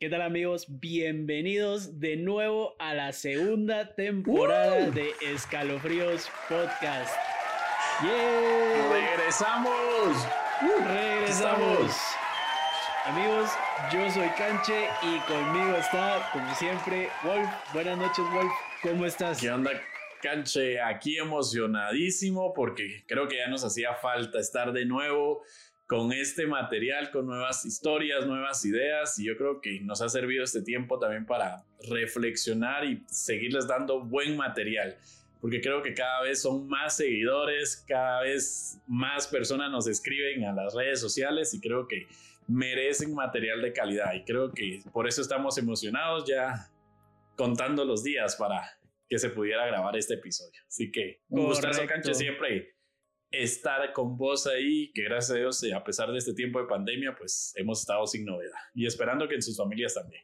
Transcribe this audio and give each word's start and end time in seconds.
¿Qué 0.00 0.08
tal 0.08 0.22
amigos? 0.22 0.64
Bienvenidos 0.66 2.00
de 2.00 2.16
nuevo 2.16 2.74
a 2.78 2.94
la 2.94 3.12
segunda 3.12 3.94
temporada 3.94 4.88
¡Uh! 4.88 4.92
de 4.92 5.12
Escalofríos 5.20 6.26
Podcast. 6.48 7.14
¡Regresamos! 8.90 10.26
Regresamos. 10.86 11.92
Amigos, 13.04 13.50
yo 13.92 14.10
soy 14.10 14.30
Canche 14.38 14.86
y 15.02 15.18
conmigo 15.30 15.76
está, 15.76 16.30
como 16.32 16.54
siempre, 16.54 17.10
Wolf. 17.22 17.46
Buenas 17.74 17.98
noches, 17.98 18.24
Wolf. 18.32 18.52
¿Cómo 18.82 19.04
estás? 19.04 19.38
¿Qué 19.38 19.50
onda, 19.50 19.70
Canche? 20.22 20.80
Aquí 20.80 21.18
emocionadísimo 21.18 22.54
porque 22.54 23.04
creo 23.06 23.28
que 23.28 23.36
ya 23.36 23.48
nos 23.48 23.64
hacía 23.64 23.92
falta 23.96 24.40
estar 24.40 24.72
de 24.72 24.86
nuevo 24.86 25.42
con 25.90 26.12
este 26.12 26.46
material, 26.46 27.10
con 27.10 27.26
nuevas 27.26 27.66
historias, 27.66 28.24
nuevas 28.24 28.64
ideas 28.64 29.18
y 29.18 29.24
yo 29.24 29.36
creo 29.36 29.60
que 29.60 29.80
nos 29.80 30.00
ha 30.00 30.08
servido 30.08 30.44
este 30.44 30.62
tiempo 30.62 31.00
también 31.00 31.26
para 31.26 31.64
reflexionar 31.88 32.84
y 32.84 33.02
seguirles 33.08 33.66
dando 33.66 34.00
buen 34.00 34.36
material. 34.36 34.96
Porque 35.40 35.60
creo 35.60 35.82
que 35.82 35.92
cada 35.92 36.22
vez 36.22 36.42
son 36.42 36.68
más 36.68 36.96
seguidores, 36.96 37.84
cada 37.88 38.22
vez 38.22 38.78
más 38.86 39.26
personas 39.26 39.68
nos 39.72 39.88
escriben 39.88 40.44
a 40.44 40.52
las 40.52 40.74
redes 40.74 41.00
sociales 41.00 41.52
y 41.54 41.60
creo 41.60 41.88
que 41.88 42.06
merecen 42.46 43.12
material 43.12 43.60
de 43.60 43.72
calidad 43.72 44.14
y 44.14 44.22
creo 44.22 44.52
que 44.52 44.84
por 44.92 45.08
eso 45.08 45.20
estamos 45.20 45.58
emocionados 45.58 46.24
ya 46.24 46.70
contando 47.34 47.84
los 47.84 48.04
días 48.04 48.36
para 48.36 48.62
que 49.08 49.18
se 49.18 49.30
pudiera 49.30 49.66
grabar 49.66 49.96
este 49.96 50.14
episodio. 50.14 50.60
Así 50.68 50.92
que 50.92 51.22
un 51.30 51.46
gustazo. 51.46 51.84
Canche, 51.88 52.14
siempre 52.14 52.76
estar 53.30 53.92
con 53.92 54.16
vos 54.16 54.46
ahí, 54.46 54.92
que 54.92 55.02
gracias 55.02 55.30
a 55.30 55.38
Dios, 55.38 55.62
eh, 55.62 55.74
a 55.74 55.84
pesar 55.84 56.10
de 56.10 56.18
este 56.18 56.34
tiempo 56.34 56.60
de 56.60 56.66
pandemia, 56.66 57.14
pues 57.16 57.52
hemos 57.56 57.80
estado 57.80 58.06
sin 58.06 58.24
novedad 58.24 58.58
y 58.74 58.86
esperando 58.86 59.28
que 59.28 59.36
en 59.36 59.42
sus 59.42 59.56
familias 59.56 59.94
también. 59.94 60.22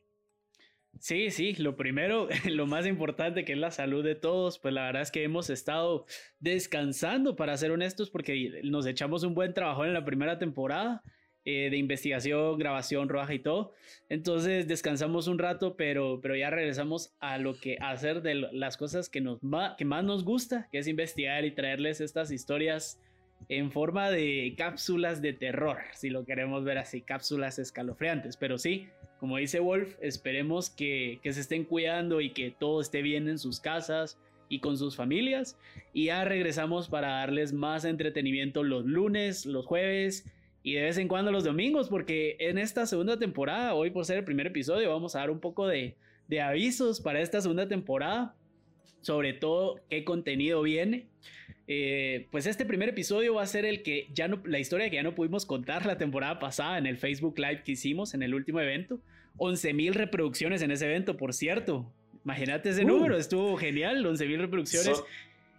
Sí, 0.98 1.31
sí, 1.31 1.55
lo 1.55 1.77
primero, 1.77 2.28
lo 2.50 2.66
más 2.66 2.86
importante 2.86 3.44
que 3.44 3.53
es 3.53 3.58
la 3.58 3.70
salud 3.70 4.03
de 4.03 4.14
todos, 4.14 4.58
pues 4.58 4.72
la 4.72 4.86
verdad 4.86 5.03
es 5.03 5.11
que 5.11 5.22
hemos 5.22 5.50
estado 5.50 6.06
descansando, 6.41 7.36
para 7.36 7.56
ser 7.56 7.70
honestos, 7.70 8.11
porque 8.11 8.61
nos 8.64 8.86
echamos 8.86 9.22
un 9.22 9.34
buen 9.34 9.53
trabajo 9.55 9.84
en 9.84 9.92
la 9.92 10.05
primera 10.05 10.38
temporada 10.38 11.03
eh, 11.48 11.70
de 11.70 11.77
investigación, 11.77 12.58
grabación, 12.58 13.08
rodaje 13.08 13.36
y 13.36 13.39
todo. 13.39 13.72
Entonces 14.08 14.66
descansamos 14.66 15.28
un 15.28 15.39
rato, 15.39 15.77
pero, 15.77 16.19
pero 16.20 16.34
ya 16.34 16.50
regresamos 16.50 17.14
a 17.20 17.38
lo 17.38 17.55
que 17.61 17.78
hacer 17.80 18.20
de 18.20 18.34
las 18.34 18.77
cosas 18.77 19.08
que, 19.08 19.20
nos, 19.20 19.38
que 19.78 19.84
más 19.84 20.03
nos 20.03 20.25
gusta, 20.25 20.69
que 20.72 20.78
es 20.78 20.88
investigar 20.88 21.44
y 21.44 21.53
traerles 21.53 22.00
estas 22.00 22.33
historias 22.33 23.00
en 23.48 23.70
forma 23.70 24.11
de 24.11 24.56
cápsulas 24.58 25.22
de 25.22 25.34
terror, 25.34 25.78
si 25.94 26.11
lo 26.11 26.25
queremos 26.25 26.64
ver 26.64 26.78
así, 26.78 27.00
cápsulas 27.00 27.60
escalofriantes. 27.60 28.36
Pero 28.36 28.58
sí, 28.58 28.88
como 29.20 29.36
dice 29.36 29.60
Wolf, 29.60 29.94
esperemos 30.00 30.69
que, 30.69 31.20
que 31.22 31.33
se 31.33 31.42
estén 31.42 31.64
cuidando 31.64 32.20
y 32.20 32.31
que 32.31 32.50
todo 32.50 32.81
esté 32.81 33.03
bien 33.03 33.28
en 33.28 33.38
sus 33.38 33.60
casas 33.60 34.19
y 34.48 34.58
con 34.58 34.77
sus 34.77 34.97
familias. 34.97 35.56
Y 35.92 36.06
ya 36.06 36.25
regresamos 36.25 36.88
para 36.88 37.20
darles 37.20 37.53
más 37.53 37.84
entretenimiento 37.84 38.64
los 38.64 38.84
lunes, 38.84 39.47
los 39.47 39.64
jueves 39.64 40.25
y 40.67 40.75
de 40.75 40.83
vez 40.83 40.98
en 40.98 41.06
cuando 41.06 41.31
los 41.31 41.45
domingos, 41.45 41.89
porque 41.89 42.34
en 42.41 42.59
esta 42.59 42.86
segunda 42.86 43.17
temporada, 43.17 43.75
hoy 43.75 43.91
por 43.91 44.05
ser 44.05 44.19
el 44.19 44.25
primer 44.25 44.48
episodio, 44.48 44.91
vamos 44.91 45.14
a 45.14 45.20
dar 45.20 45.31
un 45.31 45.39
poco 45.39 45.69
de, 45.69 45.95
de 46.27 46.41
avisos 46.41 47.00
para 47.00 47.20
esta 47.20 47.41
segunda 47.41 47.69
temporada, 47.69 48.34
sobre 49.00 49.33
todo 49.33 49.78
qué 49.89 50.03
contenido 50.03 50.61
viene. 50.62 51.06
Eh, 51.69 52.27
pues 52.33 52.47
este 52.47 52.64
primer 52.64 52.89
episodio 52.89 53.34
va 53.34 53.42
a 53.42 53.47
ser 53.47 53.64
el 53.64 53.84
que 53.84 54.09
ya 54.12 54.27
no, 54.27 54.41
la 54.44 54.59
historia 54.59 54.91
que 54.91 54.97
ya 54.97 55.03
no 55.05 55.14
pudimos 55.14 55.47
contar 55.47 55.87
la 55.87 55.98
temporada 55.98 56.41
pasada 56.41 56.78
en 56.78 56.87
el 56.87 56.97
Facebook 56.97 57.39
Live 57.39 57.62
que 57.64 57.72
hicimos 57.72 58.12
en 58.14 58.22
el 58.25 58.34
último 58.34 58.61
evento. 58.61 58.98
11 59.39 59.72
mil 59.72 59.94
reproducciones 59.94 60.62
en 60.62 60.72
ese 60.72 60.87
evento, 60.87 61.17
por 61.17 61.33
cierto. 61.33 61.87
Imagínate 62.25 62.71
ese 62.71 62.84
Uh. 62.84 62.88
número, 62.88 63.16
estuvo 63.16 63.56
genial, 63.56 64.04
11 64.04 64.27
mil 64.27 64.41
reproducciones. 64.41 64.97
So- 64.98 65.06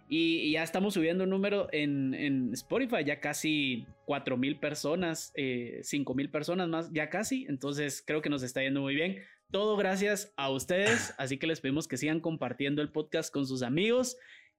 Y, 0.08 0.52
ya 0.52 0.62
estamos 0.62 0.94
subiendo 0.94 1.24
un 1.24 1.30
número 1.30 1.68
en, 1.72 2.14
en 2.14 2.52
Spotify, 2.54 3.04
ya 3.04 3.20
casi 3.20 3.86
4 4.06 4.36
mil 4.36 4.58
personas, 4.58 5.32
5 5.82 6.14
mil 6.14 6.30
personas 6.30 6.68
más, 6.68 6.90
ya 6.92 7.10
casi. 7.10 7.46
Entonces 7.48 8.02
creo 8.06 8.22
que 8.22 8.30
nos 8.30 8.42
está 8.42 8.62
yendo 8.62 8.80
muy 8.80 8.94
bien. 8.94 9.22
Todo 9.50 9.76
gracias 9.76 10.32
a 10.36 10.50
ustedes. 10.50 11.14
Así 11.18 11.38
que 11.38 11.46
les 11.46 11.60
pedimos 11.60 11.88
que 11.88 11.96
sigan 11.96 12.20
compartiendo 12.20 12.82
el 12.82 12.90
podcast 12.90 13.32
con 13.32 13.46
sus 13.46 13.62
amigos 13.62 14.16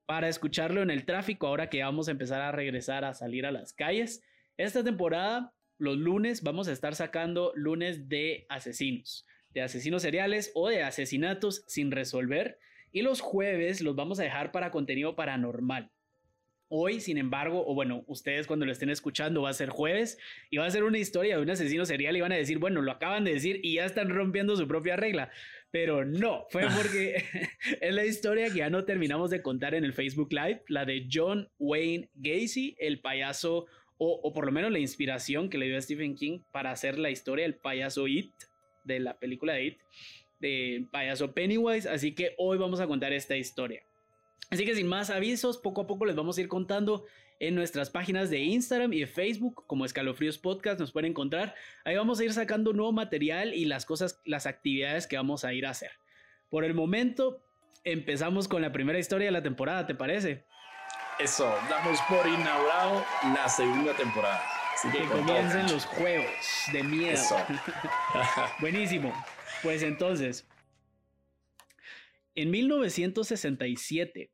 para 0.09 0.27
escucharlo 0.27 0.81
en 0.81 0.89
el 0.89 1.05
tráfico 1.05 1.45
ahora 1.45 1.69
que 1.69 1.83
vamos 1.83 2.07
a 2.07 2.11
empezar 2.11 2.41
a 2.41 2.51
regresar 2.51 3.05
a 3.05 3.13
salir 3.13 3.45
a 3.45 3.51
las 3.51 3.73
calles. 3.73 4.23
Esta 4.57 4.83
temporada, 4.83 5.53
los 5.77 5.97
lunes, 5.97 6.41
vamos 6.41 6.67
a 6.67 6.71
estar 6.71 6.95
sacando 6.95 7.53
lunes 7.55 8.09
de 8.09 8.47
asesinos, 8.49 9.27
de 9.53 9.61
asesinos 9.61 10.01
seriales 10.01 10.51
o 10.55 10.67
de 10.67 10.81
asesinatos 10.81 11.63
sin 11.67 11.91
resolver. 11.91 12.57
Y 12.91 13.01
los 13.01 13.21
jueves 13.21 13.81
los 13.81 13.95
vamos 13.95 14.19
a 14.19 14.23
dejar 14.23 14.51
para 14.51 14.71
contenido 14.71 15.15
paranormal. 15.15 15.91
Hoy, 16.71 16.99
sin 17.01 17.17
embargo, 17.17 17.63
o 17.65 17.73
bueno, 17.73 18.03
ustedes 18.05 18.45
cuando 18.45 18.65
lo 18.65 18.71
estén 18.71 18.91
escuchando 18.91 19.41
va 19.41 19.49
a 19.49 19.53
ser 19.53 19.69
jueves 19.69 20.19
y 20.51 20.57
va 20.57 20.67
a 20.67 20.71
ser 20.71 20.83
una 20.83 20.99
historia 20.99 21.35
de 21.35 21.41
un 21.41 21.49
asesino 21.49 21.83
serial 21.83 22.15
y 22.15 22.21
van 22.21 22.31
a 22.31 22.35
decir, 22.35 22.59
bueno, 22.59 22.83
lo 22.83 22.91
acaban 22.91 23.23
de 23.23 23.33
decir 23.33 23.59
y 23.63 23.75
ya 23.75 23.85
están 23.85 24.09
rompiendo 24.09 24.55
su 24.55 24.67
propia 24.67 24.95
regla. 24.95 25.31
Pero 25.71 26.05
no, 26.05 26.45
fue 26.49 26.67
porque 26.77 27.23
es 27.81 27.93
la 27.93 28.05
historia 28.05 28.49
que 28.49 28.59
ya 28.59 28.69
no 28.69 28.85
terminamos 28.85 29.31
de 29.31 29.41
contar 29.41 29.73
en 29.73 29.83
el 29.83 29.93
Facebook 29.93 30.31
Live, 30.31 30.63
la 30.67 30.85
de 30.85 31.07
John 31.11 31.49
Wayne 31.57 32.09
Gacy, 32.13 32.75
el 32.79 33.01
payaso, 33.01 33.65
o, 33.97 34.19
o 34.23 34.31
por 34.31 34.45
lo 34.45 34.51
menos 34.51 34.71
la 34.71 34.79
inspiración 34.79 35.49
que 35.49 35.57
le 35.57 35.65
dio 35.65 35.77
a 35.77 35.81
Stephen 35.81 36.15
King 36.15 36.41
para 36.51 36.69
hacer 36.69 36.99
la 36.99 37.09
historia 37.09 37.45
del 37.45 37.55
payaso 37.55 38.07
It, 38.07 38.31
de 38.83 38.99
la 38.99 39.17
película 39.17 39.53
de 39.53 39.65
It 39.65 39.77
de 40.39 40.87
payaso 40.91 41.33
Pennywise, 41.33 41.89
así 41.89 42.13
que 42.13 42.35
hoy 42.37 42.57
vamos 42.57 42.79
a 42.79 42.87
contar 42.87 43.13
esta 43.13 43.35
historia. 43.37 43.83
Así 44.49 44.65
que 44.65 44.75
sin 44.75 44.87
más 44.87 45.09
avisos, 45.09 45.57
poco 45.57 45.81
a 45.81 45.87
poco 45.87 46.05
les 46.05 46.15
vamos 46.15 46.37
a 46.37 46.41
ir 46.41 46.47
contando 46.47 47.05
en 47.39 47.55
nuestras 47.55 47.89
páginas 47.89 48.29
de 48.29 48.39
Instagram 48.39 48.91
y 48.93 49.01
de 49.01 49.07
Facebook, 49.07 49.63
como 49.67 49.85
Escalofríos 49.85 50.37
Podcast, 50.37 50.79
nos 50.79 50.91
pueden 50.91 51.11
encontrar. 51.11 51.55
Ahí 51.85 51.95
vamos 51.95 52.19
a 52.19 52.25
ir 52.25 52.33
sacando 52.33 52.73
nuevo 52.73 52.91
material 52.91 53.53
y 53.53 53.65
las 53.65 53.85
cosas, 53.85 54.21
las 54.25 54.45
actividades 54.45 55.07
que 55.07 55.17
vamos 55.17 55.45
a 55.45 55.53
ir 55.53 55.65
a 55.65 55.69
hacer. 55.69 55.91
Por 56.49 56.65
el 56.65 56.73
momento, 56.73 57.41
empezamos 57.83 58.47
con 58.47 58.61
la 58.61 58.71
primera 58.71 58.99
historia 58.99 59.27
de 59.27 59.31
la 59.31 59.43
temporada, 59.43 59.87
¿te 59.87 59.95
parece? 59.95 60.45
Eso, 61.19 61.53
damos 61.69 61.99
por 62.09 62.27
inaugurado 62.27 63.05
la 63.35 63.47
segunda 63.47 63.93
temporada. 63.93 64.41
Así 64.73 64.89
que 64.89 65.03
comiencen 65.05 65.71
los 65.71 65.85
juegos 65.85 66.25
de 66.71 66.83
miedo. 66.83 67.11
Eso. 67.11 67.37
Buenísimo. 68.59 69.13
Pues 69.61 69.83
entonces, 69.83 70.47
en 72.35 72.51
1967, 72.51 74.31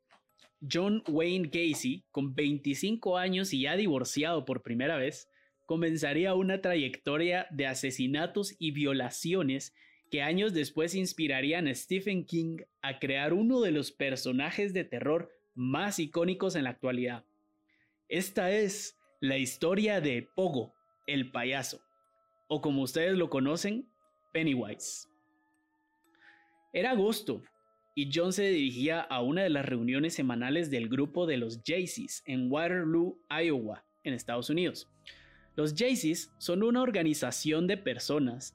John 0.70 1.02
Wayne 1.08 1.48
Gacy, 1.48 2.04
con 2.12 2.34
25 2.34 3.18
años 3.18 3.52
y 3.52 3.62
ya 3.62 3.76
divorciado 3.76 4.44
por 4.44 4.62
primera 4.62 4.96
vez, 4.96 5.28
comenzaría 5.64 6.34
una 6.34 6.60
trayectoria 6.60 7.48
de 7.50 7.66
asesinatos 7.66 8.54
y 8.60 8.70
violaciones 8.70 9.74
que 10.12 10.22
años 10.22 10.54
después 10.54 10.94
inspirarían 10.94 11.66
a 11.66 11.74
Stephen 11.74 12.24
King 12.24 12.58
a 12.80 13.00
crear 13.00 13.32
uno 13.32 13.60
de 13.60 13.72
los 13.72 13.90
personajes 13.90 14.72
de 14.72 14.84
terror 14.84 15.32
más 15.54 15.98
icónicos 15.98 16.54
en 16.54 16.64
la 16.64 16.70
actualidad. 16.70 17.24
Esta 18.08 18.52
es 18.52 18.96
la 19.20 19.38
historia 19.38 20.00
de 20.00 20.28
Pogo, 20.36 20.72
el 21.08 21.32
payaso, 21.32 21.80
o 22.46 22.60
como 22.60 22.82
ustedes 22.82 23.18
lo 23.18 23.28
conocen, 23.28 23.88
Pennywise. 24.32 25.08
Era 26.76 26.90
agosto 26.90 27.42
y 27.94 28.10
John 28.12 28.34
se 28.34 28.50
dirigía 28.50 29.00
a 29.00 29.22
una 29.22 29.42
de 29.42 29.48
las 29.48 29.64
reuniones 29.64 30.12
semanales 30.12 30.70
del 30.70 30.90
grupo 30.90 31.24
de 31.24 31.38
los 31.38 31.62
Jaycees 31.64 32.22
en 32.26 32.52
Waterloo, 32.52 33.18
Iowa, 33.30 33.86
en 34.04 34.12
Estados 34.12 34.50
Unidos. 34.50 34.86
Los 35.54 35.74
Jaycees 35.74 36.34
son 36.36 36.62
una 36.62 36.82
organización 36.82 37.66
de 37.66 37.78
personas, 37.78 38.54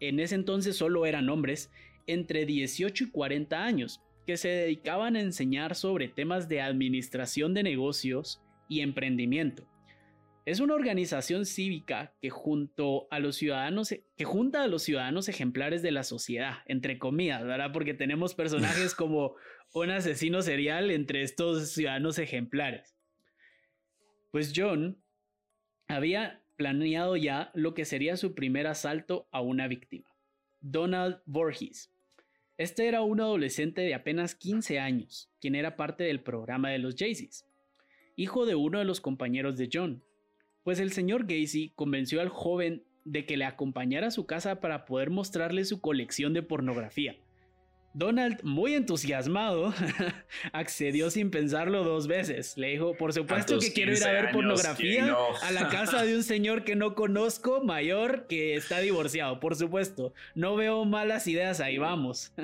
en 0.00 0.20
ese 0.20 0.34
entonces 0.34 0.76
solo 0.76 1.06
eran 1.06 1.30
hombres, 1.30 1.70
entre 2.06 2.44
18 2.44 3.04
y 3.04 3.10
40 3.10 3.64
años, 3.64 4.02
que 4.26 4.36
se 4.36 4.48
dedicaban 4.48 5.16
a 5.16 5.22
enseñar 5.22 5.74
sobre 5.74 6.08
temas 6.08 6.50
de 6.50 6.60
administración 6.60 7.54
de 7.54 7.62
negocios 7.62 8.42
y 8.68 8.80
emprendimiento. 8.80 9.66
Es 10.44 10.58
una 10.58 10.74
organización 10.74 11.46
cívica 11.46 12.14
que 12.20 12.30
junto 12.30 13.06
a 13.12 13.20
los 13.20 13.36
ciudadanos 13.36 13.94
que 14.16 14.24
junta 14.24 14.64
a 14.64 14.66
los 14.66 14.82
ciudadanos 14.82 15.28
ejemplares 15.28 15.82
de 15.82 15.92
la 15.92 16.02
sociedad, 16.02 16.58
entre 16.66 16.98
comillas, 16.98 17.44
¿verdad? 17.44 17.70
Porque 17.72 17.94
tenemos 17.94 18.34
personajes 18.34 18.94
como 18.96 19.36
un 19.72 19.90
asesino 19.90 20.42
serial 20.42 20.90
entre 20.90 21.22
estos 21.22 21.70
ciudadanos 21.70 22.18
ejemplares. 22.18 22.96
Pues 24.32 24.52
John 24.54 25.00
había 25.86 26.42
planeado 26.56 27.16
ya 27.16 27.50
lo 27.54 27.74
que 27.74 27.84
sería 27.84 28.16
su 28.16 28.34
primer 28.34 28.66
asalto 28.66 29.28
a 29.30 29.40
una 29.40 29.68
víctima, 29.68 30.08
Donald 30.60 31.20
Voorhees. 31.24 31.92
Este 32.58 32.88
era 32.88 33.02
un 33.02 33.20
adolescente 33.20 33.80
de 33.80 33.94
apenas 33.94 34.34
15 34.34 34.78
años, 34.78 35.30
quien 35.40 35.54
era 35.54 35.76
parte 35.76 36.04
del 36.04 36.20
programa 36.20 36.70
de 36.70 36.78
los 36.78 36.96
Jaycees, 36.96 37.46
hijo 38.16 38.44
de 38.44 38.54
uno 38.54 38.78
de 38.78 38.84
los 38.84 39.00
compañeros 39.00 39.56
de 39.56 39.68
John, 39.72 40.02
pues 40.64 40.78
el 40.78 40.92
señor 40.92 41.26
Gacy 41.26 41.72
convenció 41.74 42.20
al 42.20 42.28
joven 42.28 42.84
de 43.04 43.26
que 43.26 43.36
le 43.36 43.44
acompañara 43.44 44.08
a 44.08 44.12
su 44.12 44.26
casa 44.26 44.60
para 44.60 44.84
poder 44.84 45.10
mostrarle 45.10 45.64
su 45.64 45.80
colección 45.80 46.32
de 46.32 46.42
pornografía. 46.42 47.16
Donald, 47.94 48.42
muy 48.42 48.74
entusiasmado, 48.74 49.74
accedió 50.52 51.10
sin 51.10 51.30
pensarlo 51.30 51.84
dos 51.84 52.06
veces. 52.06 52.56
Le 52.56 52.68
dijo, 52.68 52.96
por 52.96 53.12
supuesto 53.12 53.58
que 53.58 53.72
quiero 53.72 53.92
ir 53.92 54.02
a 54.04 54.12
ver 54.12 54.32
pornografía 54.32 55.14
a 55.42 55.50
la 55.50 55.68
casa 55.68 56.02
de 56.02 56.16
un 56.16 56.22
señor 56.22 56.64
que 56.64 56.74
no 56.74 56.94
conozco, 56.94 57.62
mayor, 57.62 58.26
que 58.28 58.54
está 58.54 58.80
divorciado. 58.80 59.40
Por 59.40 59.56
supuesto, 59.56 60.14
no 60.34 60.56
veo 60.56 60.84
malas 60.86 61.26
ideas 61.26 61.60
ahí, 61.60 61.78
vamos. 61.78 62.32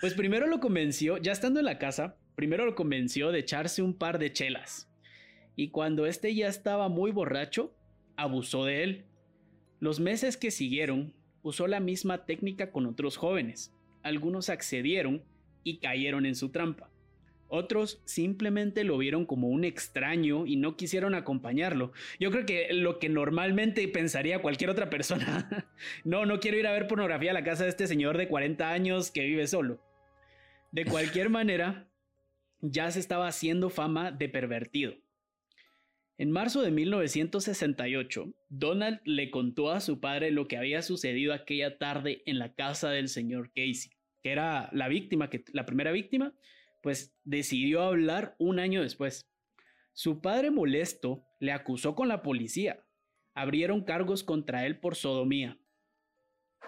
Pues 0.00 0.14
primero 0.14 0.46
lo 0.46 0.60
convenció, 0.60 1.18
ya 1.18 1.32
estando 1.32 1.58
en 1.58 1.66
la 1.66 1.80
casa, 1.80 2.16
primero 2.36 2.64
lo 2.64 2.76
convenció 2.76 3.32
de 3.32 3.40
echarse 3.40 3.82
un 3.82 3.98
par 3.98 4.20
de 4.20 4.32
chelas. 4.32 4.87
Y 5.58 5.70
cuando 5.70 6.06
este 6.06 6.32
ya 6.36 6.46
estaba 6.46 6.88
muy 6.88 7.10
borracho, 7.10 7.74
abusó 8.14 8.64
de 8.64 8.84
él. 8.84 9.04
Los 9.80 9.98
meses 9.98 10.36
que 10.36 10.52
siguieron, 10.52 11.12
usó 11.42 11.66
la 11.66 11.80
misma 11.80 12.26
técnica 12.26 12.70
con 12.70 12.86
otros 12.86 13.16
jóvenes. 13.16 13.74
Algunos 14.04 14.50
accedieron 14.50 15.24
y 15.64 15.78
cayeron 15.78 16.26
en 16.26 16.36
su 16.36 16.50
trampa. 16.50 16.92
Otros 17.48 18.00
simplemente 18.04 18.84
lo 18.84 18.98
vieron 18.98 19.26
como 19.26 19.48
un 19.48 19.64
extraño 19.64 20.46
y 20.46 20.54
no 20.54 20.76
quisieron 20.76 21.16
acompañarlo. 21.16 21.90
Yo 22.20 22.30
creo 22.30 22.46
que 22.46 22.72
lo 22.72 23.00
que 23.00 23.08
normalmente 23.08 23.88
pensaría 23.88 24.40
cualquier 24.40 24.70
otra 24.70 24.90
persona. 24.90 25.66
no, 26.04 26.24
no 26.24 26.38
quiero 26.38 26.56
ir 26.56 26.68
a 26.68 26.72
ver 26.72 26.86
pornografía 26.86 27.32
a 27.32 27.34
la 27.34 27.42
casa 27.42 27.64
de 27.64 27.70
este 27.70 27.88
señor 27.88 28.16
de 28.16 28.28
40 28.28 28.70
años 28.70 29.10
que 29.10 29.24
vive 29.24 29.48
solo. 29.48 29.82
De 30.70 30.84
cualquier 30.84 31.30
manera, 31.30 31.90
ya 32.60 32.92
se 32.92 33.00
estaba 33.00 33.26
haciendo 33.26 33.70
fama 33.70 34.12
de 34.12 34.28
pervertido. 34.28 34.94
En 36.20 36.32
marzo 36.32 36.62
de 36.62 36.72
1968, 36.72 38.34
Donald 38.48 38.98
le 39.04 39.30
contó 39.30 39.70
a 39.70 39.78
su 39.78 40.00
padre 40.00 40.32
lo 40.32 40.48
que 40.48 40.56
había 40.56 40.82
sucedido 40.82 41.32
aquella 41.32 41.78
tarde 41.78 42.24
en 42.26 42.40
la 42.40 42.54
casa 42.54 42.90
del 42.90 43.08
señor 43.08 43.52
Casey, 43.54 43.92
que 44.24 44.32
era 44.32 44.68
la 44.72 44.88
víctima, 44.88 45.30
que, 45.30 45.44
la 45.52 45.64
primera 45.64 45.92
víctima, 45.92 46.34
pues 46.82 47.14
decidió 47.22 47.82
hablar 47.82 48.34
un 48.40 48.58
año 48.58 48.82
después. 48.82 49.30
Su 49.92 50.20
padre 50.20 50.50
molesto 50.50 51.24
le 51.38 51.52
acusó 51.52 51.94
con 51.94 52.08
la 52.08 52.20
policía. 52.22 52.84
Abrieron 53.34 53.84
cargos 53.84 54.24
contra 54.24 54.66
él 54.66 54.80
por 54.80 54.96
sodomía. 54.96 55.56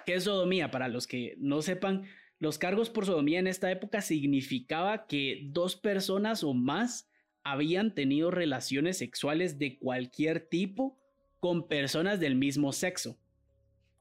¿Qué 0.07 0.15
es 0.15 0.25
sodomía? 0.25 0.71
Para 0.71 0.87
los 0.87 1.09
que 1.09 1.35
no 1.39 1.61
sepan, 1.61 2.05
los 2.39 2.57
cargos 2.57 2.89
por 2.89 3.05
sodomía 3.05 3.41
en 3.41 3.49
esta 3.49 3.69
época 3.73 4.01
significaba 4.01 5.09
que 5.09 5.41
dos 5.51 5.75
personas 5.75 6.45
o 6.45 6.55
más 6.55 7.10
habían 7.45 7.95
tenido 7.95 8.31
relaciones 8.31 8.99
sexuales 8.99 9.59
de 9.59 9.79
cualquier 9.79 10.41
tipo 10.41 10.99
con 11.41 11.69
personas 11.69 12.21
del 12.21 12.35
mismo 12.35 12.73
sexo. 12.73 13.19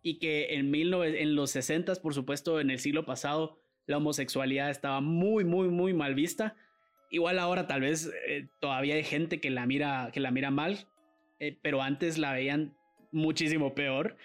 Y 0.01 0.19
que 0.19 0.55
en, 0.55 0.73
en 0.73 1.35
los 1.35 1.51
60, 1.51 1.95
por 1.95 2.13
supuesto, 2.13 2.59
en 2.59 2.69
el 2.69 2.79
siglo 2.79 3.05
pasado, 3.05 3.59
la 3.85 3.97
homosexualidad 3.97 4.69
estaba 4.69 5.01
muy, 5.01 5.43
muy, 5.43 5.69
muy 5.69 5.93
mal 5.93 6.15
vista. 6.15 6.55
Igual 7.09 7.39
ahora 7.39 7.67
tal 7.67 7.81
vez 7.81 8.11
eh, 8.27 8.47
todavía 8.59 8.95
hay 8.95 9.03
gente 9.03 9.41
que 9.41 9.49
la 9.49 9.65
mira, 9.65 10.11
que 10.13 10.19
la 10.19 10.31
mira 10.31 10.51
mal, 10.51 10.87
eh, 11.39 11.57
pero 11.61 11.81
antes 11.81 12.17
la 12.17 12.33
veían 12.33 12.75
muchísimo 13.11 13.73
peor. 13.73 14.15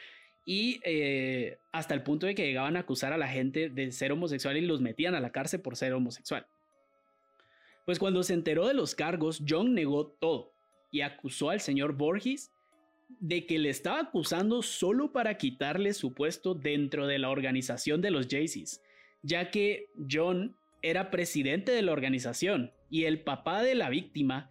Y 0.45 0.81
eh, 0.85 1.57
hasta 1.73 1.95
el 1.95 2.03
punto 2.03 2.27
de 2.27 2.35
que 2.35 2.47
llegaban 2.47 2.77
a 2.77 2.81
acusar 2.81 3.13
a 3.15 3.17
la 3.17 3.29
gente 3.29 3.71
de 3.71 3.91
ser 3.91 4.13
homosexual 4.13 4.57
y 4.57 4.61
los 4.61 4.83
metían 4.83 5.15
a 5.15 5.21
la 5.21 5.33
cárcel 5.33 5.61
por 5.61 5.77
ser 5.77 5.95
homosexual. 5.95 6.47
Pues 7.85 7.99
cuando 7.99 8.23
se 8.23 8.35
enteró 8.35 8.67
de 8.67 8.75
los 8.75 8.95
cargos, 8.95 9.43
John 9.47 9.75
negó 9.75 10.07
todo 10.21 10.55
y 10.91 11.03
acusó 11.03 11.51
al 11.51 11.61
señor 11.61 11.97
Borges 11.97 12.53
de 13.09 13.47
que 13.47 13.59
le 13.59 13.69
estaba 13.69 14.01
acusando 14.01 14.63
solo 14.63 15.13
para 15.13 15.37
quitarle 15.37 15.93
su 15.93 16.15
puesto 16.15 16.55
dentro 16.55 17.07
de 17.07 17.19
la 17.19 17.31
organización 17.31 18.01
de 18.01 18.11
los 18.11 18.29
Jaycees, 18.29 18.83
ya 19.23 19.51
que 19.51 19.91
John 20.11 20.57
era 20.83 21.11
presidente 21.11 21.73
de 21.73 21.83
la 21.83 21.93
organización 21.93 22.73
y 22.91 23.05
el 23.05 23.23
papá 23.23 23.63
de 23.63 23.75
la 23.75 23.91
víctima 23.91 24.51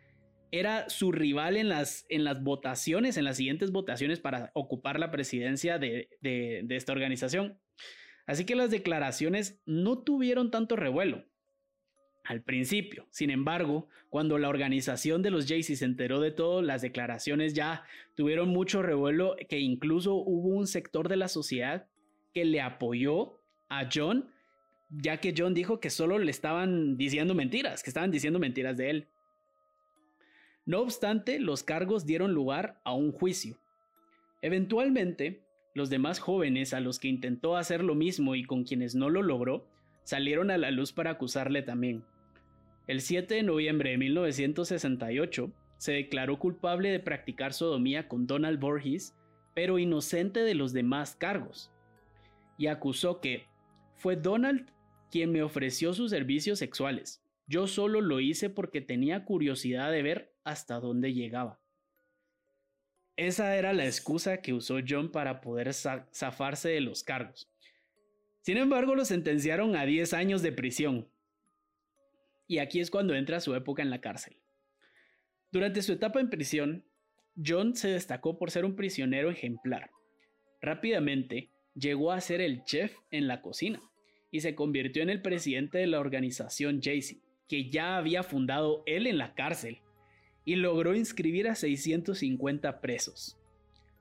era 0.51 0.88
su 0.89 1.12
rival 1.12 1.57
en 1.57 1.69
las, 1.69 2.06
en 2.09 2.24
las 2.24 2.44
votaciones, 2.44 3.18
en 3.18 3.25
las 3.25 3.38
siguientes 3.38 3.71
votaciones 3.71 4.19
para 4.19 4.51
ocupar 4.53 5.00
la 5.00 5.09
presidencia 5.09 5.80
de, 5.80 6.09
de 6.21 6.75
esta 6.75 6.91
organización. 6.91 7.59
Así 8.27 8.45
que 8.45 8.56
las 8.56 8.69
declaraciones 8.69 9.59
no 9.65 10.03
tuvieron 10.03 10.51
tanto 10.51 10.75
revuelo 10.75 11.25
al 12.23 12.41
principio. 12.41 13.05
Sin 13.09 13.29
embargo, 13.29 13.87
cuando 14.09 14.37
la 14.37 14.49
organización 14.49 15.21
de 15.21 15.31
los 15.31 15.47
Jaycees 15.47 15.79
se 15.79 15.85
enteró 15.85 16.19
de 16.19 16.31
todo, 16.31 16.61
las 16.61 16.81
declaraciones 16.81 17.53
ya 17.53 17.83
tuvieron 18.15 18.49
mucho 18.49 18.81
revuelo, 18.81 19.35
que 19.49 19.59
incluso 19.59 20.15
hubo 20.15 20.49
un 20.49 20.67
sector 20.67 21.09
de 21.09 21.17
la 21.17 21.27
sociedad 21.27 21.87
que 22.33 22.45
le 22.45 22.61
apoyó 22.61 23.39
a 23.69 23.89
John, 23.93 24.29
ya 24.89 25.17
que 25.17 25.33
John 25.35 25.53
dijo 25.53 25.79
que 25.79 25.89
solo 25.89 26.19
le 26.19 26.31
estaban 26.31 26.97
diciendo 26.97 27.33
mentiras, 27.33 27.83
que 27.83 27.89
estaban 27.89 28.11
diciendo 28.11 28.39
mentiras 28.39 28.77
de 28.77 28.89
él. 28.89 29.07
No 30.65 30.79
obstante, 30.79 31.39
los 31.39 31.63
cargos 31.63 32.05
dieron 32.05 32.33
lugar 32.33 32.79
a 32.85 32.93
un 32.93 33.11
juicio. 33.11 33.57
Eventualmente, 34.41 35.43
los 35.73 35.89
demás 35.89 36.19
jóvenes 36.19 36.73
a 36.73 36.79
los 36.79 36.99
que 36.99 37.07
intentó 37.07 37.57
hacer 37.57 37.83
lo 37.83 37.95
mismo 37.95 38.35
y 38.35 38.43
con 38.45 38.63
quienes 38.63 38.95
no 38.95 39.09
lo 39.09 39.23
logró, 39.23 39.67
salieron 40.03 40.51
a 40.51 40.57
la 40.57 40.71
luz 40.71 40.93
para 40.93 41.11
acusarle 41.11 41.63
también. 41.63 42.05
El 42.85 43.00
7 43.00 43.35
de 43.35 43.44
noviembre 43.44 43.91
de 43.91 43.97
1968 43.97 45.53
se 45.77 45.94
declaró 45.94 46.38
culpable 46.38 46.89
de 46.89 47.00
practicar 47.00 47.53
sodomía 47.53 48.09
con 48.09 48.27
Donald 48.27 48.59
Borges, 48.59 49.15
pero 49.53 49.80
inocente 49.80 50.41
de 50.41 50.53
los 50.53 50.74
demás 50.74 51.15
cargos, 51.15 51.71
y 52.57 52.68
acusó 52.68 53.21
que 53.21 53.45
fue 53.95 54.15
Donald 54.15 54.69
quien 55.09 55.31
me 55.31 55.44
ofreció 55.44 55.94
sus 55.94 56.09
servicios 56.09 56.59
sexuales. 56.59 57.24
Yo 57.47 57.68
solo 57.68 58.01
lo 58.01 58.19
hice 58.19 58.50
porque 58.50 58.81
tenía 58.81 59.25
curiosidad 59.25 59.91
de 59.91 60.01
ver 60.01 60.35
hasta 60.44 60.80
dónde 60.80 61.13
llegaba. 61.13 61.62
Esa 63.15 63.56
era 63.56 63.74
la 63.74 63.85
excusa 63.85 64.41
que 64.41 64.53
usó 64.53 64.80
John 64.88 65.12
para 65.12 65.39
poder 65.39 65.71
zafarse 65.74 66.69
de 66.69 66.81
los 66.81 67.03
cargos. 67.03 67.50
Sin 68.41 68.57
embargo, 68.57 68.95
lo 68.95 69.06
sentenciaron 69.06 69.75
a 69.75 69.85
10 69.85 70.13
años 70.13 70.41
de 70.41 70.51
prisión, 70.51 71.07
y 72.53 72.59
aquí 72.59 72.79
es 72.79 72.91
cuando 72.91 73.15
entra 73.15 73.39
su 73.39 73.55
época 73.55 73.81
en 73.81 73.89
la 73.89 74.00
cárcel. 74.00 74.38
Durante 75.51 75.81
su 75.81 75.94
etapa 75.94 76.19
en 76.19 76.29
prisión, 76.29 76.85
John 77.44 77.75
se 77.75 77.88
destacó 77.88 78.38
por 78.38 78.51
ser 78.51 78.63
un 78.63 78.75
prisionero 78.75 79.31
ejemplar. 79.31 79.89
Rápidamente 80.61 81.49
llegó 81.73 82.11
a 82.11 82.21
ser 82.21 82.42
el 82.42 82.63
chef 82.63 82.95
en 83.09 83.28
la 83.28 83.42
cocina 83.42 83.80
y 84.30 84.42
se 84.42 84.54
convirtió 84.54 85.01
en 85.01 85.09
el 85.09 85.23
presidente 85.23 85.80
de 85.80 85.87
la 85.87 85.99
organización 85.99 86.80
Jaycee, 86.80 87.21
que 87.47 87.71
ya 87.71 87.97
había 87.97 88.21
fundado 88.21 88.83
él 88.85 89.07
en 89.07 89.18
la 89.18 89.33
cárcel, 89.33 89.80
y 90.45 90.56
logró 90.56 90.94
inscribir 90.94 91.47
a 91.47 91.56
650 91.56 92.81
presos. 92.81 93.39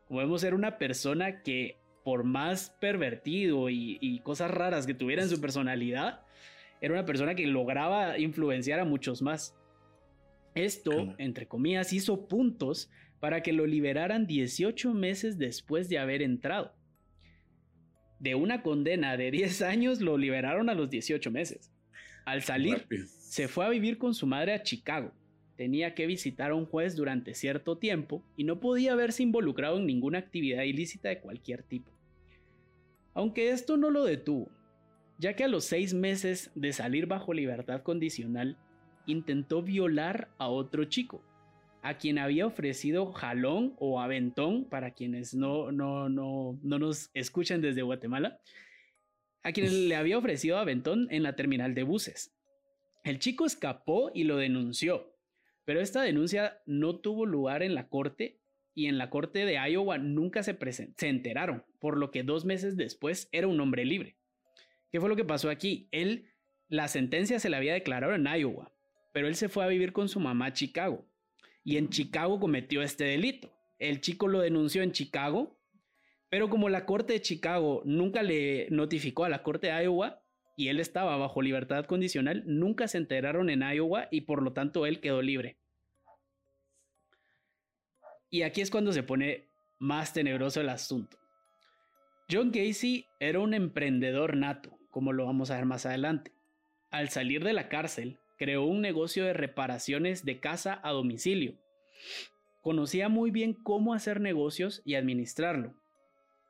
Como 0.08 0.20
vemos, 0.20 0.42
una 0.42 0.76
persona 0.76 1.42
que, 1.42 1.78
por 2.04 2.24
más 2.24 2.68
pervertido 2.80 3.70
y 3.70 4.20
cosas 4.24 4.50
raras 4.50 4.86
que 4.86 4.92
tuviera 4.92 5.22
en 5.22 5.30
su 5.30 5.40
personalidad, 5.40 6.26
era 6.82 6.94
una 6.94 7.06
persona 7.06 7.36
que 7.36 7.46
lograba 7.46 8.18
influenciar 8.18 8.80
a 8.80 8.84
muchos 8.84 9.22
más. 9.22 9.56
Esto, 10.54 11.14
entre 11.16 11.46
comillas, 11.46 11.92
hizo 11.92 12.26
puntos 12.26 12.90
para 13.20 13.40
que 13.42 13.52
lo 13.52 13.66
liberaran 13.66 14.26
18 14.26 14.92
meses 14.92 15.38
después 15.38 15.88
de 15.88 15.98
haber 15.98 16.22
entrado. 16.22 16.74
De 18.18 18.34
una 18.34 18.62
condena 18.62 19.16
de 19.16 19.30
10 19.30 19.62
años 19.62 20.00
lo 20.00 20.18
liberaron 20.18 20.68
a 20.68 20.74
los 20.74 20.90
18 20.90 21.30
meses. 21.30 21.72
Al 22.24 22.42
salir, 22.42 22.86
se 23.06 23.46
fue 23.46 23.64
a 23.64 23.70
vivir 23.70 23.96
con 23.96 24.12
su 24.12 24.26
madre 24.26 24.52
a 24.52 24.62
Chicago. 24.64 25.12
Tenía 25.56 25.94
que 25.94 26.06
visitar 26.06 26.50
a 26.50 26.56
un 26.56 26.66
juez 26.66 26.96
durante 26.96 27.34
cierto 27.34 27.78
tiempo 27.78 28.24
y 28.36 28.42
no 28.42 28.58
podía 28.58 28.96
verse 28.96 29.22
involucrado 29.22 29.78
en 29.78 29.86
ninguna 29.86 30.18
actividad 30.18 30.64
ilícita 30.64 31.08
de 31.10 31.20
cualquier 31.20 31.62
tipo. 31.62 31.92
Aunque 33.14 33.50
esto 33.50 33.76
no 33.76 33.90
lo 33.90 34.04
detuvo, 34.04 34.50
ya 35.22 35.36
que 35.36 35.44
a 35.44 35.48
los 35.48 35.64
seis 35.64 35.94
meses 35.94 36.50
de 36.56 36.72
salir 36.72 37.06
bajo 37.06 37.32
libertad 37.32 37.82
condicional, 37.82 38.58
intentó 39.06 39.62
violar 39.62 40.28
a 40.36 40.48
otro 40.48 40.86
chico, 40.86 41.24
a 41.80 41.96
quien 41.96 42.18
había 42.18 42.44
ofrecido 42.44 43.12
jalón 43.12 43.76
o 43.78 44.00
aventón, 44.00 44.64
para 44.64 44.94
quienes 44.94 45.32
no, 45.32 45.70
no, 45.70 46.08
no, 46.08 46.58
no 46.64 46.78
nos 46.80 47.12
escuchan 47.14 47.60
desde 47.60 47.82
Guatemala, 47.82 48.40
a 49.44 49.52
quien 49.52 49.88
le 49.88 49.94
había 49.94 50.18
ofrecido 50.18 50.58
aventón 50.58 51.06
en 51.12 51.22
la 51.22 51.36
terminal 51.36 51.72
de 51.76 51.84
buses. 51.84 52.34
El 53.04 53.20
chico 53.20 53.46
escapó 53.46 54.10
y 54.12 54.24
lo 54.24 54.38
denunció, 54.38 55.14
pero 55.64 55.80
esta 55.80 56.02
denuncia 56.02 56.60
no 56.66 56.98
tuvo 56.98 57.26
lugar 57.26 57.62
en 57.62 57.76
la 57.76 57.88
corte 57.88 58.40
y 58.74 58.86
en 58.86 58.98
la 58.98 59.08
corte 59.08 59.46
de 59.46 59.54
Iowa 59.70 59.98
nunca 59.98 60.42
se, 60.42 60.58
se 60.96 61.08
enteraron, 61.08 61.64
por 61.78 61.96
lo 61.96 62.10
que 62.10 62.24
dos 62.24 62.44
meses 62.44 62.76
después 62.76 63.28
era 63.30 63.46
un 63.46 63.60
hombre 63.60 63.84
libre. 63.84 64.16
¿Qué 64.92 65.00
fue 65.00 65.08
lo 65.08 65.16
que 65.16 65.24
pasó 65.24 65.48
aquí? 65.48 65.88
Él, 65.90 66.28
la 66.68 66.86
sentencia 66.86 67.40
se 67.40 67.48
la 67.48 67.56
había 67.56 67.72
declarado 67.72 68.14
en 68.14 68.26
Iowa, 68.26 68.70
pero 69.12 69.26
él 69.26 69.34
se 69.34 69.48
fue 69.48 69.64
a 69.64 69.68
vivir 69.68 69.92
con 69.92 70.08
su 70.08 70.20
mamá 70.20 70.46
a 70.46 70.52
Chicago 70.52 71.06
y 71.64 71.76
en 71.76 71.88
Chicago 71.88 72.38
cometió 72.38 72.82
este 72.82 73.04
delito. 73.04 73.50
el 73.78 74.00
chico 74.00 74.28
lo 74.28 74.40
denunció 74.40 74.82
en 74.82 74.92
Chicago, 74.92 75.58
pero 76.28 76.48
como 76.48 76.68
la 76.68 76.86
corte 76.86 77.14
de 77.14 77.20
Chicago 77.20 77.82
nunca 77.84 78.22
le 78.22 78.68
notificó 78.70 79.24
a 79.24 79.28
la 79.28 79.42
corte 79.42 79.66
de 79.66 79.84
Iowa 79.84 80.22
y 80.56 80.68
él 80.68 80.78
estaba 80.78 81.16
bajo 81.16 81.42
libertad 81.42 81.86
condicional, 81.86 82.44
nunca 82.46 82.86
se 82.86 82.98
enteraron 82.98 83.50
en 83.50 83.62
Iowa 83.62 84.06
y 84.10 84.22
por 84.22 84.42
lo 84.42 84.52
tanto 84.52 84.86
él 84.86 85.00
quedó 85.00 85.20
libre. 85.20 85.56
Y 88.30 88.42
aquí 88.42 88.60
es 88.60 88.70
cuando 88.70 88.92
se 88.92 89.02
pone 89.02 89.48
más 89.78 90.12
tenebroso 90.12 90.60
el 90.60 90.68
asunto. 90.68 91.18
John 92.30 92.50
Casey 92.50 93.06
era 93.18 93.40
un 93.40 93.52
emprendedor 93.52 94.36
nato, 94.36 94.78
como 94.92 95.12
lo 95.12 95.24
vamos 95.24 95.50
a 95.50 95.56
ver 95.56 95.64
más 95.64 95.86
adelante. 95.86 96.30
Al 96.92 97.08
salir 97.08 97.42
de 97.42 97.54
la 97.54 97.68
cárcel, 97.68 98.18
creó 98.38 98.64
un 98.64 98.80
negocio 98.80 99.24
de 99.24 99.32
reparaciones 99.32 100.24
de 100.24 100.38
casa 100.38 100.80
a 100.84 100.92
domicilio. 100.92 101.54
Conocía 102.60 103.08
muy 103.08 103.30
bien 103.30 103.54
cómo 103.54 103.94
hacer 103.94 104.20
negocios 104.20 104.82
y 104.84 104.94
administrarlo. 104.94 105.74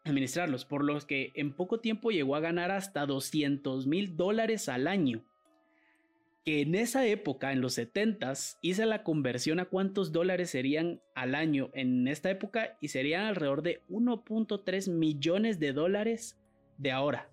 Administrarlos, 0.04 0.64
por 0.64 0.84
los 0.84 1.06
que 1.06 1.32
en 1.36 1.54
poco 1.54 1.80
tiempo 1.80 2.10
llegó 2.10 2.34
a 2.34 2.40
ganar 2.40 2.72
hasta 2.72 3.06
200 3.06 3.86
mil 3.86 4.16
dólares 4.16 4.68
al 4.68 4.88
año. 4.88 5.24
Que 6.44 6.60
en 6.60 6.74
esa 6.74 7.06
época, 7.06 7.52
en 7.52 7.60
los 7.60 7.78
70s, 7.78 8.58
hice 8.62 8.84
la 8.84 9.04
conversión 9.04 9.60
a 9.60 9.66
cuántos 9.66 10.10
dólares 10.10 10.50
serían 10.50 11.00
al 11.14 11.36
año 11.36 11.70
en 11.72 12.08
esta 12.08 12.30
época 12.30 12.76
y 12.80 12.88
serían 12.88 13.26
alrededor 13.26 13.62
de 13.62 13.80
1.3 13.88 14.90
millones 14.90 15.60
de 15.60 15.72
dólares 15.72 16.36
de 16.78 16.90
ahora. 16.90 17.31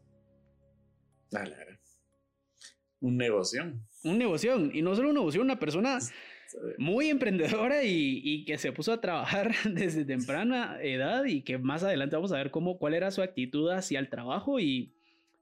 Un 3.01 3.17
negocio 3.17 3.73
un 4.03 4.17
negocio, 4.17 4.57
y 4.71 4.81
no 4.81 4.95
solo 4.95 5.09
un 5.09 5.15
negocio, 5.15 5.41
una 5.41 5.59
persona 5.59 5.99
muy 6.77 7.09
emprendedora 7.09 7.83
y, 7.83 8.45
que 8.45 8.57
se 8.57 8.71
puso 8.71 8.93
a 8.93 9.01
trabajar 9.01 9.53
desde 9.65 10.05
temprana 10.05 10.77
edad 10.81 11.25
y 11.25 11.41
que 11.41 11.57
más 11.57 11.83
adelante 11.83 12.15
vamos 12.15 12.31
a 12.31 12.37
ver 12.37 12.51
cómo, 12.51 12.77
cuál 12.77 12.93
era 12.93 13.11
su 13.11 13.21
actitud 13.21 13.69
hacia 13.71 13.99
el 13.99 14.09
trabajo 14.09 14.59
y, 14.59 14.93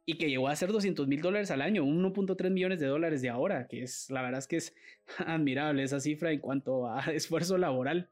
y 0.06 0.18
que 0.18 0.30
llegó 0.30 0.48
a 0.48 0.56
ser 0.56 0.72
200 0.72 1.08
mil 1.08 1.22
dólares 1.22 1.52
al 1.52 1.62
año, 1.62 1.84
1.3 1.84 2.50
millones 2.50 2.80
de 2.80 2.88
dólares 2.88 3.22
de 3.22 3.30
ahora, 3.30 3.68
que 3.68 3.84
es, 3.84 4.10
la 4.10 4.22
verdad 4.22 4.40
es 4.40 4.48
que 4.48 4.58
es 4.58 4.76
admirable 5.20 5.84
esa 5.84 6.00
cifra 6.00 6.32
en 6.32 6.40
cuanto 6.40 6.90
a 6.90 7.02
esfuerzo 7.12 7.58
laboral. 7.58 8.10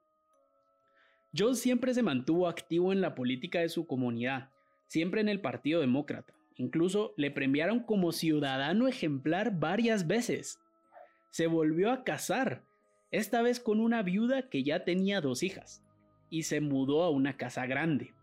John 1.37 1.55
siempre 1.55 1.93
se 1.93 2.03
mantuvo 2.03 2.47
activo 2.47 2.93
en 2.93 3.01
la 3.01 3.13
política 3.13 3.59
de 3.59 3.67
su 3.67 3.87
comunidad, 3.87 4.51
siempre 4.87 5.19
en 5.19 5.27
el 5.27 5.41
Partido 5.41 5.81
Demócrata. 5.81 6.34
Incluso 6.57 7.13
le 7.17 7.31
premiaron 7.31 7.81
como 7.81 8.11
ciudadano 8.11 8.87
ejemplar 8.87 9.59
varias 9.59 10.07
veces. 10.07 10.59
Se 11.29 11.47
volvió 11.47 11.91
a 11.91 12.03
casar, 12.03 12.63
esta 13.11 13.41
vez 13.41 13.59
con 13.59 13.79
una 13.79 14.03
viuda 14.03 14.49
que 14.49 14.63
ya 14.63 14.85
tenía 14.85 15.19
dos 15.19 15.43
hijas, 15.43 15.83
y 16.29 16.43
se 16.43 16.61
mudó 16.61 17.03
a 17.03 17.09
una 17.09 17.35
casa 17.35 17.65
grande. 17.65 18.13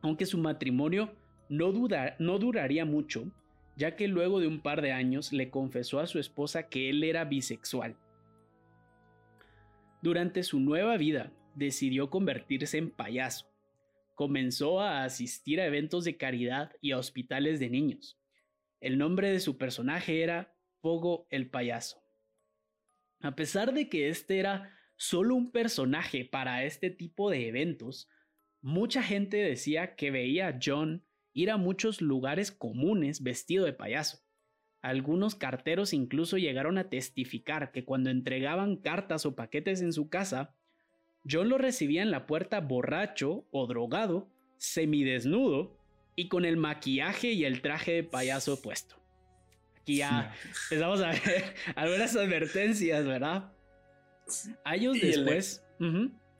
Aunque 0.00 0.24
su 0.24 0.38
matrimonio 0.38 1.14
no, 1.50 1.72
no 2.18 2.38
duraría 2.38 2.84
mucho, 2.86 3.30
ya 3.76 3.94
que 3.94 4.08
luego 4.08 4.40
de 4.40 4.46
un 4.46 4.60
par 4.60 4.80
de 4.80 4.92
años 4.92 5.32
le 5.32 5.50
confesó 5.50 6.00
a 6.00 6.06
su 6.06 6.18
esposa 6.18 6.68
que 6.68 6.88
él 6.88 7.04
era 7.04 7.24
bisexual. 7.24 7.96
Durante 10.00 10.42
su 10.42 10.60
nueva 10.60 10.96
vida, 10.96 11.30
decidió 11.54 12.08
convertirse 12.08 12.78
en 12.78 12.90
payaso 12.90 13.49
comenzó 14.20 14.82
a 14.82 15.04
asistir 15.04 15.62
a 15.62 15.64
eventos 15.64 16.04
de 16.04 16.18
caridad 16.18 16.72
y 16.82 16.90
a 16.90 16.98
hospitales 16.98 17.58
de 17.58 17.70
niños. 17.70 18.20
El 18.78 18.98
nombre 18.98 19.30
de 19.30 19.40
su 19.40 19.56
personaje 19.56 20.22
era 20.22 20.54
Pogo 20.82 21.26
el 21.30 21.48
payaso. 21.48 22.04
A 23.22 23.34
pesar 23.34 23.72
de 23.72 23.88
que 23.88 24.10
este 24.10 24.38
era 24.38 24.76
solo 24.96 25.34
un 25.34 25.50
personaje 25.50 26.26
para 26.26 26.64
este 26.64 26.90
tipo 26.90 27.30
de 27.30 27.48
eventos, 27.48 28.10
mucha 28.60 29.02
gente 29.02 29.38
decía 29.38 29.96
que 29.96 30.10
veía 30.10 30.48
a 30.48 30.58
John 30.62 31.02
ir 31.32 31.50
a 31.50 31.56
muchos 31.56 32.02
lugares 32.02 32.52
comunes 32.52 33.22
vestido 33.22 33.64
de 33.64 33.72
payaso. 33.72 34.18
Algunos 34.82 35.34
carteros 35.34 35.94
incluso 35.94 36.36
llegaron 36.36 36.76
a 36.76 36.90
testificar 36.90 37.72
que 37.72 37.86
cuando 37.86 38.10
entregaban 38.10 38.76
cartas 38.76 39.24
o 39.24 39.34
paquetes 39.34 39.80
en 39.80 39.94
su 39.94 40.10
casa, 40.10 40.59
John 41.28 41.48
lo 41.48 41.58
recibía 41.58 42.02
en 42.02 42.10
la 42.10 42.26
puerta 42.26 42.60
borracho 42.60 43.44
o 43.50 43.66
drogado, 43.66 44.28
semidesnudo 44.56 45.76
y 46.16 46.28
con 46.28 46.44
el 46.44 46.56
maquillaje 46.56 47.32
y 47.32 47.44
el 47.44 47.62
traje 47.62 47.92
de 47.92 48.04
payaso 48.04 48.60
puesto. 48.60 48.96
Aquí 49.80 49.96
ya 49.96 50.34
empezamos 50.64 51.00
a 51.00 51.08
ver 51.10 51.54
algunas 51.76 52.14
advertencias, 52.16 53.04
¿verdad? 53.06 53.52
Años 54.64 55.00
después. 55.00 55.64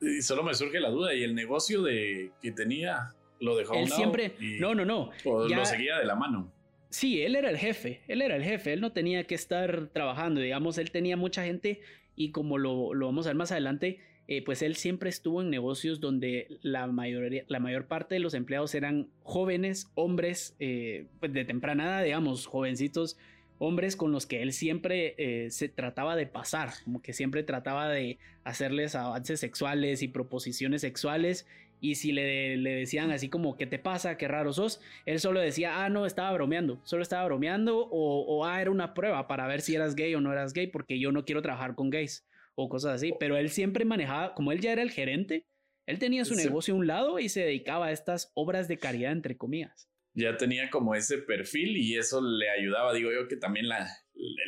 Y 0.00 0.22
solo 0.22 0.42
me 0.42 0.54
surge 0.54 0.80
la 0.80 0.90
duda, 0.90 1.14
¿y 1.14 1.22
el 1.22 1.34
negocio 1.34 1.82
de 1.82 2.32
que 2.40 2.52
tenía 2.52 3.14
lo 3.40 3.56
dejó 3.56 3.74
Él 3.74 3.88
siempre. 3.88 4.34
No, 4.58 4.74
no, 4.74 4.84
no. 4.84 5.10
lo 5.24 5.64
seguía 5.64 5.98
de 5.98 6.04
la 6.04 6.14
mano. 6.14 6.52
Sí, 6.90 7.22
él 7.22 7.36
era 7.36 7.50
el 7.50 7.56
jefe, 7.56 8.02
él 8.08 8.20
era 8.20 8.34
el 8.34 8.42
jefe, 8.42 8.72
él 8.72 8.80
no 8.80 8.92
tenía 8.92 9.24
que 9.24 9.36
estar 9.36 9.88
trabajando, 9.92 10.40
digamos, 10.40 10.76
él 10.76 10.90
tenía 10.90 11.16
mucha 11.16 11.44
gente 11.44 11.80
y 12.16 12.32
como 12.32 12.58
lo, 12.58 12.94
lo 12.94 13.06
vamos 13.06 13.26
a 13.26 13.30
ver 13.30 13.36
más 13.36 13.52
adelante, 13.52 14.00
eh, 14.30 14.44
pues 14.44 14.62
él 14.62 14.76
siempre 14.76 15.10
estuvo 15.10 15.42
en 15.42 15.50
negocios 15.50 15.98
donde 15.98 16.46
la, 16.62 16.86
mayoría, 16.86 17.42
la 17.48 17.58
mayor 17.58 17.86
parte 17.86 18.14
de 18.14 18.20
los 18.20 18.32
empleados 18.32 18.76
eran 18.76 19.08
jóvenes, 19.24 19.90
hombres 19.96 20.54
eh, 20.60 21.06
pues 21.18 21.32
de 21.32 21.44
temprana 21.44 21.84
edad, 21.84 22.04
digamos, 22.04 22.46
jovencitos, 22.46 23.18
hombres 23.58 23.96
con 23.96 24.12
los 24.12 24.26
que 24.26 24.42
él 24.42 24.52
siempre 24.52 25.16
eh, 25.18 25.50
se 25.50 25.68
trataba 25.68 26.14
de 26.14 26.28
pasar, 26.28 26.70
como 26.84 27.02
que 27.02 27.12
siempre 27.12 27.42
trataba 27.42 27.88
de 27.88 28.18
hacerles 28.44 28.94
avances 28.94 29.40
sexuales 29.40 30.00
y 30.00 30.06
proposiciones 30.06 30.82
sexuales. 30.82 31.48
Y 31.80 31.96
si 31.96 32.12
le, 32.12 32.56
le 32.56 32.70
decían 32.70 33.10
así 33.10 33.28
como, 33.28 33.56
¿qué 33.56 33.66
te 33.66 33.80
pasa? 33.80 34.16
¿Qué 34.16 34.28
raro 34.28 34.52
sos? 34.52 34.80
Él 35.06 35.18
solo 35.18 35.40
decía, 35.40 35.84
ah, 35.84 35.88
no, 35.88 36.06
estaba 36.06 36.30
bromeando, 36.32 36.78
solo 36.84 37.02
estaba 37.02 37.24
bromeando 37.24 37.78
o, 37.78 38.20
o 38.20 38.44
ah, 38.44 38.62
era 38.62 38.70
una 38.70 38.94
prueba 38.94 39.26
para 39.26 39.48
ver 39.48 39.60
si 39.60 39.74
eras 39.74 39.96
gay 39.96 40.14
o 40.14 40.20
no 40.20 40.30
eras 40.30 40.52
gay 40.52 40.68
porque 40.68 41.00
yo 41.00 41.10
no 41.10 41.24
quiero 41.24 41.42
trabajar 41.42 41.74
con 41.74 41.90
gays 41.90 42.24
o 42.54 42.68
cosas 42.68 42.94
así, 42.94 43.12
pero 43.18 43.36
él 43.36 43.50
siempre 43.50 43.84
manejaba, 43.84 44.34
como 44.34 44.52
él 44.52 44.60
ya 44.60 44.72
era 44.72 44.82
el 44.82 44.90
gerente, 44.90 45.46
él 45.86 45.98
tenía 45.98 46.24
su 46.24 46.34
negocio 46.34 46.74
a 46.74 46.76
un 46.76 46.86
lado 46.86 47.18
y 47.18 47.28
se 47.28 47.40
dedicaba 47.40 47.86
a 47.86 47.92
estas 47.92 48.30
obras 48.34 48.68
de 48.68 48.78
caridad, 48.78 49.12
entre 49.12 49.36
comillas. 49.36 49.88
Ya 50.14 50.36
tenía 50.36 50.70
como 50.70 50.94
ese 50.94 51.18
perfil 51.18 51.76
y 51.76 51.96
eso 51.96 52.20
le 52.20 52.50
ayudaba, 52.50 52.92
digo 52.92 53.10
yo, 53.12 53.28
que 53.28 53.36
también 53.36 53.68
la, 53.68 53.88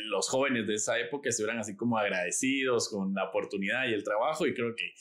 los 0.06 0.28
jóvenes 0.28 0.66
de 0.66 0.74
esa 0.74 0.98
época 0.98 1.30
estuvieran 1.30 1.58
así 1.58 1.76
como 1.76 1.98
agradecidos 1.98 2.88
con 2.88 3.14
la 3.14 3.24
oportunidad 3.24 3.88
y 3.88 3.92
el 3.92 4.02
trabajo 4.02 4.46
y 4.46 4.54
creo 4.54 4.74
que 4.74 4.92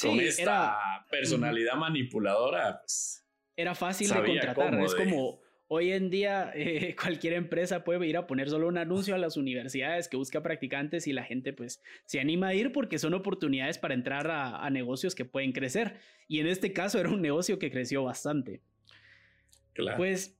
con 0.00 0.20
esta 0.20 0.76
personalidad 1.10 1.76
manipuladora, 1.76 2.80
pues... 2.80 3.22
Era 3.58 3.74
fácil 3.74 4.08
de 4.08 4.22
contratar, 4.22 4.74
es 4.80 4.94
como 4.94 5.40
Hoy 5.68 5.90
en 5.92 6.10
día 6.10 6.52
eh, 6.54 6.94
cualquier 7.00 7.34
empresa 7.34 7.82
puede 7.82 8.06
ir 8.06 8.16
a 8.16 8.26
poner 8.26 8.48
solo 8.48 8.68
un 8.68 8.78
anuncio 8.78 9.14
a 9.14 9.18
las 9.18 9.36
universidades 9.36 10.08
que 10.08 10.16
busca 10.16 10.42
practicantes 10.42 11.06
y 11.08 11.12
la 11.12 11.24
gente 11.24 11.52
pues 11.52 11.82
se 12.04 12.20
anima 12.20 12.48
a 12.48 12.54
ir 12.54 12.72
porque 12.72 12.98
son 12.98 13.14
oportunidades 13.14 13.78
para 13.78 13.94
entrar 13.94 14.30
a, 14.30 14.68
negocios 14.70 15.14
que 15.14 15.24
pueden 15.24 15.52
crecer. 15.52 15.98
Y 16.28 16.40
en 16.40 16.46
este 16.46 16.72
caso 16.72 16.98
era 17.00 17.08
un 17.08 17.20
negocio 17.20 17.58
que 17.58 17.70
creció 17.70 18.04
bastante. 18.04 18.60
Pues 19.96 20.38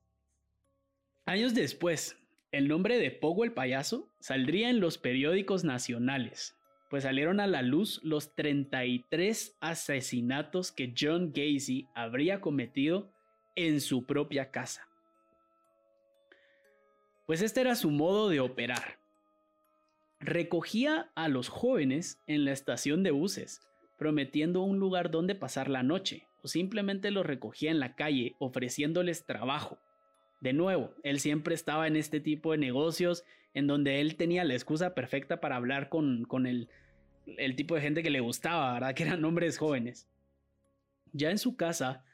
años 1.26 1.54
después, 1.54 2.16
el 2.52 2.68
nombre 2.68 2.99
de 2.99 3.11
Pogo 3.11 3.45
el 3.45 3.52
payaso 3.52 4.11
saldría 4.18 4.71
en 4.71 4.80
los 4.80 4.97
periódicos 4.97 5.62
nacionales, 5.62 6.56
pues 6.88 7.02
salieron 7.02 7.40
a 7.40 7.47
la 7.47 7.61
luz 7.61 8.00
los 8.02 8.35
33 8.35 9.59
asesinatos 9.61 10.73
que 10.73 10.95
John 10.99 11.33
Gacy 11.35 11.87
habría 11.95 12.40
cometido 12.40 13.12
en 13.56 13.83
su 13.83 14.06
propia 14.06 14.50
casa 14.50 14.86
pues 17.26 17.42
este 17.42 17.61
era 17.61 17.75
su 17.75 17.90
modo 17.90 18.28
de 18.28 18.40
operar. 18.40 18.99
Recogía 20.21 21.11
a 21.14 21.28
los 21.28 21.49
jóvenes 21.49 22.21
en 22.26 22.45
la 22.45 22.52
estación 22.52 23.02
de 23.02 23.11
buses, 23.11 23.61
prometiendo 23.99 24.62
un 24.62 24.78
lugar 24.78 25.11
donde 25.11 25.35
pasar 25.35 25.68
la 25.68 25.83
noche, 25.83 26.26
o 26.42 26.49
simplemente 26.49 27.11
los 27.11 27.26
recogía 27.26 27.71
en 27.71 27.80
la 27.80 27.97
calle 27.97 28.37
ofreciéndoles 28.38 29.26
trabajo. 29.26 29.78
De 30.40 30.52
nuevo, 30.52 30.95
él 31.02 31.18
siempre 31.18 31.54
estaba 31.54 31.87
en 31.87 31.97
este 31.97 32.21
tipo 32.21 32.52
de 32.52 32.59
negocios 32.59 33.25
en 33.52 33.66
donde 33.66 34.00
él 34.00 34.16
tenía 34.16 34.45
la 34.45 34.54
excusa 34.54 34.95
perfecta 34.95 35.40
para 35.40 35.56
hablar 35.56 35.88
con, 35.88 36.25
con 36.25 36.47
el, 36.47 36.68
el 37.26 37.56
tipo 37.56 37.75
de 37.75 37.80
gente 37.80 38.02
que 38.02 38.11
le 38.11 38.21
gustaba, 38.21 38.75
¿verdad? 38.75 38.95
Que 38.95 39.02
eran 39.02 39.25
hombres 39.25 39.59
jóvenes. 39.59 40.09
Ya 41.12 41.30
en 41.30 41.38
su 41.38 41.56
casa, 41.56 42.04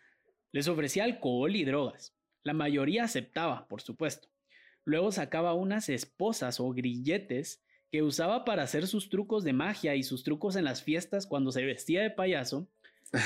les 0.53 0.69
ofrecía 0.69 1.05
alcohol 1.05 1.55
y 1.55 1.65
drogas. 1.65 2.15
La 2.45 2.53
mayoría 2.53 3.05
aceptaba, 3.05 3.67
por 3.69 3.83
supuesto. 3.83 4.32
Luego 4.85 5.13
sacaba 5.13 5.55
unas 5.55 5.89
esposas 5.89 6.61
o 6.61 6.71
grilletes 6.71 7.63
que 7.91 8.03
usaba 8.03 8.45
para 8.45 8.63
hacer 8.63 8.87
sus 8.87 9.11
trucos 9.11 9.45
de 9.45 9.53
magia 9.53 9.95
y 9.95 10.03
sus 10.03 10.25
trucos 10.25 10.57
en 10.57 10.65
las 10.65 10.83
fiestas 10.83 11.27
cuando 11.27 11.53
se 11.53 11.65
vestía 11.65 12.03
de 12.03 12.11
payaso. 12.11 12.67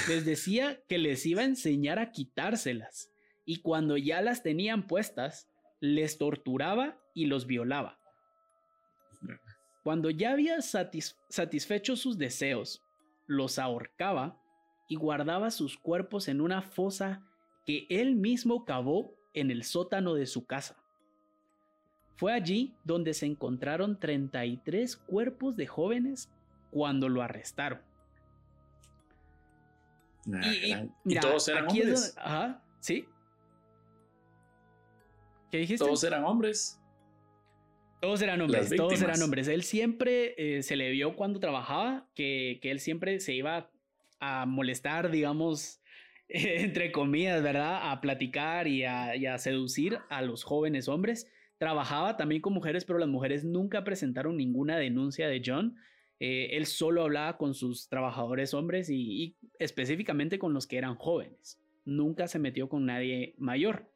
Les 0.08 0.24
decía 0.26 0.82
que 0.88 0.98
les 0.98 1.24
iba 1.24 1.42
a 1.42 1.46
enseñar 1.46 1.98
a 1.98 2.10
quitárselas 2.10 3.10
y 3.44 3.62
cuando 3.62 3.96
ya 3.96 4.20
las 4.20 4.42
tenían 4.42 4.86
puestas, 4.88 5.48
les 5.80 6.18
torturaba 6.18 6.98
y 7.14 7.26
los 7.26 7.46
violaba. 7.46 7.98
Cuando 9.84 10.10
ya 10.10 10.32
había 10.32 10.60
satisfecho 10.62 11.94
sus 11.94 12.18
deseos, 12.18 12.82
los 13.28 13.60
ahorcaba 13.60 14.42
y 14.88 14.96
guardaba 14.96 15.52
sus 15.52 15.78
cuerpos 15.78 16.26
en 16.26 16.40
una 16.40 16.60
fosa 16.60 17.24
que 17.64 17.86
él 17.88 18.16
mismo 18.16 18.64
cavó 18.64 19.14
en 19.32 19.52
el 19.52 19.62
sótano 19.62 20.14
de 20.14 20.26
su 20.26 20.44
casa. 20.44 20.76
Fue 22.16 22.32
allí 22.32 22.74
donde 22.84 23.14
se 23.14 23.26
encontraron 23.26 24.00
33 24.00 24.96
cuerpos 24.96 25.56
de 25.56 25.66
jóvenes 25.66 26.30
cuando 26.70 27.08
lo 27.08 27.22
arrestaron. 27.22 27.80
y, 31.04 31.18
todos 31.20 31.48
eran 31.48 31.68
hombres. 31.68 32.14
ajá, 32.18 32.62
sí. 32.80 33.06
¿Qué 35.50 35.58
dijiste? 35.58 35.84
Todos 35.84 36.02
eran 36.04 36.24
hombres. 36.24 36.80
Todos 38.00 38.20
eran 38.22 38.40
hombres, 38.40 38.70
todos 38.76 39.00
eran 39.00 39.22
hombres. 39.22 39.48
Él 39.48 39.62
siempre 39.62 40.34
eh, 40.36 40.62
se 40.62 40.76
le 40.76 40.90
vio 40.90 41.16
cuando 41.16 41.40
trabajaba 41.40 42.08
que, 42.14 42.58
que, 42.60 42.70
él 42.70 42.80
siempre 42.80 43.20
se 43.20 43.34
iba 43.34 43.70
a 44.20 44.46
molestar, 44.46 45.10
digamos, 45.10 45.80
entre 46.28 46.92
comillas, 46.92 47.42
¿verdad? 47.42 47.90
A 47.90 48.00
platicar 48.00 48.68
y 48.68 48.84
a, 48.84 49.16
y 49.16 49.26
a, 49.26 49.38
seducir 49.38 49.98
a 50.08 50.22
los 50.22 50.44
jóvenes 50.44 50.88
hombres. 50.88 51.30
Trabajaba 51.58 52.16
también 52.16 52.42
con 52.42 52.52
mujeres, 52.52 52.84
pero 52.84 52.98
las 52.98 53.08
mujeres 53.08 53.44
nunca 53.44 53.84
presentaron 53.84 54.36
ninguna 54.36 54.76
denuncia 54.76 55.28
de 55.28 55.42
John. 55.44 55.76
Eh, 56.20 56.50
él 56.52 56.66
solo 56.66 57.02
hablaba 57.02 57.36
con 57.36 57.54
sus 57.54 57.88
trabajadores 57.88 58.54
hombres 58.54 58.88
y, 58.88 59.24
y, 59.24 59.36
específicamente 59.58 60.38
con 60.38 60.54
los 60.54 60.66
que 60.66 60.78
eran 60.78 60.96
jóvenes. 60.96 61.60
Nunca 61.84 62.28
se 62.28 62.38
metió 62.38 62.68
con 62.68 62.86
nadie 62.86 63.34
mayor. 63.38 63.88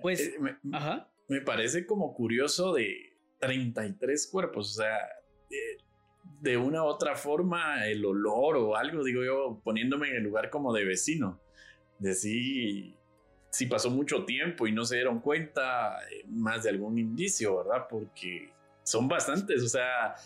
Pues, 0.00 0.20
eh, 0.20 0.36
me, 0.40 0.56
ajá. 0.72 1.10
Me 1.28 1.40
parece 1.40 1.86
como 1.86 2.14
curioso 2.14 2.74
de 2.74 3.16
33 3.40 4.26
cuerpos, 4.30 4.72
o 4.72 4.82
sea, 4.82 4.98
de, 6.40 6.56
una 6.56 6.82
u 6.82 6.86
otra 6.86 7.16
forma 7.16 7.86
el 7.86 8.04
olor 8.04 8.56
o 8.56 8.76
algo, 8.76 9.02
digo 9.04 9.24
yo, 9.24 9.60
poniéndome 9.64 10.10
en 10.10 10.16
el 10.16 10.22
lugar 10.24 10.50
como 10.50 10.72
de 10.72 10.84
vecino, 10.84 11.40
de 11.98 12.14
si, 12.14 12.94
si 13.54 13.66
pasó 13.66 13.88
mucho 13.88 14.24
tiempo 14.24 14.66
y 14.66 14.72
no 14.72 14.84
se 14.84 14.96
dieron 14.96 15.20
cuenta 15.20 15.96
eh, 16.10 16.24
más 16.26 16.64
de 16.64 16.70
algún 16.70 16.98
indicio, 16.98 17.58
¿verdad? 17.58 17.86
Porque 17.88 18.50
son 18.82 19.06
bastantes, 19.06 19.62
o 19.62 19.68
sea, 19.68 20.16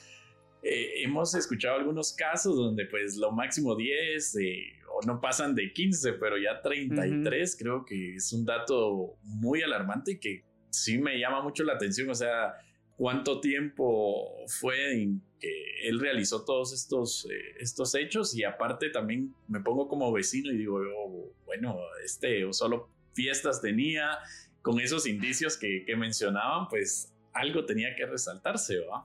eh, 0.63 1.03
hemos 1.03 1.35
escuchado 1.35 1.77
algunos 1.77 2.15
casos 2.15 2.57
donde 2.57 2.87
pues 2.87 3.19
lo 3.19 3.31
máximo 3.31 3.77
10 3.77 4.37
eh, 4.37 4.73
o 4.91 5.07
no 5.07 5.21
pasan 5.21 5.55
de 5.55 5.75
15, 5.75 6.15
pero 6.15 6.39
ya 6.39 6.63
33 6.63 7.57
creo 7.59 7.85
que 7.85 8.15
es 8.15 8.33
un 8.33 8.47
dato 8.47 9.19
muy 9.23 9.61
alarmante 9.61 10.13
y 10.13 10.19
que 10.19 10.45
sí 10.71 10.97
me 10.97 11.19
llama 11.19 11.43
mucho 11.43 11.65
la 11.65 11.75
atención, 11.75 12.09
o 12.09 12.15
sea, 12.15 12.55
cuánto 12.97 13.41
tiempo 13.41 14.25
fue 14.47 14.95
en 14.95 15.23
que 15.39 15.87
él 15.87 16.01
realizó 16.01 16.47
todos 16.47 16.73
estos, 16.73 17.29
eh, 17.31 17.57
estos 17.61 17.95
hechos 17.95 18.35
y 18.35 18.45
aparte 18.45 18.89
también 18.89 19.35
me 19.49 19.61
pongo 19.61 19.87
como 19.87 20.11
vecino 20.13 20.51
y 20.51 20.57
digo, 20.57 20.81
oh, 20.97 21.31
bueno, 21.45 21.79
este 22.03 22.51
solo 22.55 22.89
fiestas 23.19 23.61
tenía 23.61 24.17
con 24.63 24.79
esos 24.79 25.09
indicios 25.09 25.57
que, 25.57 25.85
que 25.85 25.97
mencionaban, 25.97 26.69
pues 26.69 27.13
algo 27.33 27.65
tenía 27.65 27.97
que 27.97 28.07
resaltarse, 28.07 28.79
¿va? 28.81 29.05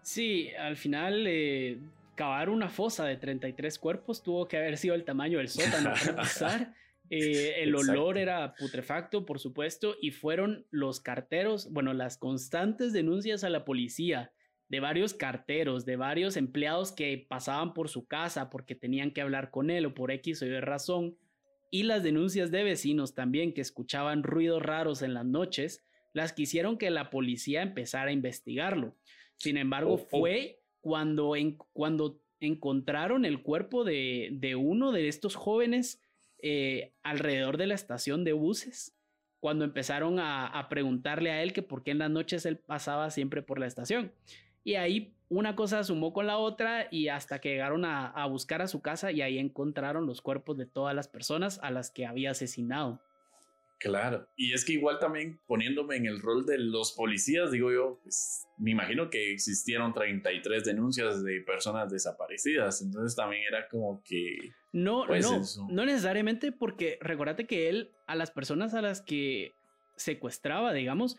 Sí, 0.00 0.48
al 0.58 0.78
final 0.78 1.26
eh, 1.26 1.78
cavar 2.14 2.48
una 2.48 2.70
fosa 2.70 3.04
de 3.04 3.18
33 3.18 3.78
cuerpos 3.78 4.22
tuvo 4.22 4.48
que 4.48 4.56
haber 4.56 4.78
sido 4.78 4.94
el 4.94 5.04
tamaño 5.04 5.36
del 5.36 5.48
sótano 5.48 5.92
para 5.92 6.16
pasar. 6.16 6.74
Eh, 7.10 7.62
el 7.62 7.74
olor 7.74 8.16
era 8.16 8.54
putrefacto, 8.54 9.26
por 9.26 9.38
supuesto, 9.38 9.96
y 10.00 10.12
fueron 10.12 10.64
los 10.70 11.00
carteros, 11.00 11.70
bueno, 11.72 11.92
las 11.92 12.16
constantes 12.16 12.94
denuncias 12.94 13.44
a 13.44 13.50
la 13.50 13.66
policía 13.66 14.32
de 14.68 14.80
varios 14.80 15.12
carteros, 15.12 15.84
de 15.84 15.96
varios 15.96 16.36
empleados 16.36 16.92
que 16.92 17.26
pasaban 17.28 17.74
por 17.74 17.88
su 17.88 18.06
casa 18.06 18.48
porque 18.48 18.76
tenían 18.76 19.10
que 19.10 19.20
hablar 19.20 19.50
con 19.50 19.68
él 19.68 19.84
o 19.84 19.94
por 19.94 20.10
X 20.12 20.40
o 20.42 20.46
Y 20.46 20.60
razón, 20.60 21.16
y 21.70 21.84
las 21.84 22.02
denuncias 22.02 22.50
de 22.50 22.64
vecinos 22.64 23.14
también 23.14 23.52
que 23.52 23.60
escuchaban 23.60 24.22
ruidos 24.22 24.62
raros 24.62 25.02
en 25.02 25.14
las 25.14 25.24
noches, 25.24 25.84
las 26.12 26.32
que 26.32 26.42
hicieron 26.42 26.78
que 26.78 26.90
la 26.90 27.10
policía 27.10 27.62
empezara 27.62 28.10
a 28.10 28.14
investigarlo. 28.14 28.96
Sin 29.36 29.56
embargo, 29.56 29.92
oh, 29.92 29.94
oh. 29.94 30.06
fue 30.08 30.62
cuando, 30.80 31.36
en, 31.36 31.56
cuando 31.72 32.20
encontraron 32.40 33.24
el 33.24 33.42
cuerpo 33.42 33.84
de, 33.84 34.30
de 34.32 34.56
uno 34.56 34.92
de 34.92 35.08
estos 35.08 35.36
jóvenes 35.36 36.00
eh, 36.42 36.94
alrededor 37.02 37.58
de 37.58 37.66
la 37.66 37.74
estación 37.74 38.24
de 38.24 38.32
buses, 38.32 38.96
cuando 39.40 39.64
empezaron 39.64 40.18
a, 40.18 40.66
preguntarle 40.68 41.30
a 41.30 41.42
él 41.42 41.52
que 41.52 41.62
por 41.62 41.82
qué 41.82 41.90
en 41.92 41.98
las 41.98 42.10
noches 42.10 42.44
él 42.46 42.58
pasaba 42.58 43.10
siempre 43.10 43.42
por 43.42 43.58
la 43.58 43.66
estación. 43.66 44.12
Y 44.64 44.74
ahí 44.74 45.14
una 45.30 45.56
cosa 45.56 45.82
sumó 45.84 46.12
con 46.12 46.26
la 46.26 46.36
otra 46.36 46.88
y 46.90 47.08
hasta 47.08 47.40
que 47.40 47.50
llegaron 47.50 47.84
a, 47.84 48.08
a 48.08 48.26
buscar 48.26 48.60
a 48.60 48.66
su 48.66 48.82
casa 48.82 49.12
y 49.12 49.22
ahí 49.22 49.38
encontraron 49.38 50.06
los 50.06 50.20
cuerpos 50.20 50.58
de 50.58 50.66
todas 50.66 50.94
las 50.94 51.08
personas 51.08 51.58
a 51.62 51.70
las 51.70 51.90
que 51.90 52.04
había 52.04 52.32
asesinado. 52.32 53.00
Claro, 53.78 54.28
y 54.36 54.52
es 54.52 54.66
que 54.66 54.74
igual 54.74 54.98
también 54.98 55.40
poniéndome 55.46 55.96
en 55.96 56.04
el 56.04 56.20
rol 56.20 56.44
de 56.44 56.58
los 56.58 56.92
policías, 56.92 57.50
digo 57.50 57.72
yo, 57.72 57.98
pues 58.02 58.46
me 58.58 58.72
imagino 58.72 59.08
que 59.08 59.32
existieron 59.32 59.94
33 59.94 60.64
denuncias 60.64 61.24
de 61.24 61.40
personas 61.40 61.90
desaparecidas, 61.90 62.82
entonces 62.82 63.16
también 63.16 63.42
era 63.48 63.68
como 63.68 64.02
que... 64.04 64.52
No, 64.72 65.04
pues 65.06 65.24
no, 65.24 65.68
no 65.70 65.86
necesariamente 65.86 66.52
porque 66.52 66.98
recordate 67.00 67.46
que 67.46 67.70
él 67.70 67.90
a 68.06 68.16
las 68.16 68.30
personas 68.30 68.74
a 68.74 68.82
las 68.82 69.00
que 69.00 69.54
secuestraba, 69.96 70.74
digamos, 70.74 71.16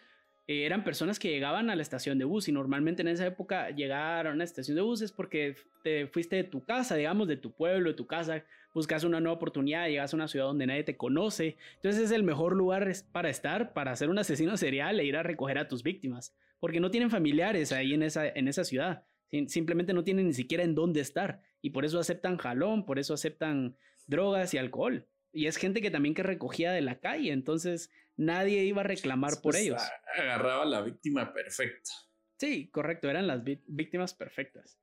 eh, 0.47 0.65
eran 0.65 0.83
personas 0.83 1.19
que 1.19 1.29
llegaban 1.29 1.69
a 1.69 1.75
la 1.75 1.81
estación 1.81 2.17
de 2.17 2.25
bus 2.25 2.47
y 2.47 2.51
normalmente 2.51 3.01
en 3.01 3.07
esa 3.07 3.25
época 3.25 3.69
llegar 3.69 4.27
a 4.27 4.31
una 4.31 4.43
estación 4.43 4.75
de 4.75 4.81
buses 4.81 5.11
porque 5.11 5.55
te 5.83 6.07
fuiste 6.07 6.35
de 6.35 6.43
tu 6.43 6.63
casa, 6.63 6.95
digamos, 6.95 7.27
de 7.27 7.37
tu 7.37 7.51
pueblo, 7.51 7.89
de 7.89 7.95
tu 7.95 8.07
casa, 8.07 8.43
buscas 8.73 9.03
una 9.03 9.19
nueva 9.19 9.35
oportunidad, 9.35 9.87
llegas 9.87 10.13
a 10.13 10.15
una 10.15 10.27
ciudad 10.27 10.45
donde 10.45 10.67
nadie 10.67 10.83
te 10.83 10.97
conoce. 10.97 11.57
Entonces 11.75 12.03
es 12.03 12.11
el 12.11 12.23
mejor 12.23 12.55
lugar 12.55 12.91
para 13.11 13.29
estar, 13.29 13.73
para 13.73 13.95
ser 13.95 14.09
un 14.09 14.19
asesino 14.19 14.57
serial 14.57 14.99
e 14.99 15.05
ir 15.05 15.15
a 15.15 15.23
recoger 15.23 15.57
a 15.57 15.67
tus 15.67 15.83
víctimas, 15.83 16.35
porque 16.59 16.79
no 16.79 16.91
tienen 16.91 17.09
familiares 17.09 17.71
ahí 17.71 17.93
en 17.93 18.03
esa, 18.03 18.27
en 18.27 18.47
esa 18.47 18.63
ciudad. 18.63 19.03
Simplemente 19.47 19.93
no 19.93 20.03
tienen 20.03 20.27
ni 20.27 20.33
siquiera 20.33 20.63
en 20.63 20.75
dónde 20.75 20.99
estar 20.99 21.41
y 21.61 21.69
por 21.69 21.85
eso 21.85 21.99
aceptan 21.99 22.37
jalón, 22.37 22.85
por 22.85 22.99
eso 22.99 23.13
aceptan 23.13 23.77
drogas 24.07 24.53
y 24.53 24.57
alcohol. 24.57 25.07
Y 25.33 25.45
es 25.45 25.55
gente 25.55 25.81
que 25.81 25.91
también 25.91 26.13
que 26.13 26.23
recogía 26.23 26.73
de 26.73 26.81
la 26.81 26.99
calle, 26.99 27.31
entonces 27.31 27.89
nadie 28.17 28.63
iba 28.63 28.81
a 28.81 28.85
reclamar 28.85 29.41
por 29.41 29.55
ellos. 29.55 29.81
Agarraba 30.17 30.63
a 30.63 30.65
la 30.65 30.81
víctima 30.81 31.33
perfecta. 31.33 31.91
Sí, 32.37 32.69
correcto, 32.71 33.07
eran 33.07 33.27
las 33.27 33.43
víctimas 33.43 34.15
perfectas. 34.15 34.79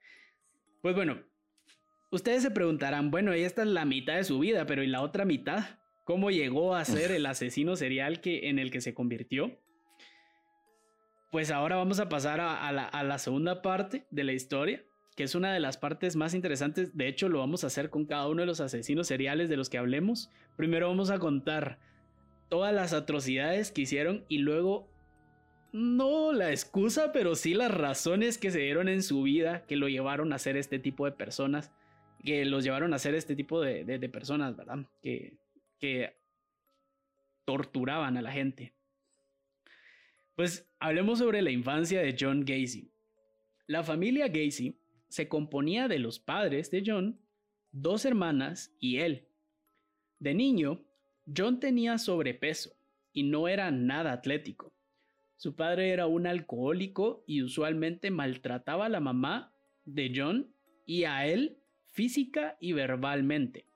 Pues 0.80 0.94
bueno, 0.94 1.24
ustedes 2.12 2.42
se 2.42 2.52
preguntarán, 2.52 3.10
bueno, 3.10 3.32
esta 3.32 3.62
es 3.62 3.68
la 3.68 3.84
mitad 3.84 4.14
de 4.14 4.22
su 4.22 4.38
vida, 4.38 4.64
pero 4.64 4.84
¿y 4.84 4.86
la 4.86 5.02
otra 5.02 5.24
mitad? 5.24 5.64
¿Cómo 6.04 6.30
llegó 6.30 6.76
a 6.76 6.84
ser 6.84 7.10
el 7.10 7.26
asesino 7.26 7.74
serial 7.74 8.20
que, 8.20 8.48
en 8.48 8.60
el 8.60 8.70
que 8.70 8.80
se 8.80 8.94
convirtió? 8.94 9.60
Pues 11.32 11.50
ahora 11.50 11.74
vamos 11.74 11.98
a 11.98 12.08
pasar 12.08 12.40
a, 12.40 12.70
la, 12.70 12.84
a 12.84 13.02
la 13.02 13.18
segunda 13.18 13.60
parte 13.60 14.06
de 14.10 14.24
la 14.24 14.32
historia, 14.32 14.84
que 15.16 15.24
es 15.24 15.34
una 15.34 15.52
de 15.52 15.58
las 15.58 15.76
partes 15.76 16.14
más 16.14 16.34
interesantes. 16.34 16.96
De 16.96 17.08
hecho, 17.08 17.28
lo 17.28 17.40
vamos 17.40 17.64
a 17.64 17.66
hacer 17.66 17.90
con 17.90 18.06
cada 18.06 18.28
uno 18.28 18.42
de 18.42 18.46
los 18.46 18.60
asesinos 18.60 19.08
seriales 19.08 19.48
de 19.48 19.56
los 19.56 19.68
que 19.68 19.78
hablemos. 19.78 20.30
Primero 20.56 20.88
vamos 20.88 21.10
a 21.10 21.18
contar 21.18 21.80
todas 22.48 22.74
las 22.74 22.92
atrocidades 22.92 23.70
que 23.70 23.82
hicieron 23.82 24.24
y 24.28 24.38
luego, 24.38 24.88
no 25.72 26.32
la 26.32 26.50
excusa, 26.50 27.12
pero 27.12 27.34
sí 27.34 27.54
las 27.54 27.72
razones 27.72 28.38
que 28.38 28.50
se 28.50 28.60
dieron 28.60 28.88
en 28.88 29.02
su 29.02 29.22
vida 29.22 29.66
que 29.66 29.76
lo 29.76 29.88
llevaron 29.88 30.32
a 30.32 30.38
ser 30.38 30.56
este 30.56 30.78
tipo 30.78 31.04
de 31.04 31.12
personas, 31.12 31.70
que 32.24 32.44
los 32.44 32.64
llevaron 32.64 32.94
a 32.94 32.98
ser 32.98 33.14
este 33.14 33.36
tipo 33.36 33.60
de, 33.60 34.08
personas, 34.08 34.56
¿verdad? 34.56 34.86
Que, 35.02 35.36
que 35.78 36.16
torturaban 37.44 38.16
a 38.16 38.22
la 38.22 38.32
gente. 38.32 38.74
Pues 40.34 40.70
hablemos 40.78 41.18
sobre 41.18 41.42
la 41.42 41.50
infancia 41.50 42.00
de 42.00 42.16
John 42.18 42.44
Gacy. 42.44 42.90
La 43.66 43.82
familia 43.82 44.28
Gacy 44.28 44.78
se 45.08 45.28
componía 45.28 45.88
de 45.88 45.98
los 45.98 46.18
padres 46.18 46.70
de 46.70 46.82
John, 46.86 47.20
dos 47.72 48.04
hermanas 48.04 48.74
y 48.78 48.98
él. 48.98 49.26
De 50.18 50.34
niño, 50.34 50.87
John 51.36 51.60
tenía 51.60 51.98
sobrepeso 51.98 52.70
y 53.12 53.24
no 53.24 53.48
era 53.48 53.70
nada 53.70 54.12
atlético. 54.12 54.72
Su 55.36 55.54
padre 55.54 55.90
era 55.90 56.06
un 56.06 56.26
alcohólico 56.26 57.22
y 57.26 57.42
usualmente 57.42 58.10
maltrataba 58.10 58.86
a 58.86 58.88
la 58.88 59.00
mamá 59.00 59.52
de 59.84 60.12
John 60.14 60.48
y 60.86 61.04
a 61.04 61.26
él 61.26 61.58
física 61.86 62.56
y 62.60 62.72
verbalmente. 62.72 63.66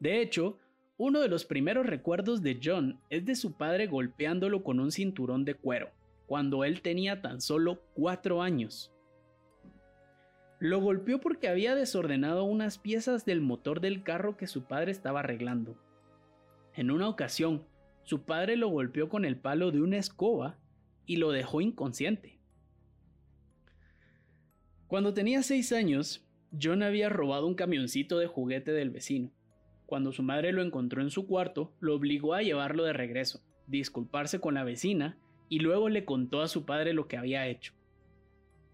De 0.00 0.20
hecho, 0.20 0.58
uno 0.96 1.20
de 1.20 1.28
los 1.28 1.44
primeros 1.44 1.86
recuerdos 1.86 2.42
de 2.42 2.60
John 2.62 3.00
es 3.08 3.24
de 3.24 3.34
su 3.34 3.56
padre 3.56 3.86
golpeándolo 3.86 4.62
con 4.62 4.80
un 4.80 4.92
cinturón 4.92 5.44
de 5.44 5.54
cuero, 5.54 5.90
cuando 6.26 6.64
él 6.64 6.82
tenía 6.82 7.22
tan 7.22 7.40
solo 7.40 7.82
cuatro 7.94 8.42
años. 8.42 8.92
Lo 10.60 10.80
golpeó 10.80 11.20
porque 11.20 11.48
había 11.48 11.74
desordenado 11.74 12.44
unas 12.44 12.78
piezas 12.78 13.24
del 13.24 13.40
motor 13.40 13.80
del 13.80 14.02
carro 14.02 14.36
que 14.36 14.46
su 14.46 14.64
padre 14.64 14.92
estaba 14.92 15.20
arreglando. 15.20 15.76
En 16.74 16.90
una 16.90 17.08
ocasión, 17.08 17.66
su 18.02 18.24
padre 18.24 18.56
lo 18.56 18.68
golpeó 18.68 19.08
con 19.08 19.24
el 19.24 19.36
palo 19.36 19.70
de 19.70 19.80
una 19.80 19.98
escoba 19.98 20.58
y 21.06 21.16
lo 21.16 21.30
dejó 21.30 21.60
inconsciente. 21.60 22.38
Cuando 24.86 25.14
tenía 25.14 25.42
seis 25.42 25.72
años, 25.72 26.26
John 26.60 26.82
había 26.82 27.08
robado 27.08 27.46
un 27.46 27.54
camioncito 27.54 28.18
de 28.18 28.26
juguete 28.26 28.72
del 28.72 28.90
vecino. 28.90 29.32
Cuando 29.86 30.12
su 30.12 30.22
madre 30.22 30.52
lo 30.52 30.62
encontró 30.62 31.02
en 31.02 31.10
su 31.10 31.26
cuarto, 31.26 31.72
lo 31.80 31.94
obligó 31.94 32.34
a 32.34 32.42
llevarlo 32.42 32.84
de 32.84 32.92
regreso, 32.92 33.42
disculparse 33.66 34.40
con 34.40 34.54
la 34.54 34.64
vecina 34.64 35.18
y 35.48 35.58
luego 35.58 35.88
le 35.88 36.04
contó 36.04 36.40
a 36.40 36.48
su 36.48 36.64
padre 36.64 36.94
lo 36.94 37.08
que 37.08 37.16
había 37.16 37.46
hecho. 37.46 37.74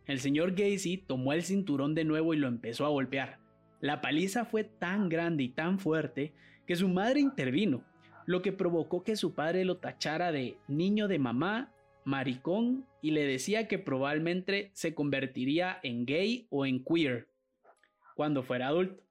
El 0.06 0.20
señor 0.20 0.54
Gacy 0.54 0.98
tomó 0.98 1.32
el 1.32 1.42
cinturón 1.42 1.94
de 1.94 2.04
nuevo 2.04 2.34
y 2.34 2.38
lo 2.38 2.48
empezó 2.48 2.86
a 2.86 2.90
golpear. 2.90 3.40
La 3.80 4.00
paliza 4.00 4.44
fue 4.44 4.64
tan 4.64 5.08
grande 5.08 5.44
y 5.44 5.48
tan 5.48 5.78
fuerte 5.78 6.32
que 6.66 6.76
su 6.76 6.88
madre 6.88 7.20
intervino, 7.20 7.84
lo 8.28 8.42
que 8.42 8.52
provocó 8.52 9.02
que 9.02 9.16
su 9.16 9.32
padre 9.32 9.64
lo 9.64 9.78
tachara 9.78 10.32
de 10.32 10.58
niño 10.68 11.08
de 11.08 11.18
mamá, 11.18 11.72
maricón 12.04 12.86
y 13.00 13.12
le 13.12 13.24
decía 13.24 13.66
que 13.68 13.78
probablemente 13.78 14.70
se 14.74 14.94
convertiría 14.94 15.80
en 15.82 16.04
gay 16.04 16.46
o 16.50 16.66
en 16.66 16.84
queer 16.84 17.26
cuando 18.14 18.42
fuera 18.42 18.68
adulto. 18.68 19.02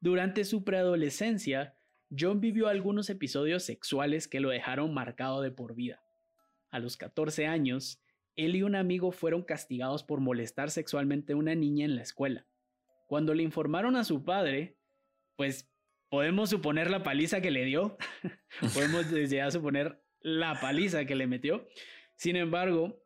Durante 0.00 0.44
su 0.44 0.62
preadolescencia, 0.62 1.74
John 2.16 2.40
vivió 2.40 2.68
algunos 2.68 3.10
episodios 3.10 3.64
sexuales 3.64 4.28
que 4.28 4.38
lo 4.38 4.50
dejaron 4.50 4.94
marcado 4.94 5.40
de 5.42 5.50
por 5.50 5.74
vida. 5.74 6.00
A 6.70 6.78
los 6.78 6.96
14 6.96 7.48
años, 7.48 8.00
él 8.36 8.54
y 8.54 8.62
un 8.62 8.76
amigo 8.76 9.10
fueron 9.10 9.42
castigados 9.42 10.04
por 10.04 10.20
molestar 10.20 10.70
sexualmente 10.70 11.32
a 11.32 11.36
una 11.36 11.56
niña 11.56 11.86
en 11.86 11.96
la 11.96 12.02
escuela. 12.02 12.46
Cuando 13.08 13.34
le 13.34 13.42
informaron 13.42 13.96
a 13.96 14.04
su 14.04 14.22
padre, 14.22 14.76
pues 15.34 15.68
podemos 16.10 16.50
suponer 16.50 16.90
la 16.90 17.02
paliza 17.02 17.40
que 17.40 17.50
le 17.50 17.64
dio, 17.64 17.96
podemos 18.74 19.10
desde 19.10 19.36
ya 19.36 19.50
suponer 19.50 20.02
la 20.20 20.60
paliza 20.60 21.06
que 21.06 21.14
le 21.14 21.26
metió. 21.26 21.66
Sin 22.16 22.36
embargo, 22.36 23.02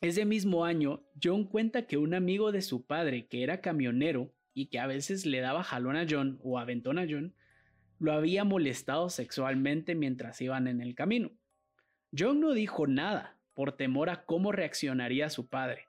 ese 0.00 0.24
mismo 0.24 0.64
año, 0.64 1.04
John 1.22 1.44
cuenta 1.44 1.86
que 1.86 1.98
un 1.98 2.14
amigo 2.14 2.52
de 2.52 2.62
su 2.62 2.86
padre, 2.86 3.26
que 3.26 3.42
era 3.42 3.60
camionero 3.60 4.32
y 4.54 4.66
que 4.66 4.78
a 4.78 4.86
veces 4.86 5.26
le 5.26 5.40
daba 5.40 5.62
jalón 5.62 5.96
a 5.96 6.06
John 6.08 6.40
o 6.42 6.58
aventón 6.58 6.98
a 6.98 7.06
John, 7.08 7.34
lo 7.98 8.12
había 8.12 8.44
molestado 8.44 9.10
sexualmente 9.10 9.94
mientras 9.94 10.40
iban 10.40 10.66
en 10.66 10.80
el 10.80 10.94
camino. 10.94 11.30
John 12.16 12.40
no 12.40 12.52
dijo 12.52 12.86
nada, 12.86 13.38
por 13.54 13.72
temor 13.72 14.10
a 14.10 14.24
cómo 14.24 14.52
reaccionaría 14.52 15.28
su 15.30 15.48
padre. 15.48 15.86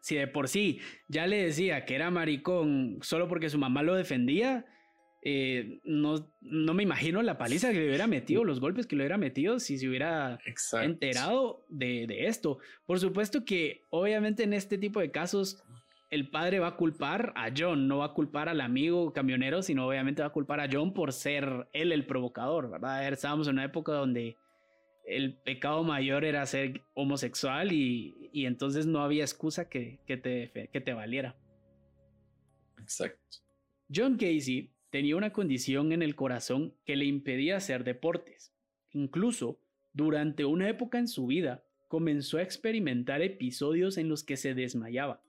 Si 0.00 0.16
de 0.16 0.26
por 0.26 0.48
sí 0.48 0.80
ya 1.08 1.26
le 1.26 1.42
decía 1.42 1.84
que 1.84 1.94
era 1.94 2.10
maricón 2.10 2.98
solo 3.02 3.28
porque 3.28 3.50
su 3.50 3.58
mamá 3.58 3.82
lo 3.82 3.94
defendía, 3.94 4.66
eh, 5.22 5.80
no, 5.84 6.32
no 6.40 6.72
me 6.72 6.82
imagino 6.82 7.20
la 7.22 7.36
paliza 7.36 7.72
que 7.72 7.80
le 7.80 7.88
hubiera 7.88 8.06
metido, 8.06 8.42
los 8.42 8.58
golpes 8.58 8.86
que 8.86 8.96
le 8.96 9.02
hubiera 9.02 9.18
metido 9.18 9.60
si 9.60 9.76
se 9.76 9.86
hubiera 9.86 10.38
enterado 10.82 11.66
de, 11.68 12.06
de, 12.06 12.26
esto. 12.26 12.58
Por 12.86 13.00
supuesto 13.00 13.44
que 13.44 13.84
obviamente 13.90 14.44
en 14.44 14.54
este 14.54 14.78
tipo 14.78 15.00
de 15.00 15.10
casos 15.10 15.62
el 16.10 16.30
padre 16.30 16.58
va 16.58 16.68
a 16.68 16.76
culpar 16.76 17.32
a 17.36 17.50
John, 17.56 17.86
no 17.86 17.98
va 17.98 18.06
a 18.06 18.14
culpar 18.14 18.48
al 18.48 18.62
amigo 18.62 19.12
camionero, 19.12 19.62
sino 19.62 19.86
obviamente 19.86 20.22
va 20.22 20.28
a 20.28 20.32
culpar 20.32 20.60
a 20.60 20.68
John 20.70 20.94
por 20.94 21.12
ser 21.12 21.68
él 21.72 21.92
el 21.92 22.06
provocador, 22.06 22.70
¿verdad? 22.70 23.06
Estábamos 23.12 23.46
en 23.46 23.54
una 23.54 23.64
época 23.64 23.92
donde 23.92 24.36
el 25.04 25.36
pecado 25.38 25.84
mayor 25.84 26.24
era 26.24 26.44
ser 26.46 26.82
homosexual 26.94 27.72
y, 27.72 28.16
entonces 28.32 28.86
no 28.86 29.02
había 29.02 29.24
excusa 29.24 29.68
que, 29.68 30.00
que, 30.06 30.16
te, 30.16 30.70
que 30.72 30.80
te 30.80 30.92
valiera. 30.94 31.36
Exacto. 32.78 33.38
John 33.92 34.16
Casey 34.16 34.70
tenía 34.90 35.16
una 35.16 35.32
condición 35.32 35.92
en 35.92 36.02
el 36.02 36.16
corazón 36.16 36.74
que 36.84 36.96
le 36.96 37.04
impedía 37.04 37.56
hacer 37.56 37.84
deportes. 37.84 38.52
Incluso, 38.92 39.60
durante 39.92 40.44
una 40.44 40.68
época 40.68 40.98
en 40.98 41.08
su 41.08 41.26
vida, 41.26 41.64
comenzó 41.88 42.38
a 42.38 42.42
experimentar 42.42 43.22
episodios 43.22 43.98
en 43.98 44.08
los 44.08 44.22
que 44.22 44.36
se 44.36 44.54
desmayaba. 44.54 45.22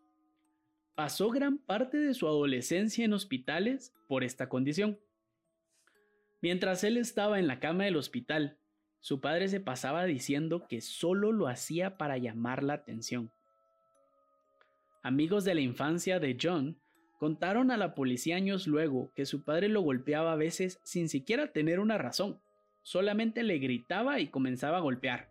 Pasó 0.95 1.30
gran 1.30 1.58
parte 1.58 1.97
de 1.97 2.13
su 2.13 2.28
adolescencia 2.28 3.06
en 3.06 3.13
hospitales 3.13 3.93
por 4.08 4.24
esta 4.24 4.50
condición. 4.50 5.00
Mientras 6.41 6.84
él 6.84 6.97
estaba 6.97 7.39
en 7.39 7.47
la 7.47 7.60
cama 7.60 7.86
del 7.86 7.95
hospital, 7.95 8.58
su 9.00 9.21
padre 9.21 9.47
se 9.47 9.60
pasaba 9.60 10.06
diciendo 10.06 10.67
que 10.67 10.82
solo 10.82 11.32
lo 11.32 11.47
hacía 11.47 11.97
para 11.97 12.17
llamar 12.17 12.63
la 12.63 12.74
atención. 12.74 13.32
Amigos 15.02 15.43
de 15.43 15.56
la 15.56 15.62
infancia 15.62 16.19
de 16.19 16.38
John 16.39 16.80
contaron 17.22 17.70
a 17.70 17.78
la 17.78 17.94
policía 17.94 18.36
años 18.36 18.66
luego 18.66 19.12
que 19.14 19.28
su 19.28 19.44
padre 19.44 19.70
lo 19.70 19.82
golpeaba 19.82 20.34
a 20.34 20.38
veces 20.38 20.80
sin 20.84 21.08
siquiera 21.08 21.52
tener 21.52 21.80
una 21.80 22.00
razón, 22.00 22.42
solamente 22.82 23.44
le 23.44 23.60
gritaba 23.60 24.20
y 24.20 24.30
comenzaba 24.30 24.78
a 24.78 24.82
golpear. 24.82 25.30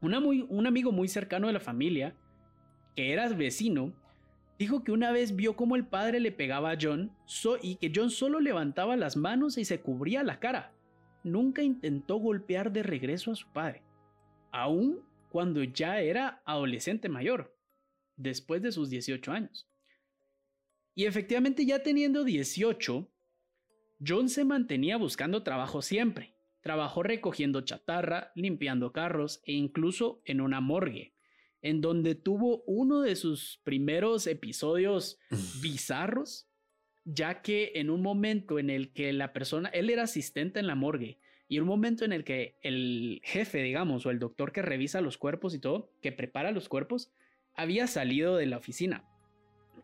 un 0.00 0.66
amigo 0.66 0.92
muy 0.92 1.08
cercano 1.08 1.48
de 1.48 1.52
la 1.52 1.60
familia, 1.60 2.16
que 2.94 3.12
era 3.12 3.28
vecino, 3.28 3.92
dijo 4.58 4.84
que 4.84 4.92
una 4.92 5.12
vez 5.12 5.36
vio 5.36 5.54
cómo 5.54 5.76
el 5.76 5.86
padre 5.86 6.18
le 6.18 6.32
pegaba 6.32 6.70
a 6.70 6.78
John 6.80 7.12
y 7.60 7.76
que 7.76 7.92
John 7.94 8.08
solo 8.08 8.40
levantaba 8.40 8.96
las 8.96 9.18
manos 9.18 9.58
y 9.58 9.66
se 9.66 9.82
cubría 9.82 10.22
la 10.22 10.40
cara 10.40 10.72
nunca 11.24 11.62
intentó 11.62 12.16
golpear 12.16 12.72
de 12.72 12.82
regreso 12.82 13.32
a 13.32 13.36
su 13.36 13.52
padre, 13.52 13.82
aun 14.50 15.02
cuando 15.28 15.62
ya 15.62 16.00
era 16.00 16.40
adolescente 16.46 17.10
mayor, 17.10 17.54
después 18.16 18.62
de 18.62 18.72
sus 18.72 18.88
18 18.88 19.30
años. 19.30 19.68
Y 20.96 21.04
efectivamente 21.04 21.64
ya 21.64 21.84
teniendo 21.84 22.24
18, 22.24 23.08
John 24.04 24.28
se 24.28 24.44
mantenía 24.44 24.96
buscando 24.96 25.44
trabajo 25.44 25.80
siempre. 25.80 26.34
Trabajó 26.60 27.04
recogiendo 27.04 27.60
chatarra, 27.60 28.32
limpiando 28.34 28.90
carros 28.92 29.40
e 29.44 29.52
incluso 29.52 30.20
en 30.24 30.40
una 30.40 30.60
morgue, 30.60 31.14
en 31.62 31.80
donde 31.80 32.16
tuvo 32.16 32.64
uno 32.66 33.02
de 33.02 33.14
sus 33.14 33.60
primeros 33.62 34.26
episodios 34.26 35.20
bizarros 35.62 36.48
ya 37.06 37.40
que 37.40 37.72
en 37.76 37.88
un 37.88 38.02
momento 38.02 38.58
en 38.58 38.68
el 38.68 38.92
que 38.92 39.12
la 39.12 39.32
persona, 39.32 39.68
él 39.68 39.90
era 39.90 40.02
asistente 40.02 40.58
en 40.58 40.66
la 40.66 40.74
morgue, 40.74 41.18
y 41.48 41.60
un 41.60 41.68
momento 41.68 42.04
en 42.04 42.12
el 42.12 42.24
que 42.24 42.58
el 42.62 43.20
jefe, 43.22 43.62
digamos, 43.62 44.04
o 44.04 44.10
el 44.10 44.18
doctor 44.18 44.50
que 44.50 44.62
revisa 44.62 45.00
los 45.00 45.16
cuerpos 45.16 45.54
y 45.54 45.60
todo, 45.60 45.92
que 46.02 46.10
prepara 46.10 46.50
los 46.50 46.68
cuerpos, 46.68 47.12
había 47.54 47.86
salido 47.86 48.36
de 48.36 48.46
la 48.46 48.56
oficina. 48.56 49.08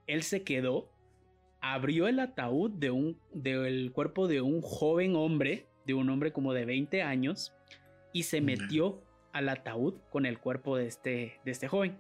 Él 0.09 0.25
se 0.25 0.43
quedó, 0.43 0.91
abrió 1.63 2.09
el 2.09 2.21
ataúd 2.21 2.71
de 2.73 2.91
un, 2.91 3.19
del 3.33 3.93
cuerpo 3.93 4.29
de 4.29 4.43
un 4.43 4.61
joven 4.61 5.17
hombre, 5.17 5.67
de 5.87 5.95
un 5.95 6.11
hombre 6.11 6.33
como 6.33 6.53
de 6.53 6.67
20 6.67 7.03
años, 7.03 7.55
y 8.13 8.25
se 8.25 8.43
metió 8.43 9.03
al 9.33 9.49
ataúd 9.49 9.95
con 10.11 10.27
el 10.27 10.39
cuerpo 10.39 10.77
de 10.77 10.87
este, 10.87 11.41
de 11.45 11.51
este 11.51 11.69
joven. 11.69 11.97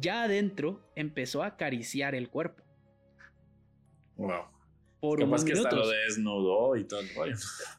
Ya 0.00 0.22
adentro 0.22 0.80
empezó 0.94 1.42
a 1.42 1.48
acariciar 1.48 2.14
el 2.14 2.30
cuerpo 2.30 2.62
Wow. 4.16 4.44
Por 5.00 5.18
Capaz 5.18 5.44
que 5.44 5.52
hasta 5.52 5.74
lo 5.74 5.88
desnudó 5.88 6.76
y 6.76 6.84
todo 6.84 7.00
el 7.00 7.08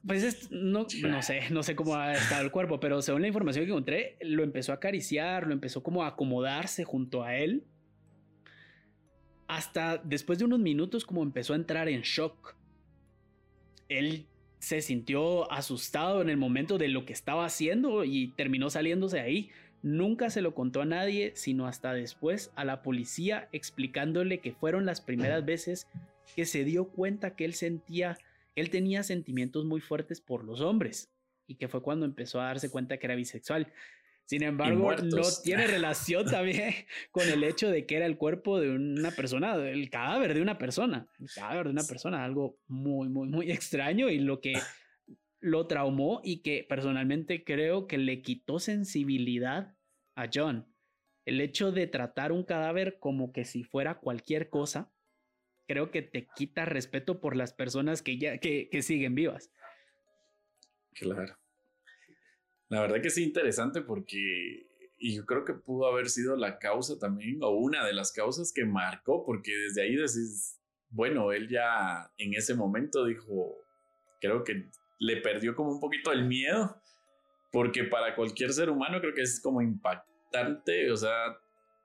Pues 0.06 0.52
no, 0.52 0.86
no 1.04 1.22
sé, 1.22 1.42
no 1.52 1.64
sé 1.64 1.74
cómo 1.74 1.96
ha 1.96 2.14
estado 2.14 2.44
el 2.44 2.52
cuerpo, 2.52 2.82
pero 2.82 3.02
según 3.02 3.22
la 3.22 3.30
información 3.30 3.64
que 3.64 3.72
encontré, 3.72 4.18
lo 4.20 4.44
empezó 4.44 4.74
a 4.74 4.76
acariciar, 4.76 5.48
lo 5.48 5.54
empezó 5.54 5.84
como 5.84 6.04
a 6.04 6.08
acomodarse 6.08 6.84
junto 6.84 7.24
a 7.24 7.38
él. 7.38 7.64
Hasta 9.54 9.98
después 9.98 10.40
de 10.40 10.46
unos 10.46 10.60
minutos 10.60 11.06
como 11.06 11.22
empezó 11.22 11.54
a 11.54 11.58
entrar 11.58 11.88
en 11.88 12.02
shock. 12.02 12.56
Él 13.88 14.26
se 14.58 14.82
sintió 14.82 15.52
asustado 15.52 16.24
en 16.24 16.30
el 16.32 16.38
momento 16.38 16.80
de 16.80 16.88
lo 16.88 17.06
que 17.06 17.14
estaba 17.14 17.46
haciendo 17.46 18.04
y 18.04 18.30
terminó 18.30 18.72
saliéndose 18.72 19.18
de 19.18 19.22
ahí. 19.22 19.50
Nunca 19.84 20.32
se 20.32 20.42
lo 20.42 20.56
contó 20.56 20.82
a 20.82 20.86
nadie, 20.86 21.34
sino 21.36 21.68
hasta 21.68 21.94
después 21.94 22.52
a 22.56 22.66
la 22.66 22.82
policía 22.82 23.48
explicándole 23.52 24.40
que 24.40 24.54
fueron 24.54 24.88
las 24.88 25.02
primeras 25.02 25.46
veces 25.46 25.88
que 26.36 26.46
se 26.46 26.64
dio 26.64 26.86
cuenta 26.86 27.36
que 27.36 27.46
él 27.46 27.54
sentía, 27.54 28.18
él 28.56 28.72
tenía 28.72 29.04
sentimientos 29.04 29.66
muy 29.66 29.82
fuertes 29.82 30.20
por 30.20 30.46
los 30.46 30.62
hombres 30.62 31.12
y 31.46 31.56
que 31.56 31.68
fue 31.68 31.84
cuando 31.84 32.08
empezó 32.08 32.42
a 32.42 32.46
darse 32.46 32.72
cuenta 32.72 32.98
que 32.98 33.06
era 33.06 33.14
bisexual. 33.14 33.72
Sin 34.26 34.44
embargo, 34.44 34.96
no 34.96 35.22
tiene 35.44 35.68
relación 35.68 36.26
también 36.26 36.74
con 37.12 37.28
el 37.28 37.44
hecho 37.44 37.70
de 37.70 37.86
que 37.86 37.98
era 37.98 38.06
el 38.06 38.18
cuerpo 38.18 38.60
de 38.60 38.70
una 38.70 39.12
persona, 39.12 39.56
el 39.56 39.90
cadáver 39.90 40.34
de 40.34 40.42
una 40.42 40.58
persona, 40.58 41.08
el 41.20 41.30
cadáver 41.34 41.66
de 41.66 41.72
una 41.72 41.84
persona, 41.84 42.24
algo 42.24 42.58
muy, 42.68 43.10
muy, 43.10 43.28
muy 43.28 43.52
extraño 43.52 44.10
y 44.10 44.20
lo 44.20 44.40
que 44.40 44.54
lo 45.40 45.68
traumó 45.68 46.22
y 46.24 46.42
que 46.42 46.66
personalmente 46.68 47.44
creo 47.44 47.86
que 47.86 47.98
le 47.98 48.22
quitó 48.22 48.60
sensibilidad 48.60 49.76
a 50.16 50.30
John. 50.34 50.74
El 51.26 51.42
hecho 51.42 51.72
de 51.72 51.88
tratar 51.88 52.32
un 52.32 52.44
cadáver 52.44 52.98
como 53.00 53.34
que 53.34 53.44
si 53.46 53.64
fuera 53.64 54.00
cualquier 54.00 54.50
cosa 54.50 54.94
creo 55.68 55.92
que 55.92 56.02
te 56.02 56.28
quita 56.36 56.66
respeto 56.66 57.20
por 57.22 57.36
las 57.36 57.54
personas 57.54 58.02
que 58.02 58.18
ya 58.18 58.38
que, 58.38 58.70
siguen 58.82 59.16
vivas. 59.16 59.52
Claro. 60.94 61.38
La 62.70 62.82
verdad 62.82 63.02
que 63.02 63.10
es 63.10 63.18
interesante 63.18 63.82
porque 63.82 64.68
y 65.04 65.18
yo 65.18 65.26
creo 65.26 65.44
que 65.44 65.54
pudo 65.54 65.86
haber 65.88 66.10
sido 66.10 66.38
la 66.38 66.60
causa 66.60 66.98
también 66.98 67.40
o 67.42 67.50
una 67.50 67.86
de 67.86 67.92
las 67.92 68.14
causas 68.14 68.54
que 68.54 68.64
marcó 68.64 69.26
porque 69.26 69.52
desde 69.52 69.82
ahí 69.82 69.98
decís, 69.98 70.62
bueno, 70.92 71.34
él 71.34 71.50
ya 71.50 72.10
en 72.18 72.34
ese 72.34 72.56
momento 72.56 73.04
dijo, 73.04 73.54
creo 74.22 74.46
que 74.46 74.70
le 75.00 75.18
perdió 75.18 75.56
como 75.56 75.72
un 75.72 75.82
poquito 75.82 76.14
el 76.14 76.26
miedo 76.26 76.82
porque 77.52 77.84
para 77.84 78.16
cualquier 78.16 78.54
ser 78.54 78.70
humano 78.70 79.02
creo 79.02 79.14
que 79.14 79.24
es 79.24 79.42
como 79.42 79.62
impactante, 79.62 80.90
o 80.90 80.96
sea, 80.96 81.38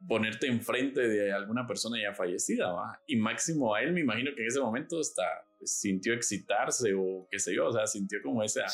ponerte 0.07 0.47
enfrente 0.47 1.09
de 1.09 1.33
alguna 1.33 1.67
persona 1.67 2.01
ya 2.01 2.15
fallecida, 2.15 2.71
¿va? 2.73 3.01
Y 3.07 3.17
máximo 3.17 3.75
a 3.75 3.83
él 3.83 3.93
me 3.93 4.01
imagino 4.01 4.31
que 4.35 4.43
en 4.43 4.49
ese 4.49 4.61
momento 4.61 5.01
hasta 5.01 5.23
pues, 5.59 5.73
sintió 5.73 6.15
excitarse 6.15 6.95
o 6.95 7.27
qué 7.31 7.39
sé 7.39 7.55
yo, 7.55 7.67
o 7.67 7.73
sea, 7.73 7.87
sintió 7.87 8.21
como 8.23 8.43
esa, 8.45 8.67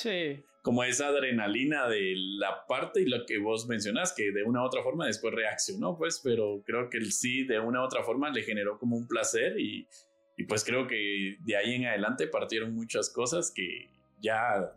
como 0.62 0.84
esa 0.84 1.08
adrenalina 1.08 1.88
de 1.88 2.14
la 2.38 2.66
parte 2.66 3.00
y 3.00 3.06
lo 3.06 3.24
que 3.24 3.38
vos 3.38 3.66
mencionás, 3.66 4.12
que 4.12 4.32
de 4.32 4.42
una 4.42 4.62
u 4.62 4.66
otra 4.66 4.82
forma 4.82 5.06
después 5.06 5.34
reaccionó, 5.34 5.96
pues, 5.96 6.20
pero 6.22 6.62
creo 6.66 6.90
que 6.90 6.98
él 6.98 7.10
sí, 7.12 7.44
de 7.44 7.58
una 7.58 7.80
u 7.80 7.84
otra 7.84 8.02
forma 8.02 8.30
le 8.30 8.42
generó 8.42 8.78
como 8.78 8.96
un 8.96 9.08
placer 9.08 9.58
y, 9.58 9.88
y 10.36 10.44
pues 10.44 10.62
creo 10.62 10.86
que 10.86 11.36
de 11.40 11.56
ahí 11.56 11.74
en 11.74 11.86
adelante 11.86 12.26
partieron 12.26 12.74
muchas 12.74 13.08
cosas 13.08 13.50
que 13.50 13.88
ya 14.20 14.72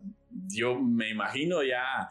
yo 0.50 0.80
me 0.80 1.10
imagino 1.10 1.64
ya 1.64 2.10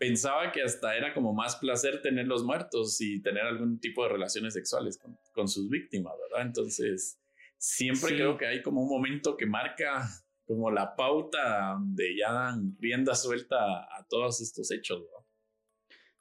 pensaba 0.00 0.50
que 0.50 0.62
hasta 0.62 0.96
era 0.96 1.12
como 1.12 1.34
más 1.34 1.56
placer 1.56 2.00
tener 2.00 2.26
los 2.26 2.42
muertos 2.42 2.98
y 3.02 3.20
tener 3.20 3.44
algún 3.44 3.78
tipo 3.78 4.02
de 4.02 4.08
relaciones 4.08 4.54
sexuales 4.54 4.96
con, 4.96 5.18
con 5.34 5.46
sus 5.46 5.68
víctimas, 5.68 6.14
¿verdad? 6.18 6.46
Entonces, 6.46 7.20
siempre 7.58 8.14
creo 8.14 8.38
que 8.38 8.46
hay 8.46 8.62
como 8.62 8.80
un 8.82 8.88
momento 8.88 9.36
que 9.36 9.44
marca 9.44 10.08
como 10.46 10.70
la 10.70 10.96
pauta 10.96 11.76
de 11.80 12.16
ya 12.16 12.32
dan 12.32 12.78
rienda 12.80 13.14
suelta 13.14 13.56
a 13.58 14.06
todos 14.08 14.40
estos 14.40 14.70
hechos, 14.70 15.00
¿no? 15.00 15.26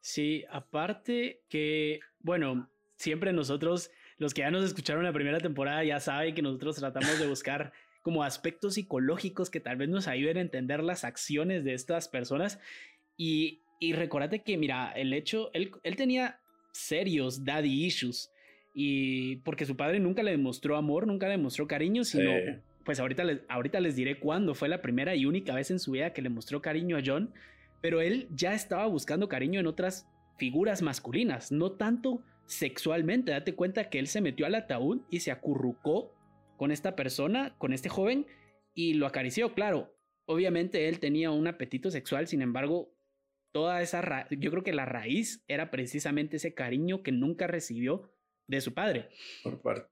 Sí, 0.01 0.43
aparte 0.51 1.45
que, 1.47 2.01
bueno, 2.19 2.69
siempre 2.97 3.31
nosotros, 3.31 3.91
los 4.17 4.33
que 4.33 4.41
ya 4.41 4.51
nos 4.51 4.65
escucharon 4.65 5.05
la 5.05 5.13
primera 5.13 5.39
temporada, 5.39 5.85
ya 5.85 6.01
saben 6.01 6.35
que 6.35 6.41
nosotros 6.41 6.75
tratamos 6.75 7.17
de 7.17 7.27
buscar 7.27 7.71
como 8.01 8.23
aspectos 8.23 8.73
psicológicos 8.73 9.49
que 9.49 9.61
tal 9.61 9.77
vez 9.77 9.87
nos 9.87 10.09
ayuden 10.09 10.37
a 10.37 10.41
entender 10.41 10.83
las 10.83 11.05
acciones 11.05 11.63
de 11.63 11.75
estas 11.75 12.09
personas. 12.09 12.59
Y 13.15 13.63
y 13.79 13.93
recordate 13.93 14.41
que, 14.43 14.57
mira, 14.57 14.91
el 14.91 15.13
hecho, 15.13 15.49
él, 15.53 15.71
él 15.83 15.95
tenía 15.95 16.39
serios 16.71 17.45
daddy 17.45 17.85
issues. 17.85 18.31
Y 18.73 19.37
porque 19.37 19.65
su 19.65 19.75
padre 19.75 19.99
nunca 19.99 20.21
le 20.21 20.31
demostró 20.31 20.75
amor, 20.75 21.07
nunca 21.07 21.27
le 21.27 21.33
demostró 21.33 21.67
cariño, 21.67 22.03
sino, 22.03 22.31
pues 22.85 22.99
ahorita 22.99 23.23
les, 23.23 23.41
ahorita 23.47 23.79
les 23.79 23.95
diré 23.95 24.19
cuándo 24.19 24.53
fue 24.53 24.69
la 24.69 24.81
primera 24.81 25.15
y 25.15 25.25
única 25.25 25.55
vez 25.55 25.71
en 25.71 25.79
su 25.79 25.91
vida 25.91 26.13
que 26.13 26.21
le 26.21 26.29
mostró 26.29 26.61
cariño 26.61 26.97
a 26.97 27.01
John. 27.05 27.33
Pero 27.81 28.01
él 28.01 28.27
ya 28.31 28.53
estaba 28.53 28.85
buscando 28.85 29.29
cariño 29.29 29.59
en 29.59 29.67
otras 29.67 30.07
figuras 30.37 30.81
masculinas, 30.81 31.51
no 31.51 31.71
tanto 31.71 32.21
sexualmente. 32.45 33.31
Date 33.31 33.55
cuenta 33.55 33.89
que 33.89 33.99
él 33.99 34.07
se 34.07 34.21
metió 34.21 34.45
al 34.45 34.55
ataúd 34.55 35.01
y 35.09 35.21
se 35.21 35.31
acurrucó 35.31 36.13
con 36.57 36.71
esta 36.71 36.95
persona, 36.95 37.55
con 37.57 37.71
este 37.73 37.89
joven, 37.89 38.27
y 38.73 38.93
lo 38.95 39.07
acarició. 39.07 39.53
Claro, 39.53 39.93
obviamente 40.25 40.89
él 40.89 40.99
tenía 40.99 41.31
un 41.31 41.47
apetito 41.47 41.89
sexual, 41.89 42.27
sin 42.27 42.41
embargo, 42.41 42.91
toda 43.51 43.81
esa, 43.81 44.27
yo 44.29 44.51
creo 44.51 44.63
que 44.63 44.73
la 44.73 44.85
raíz 44.85 45.43
era 45.47 45.71
precisamente 45.71 46.37
ese 46.37 46.53
cariño 46.53 47.03
que 47.03 47.11
nunca 47.11 47.47
recibió 47.47 48.11
de 48.47 48.61
su 48.61 48.73
padre. 48.73 49.09
Por 49.43 49.61
parte. 49.61 49.89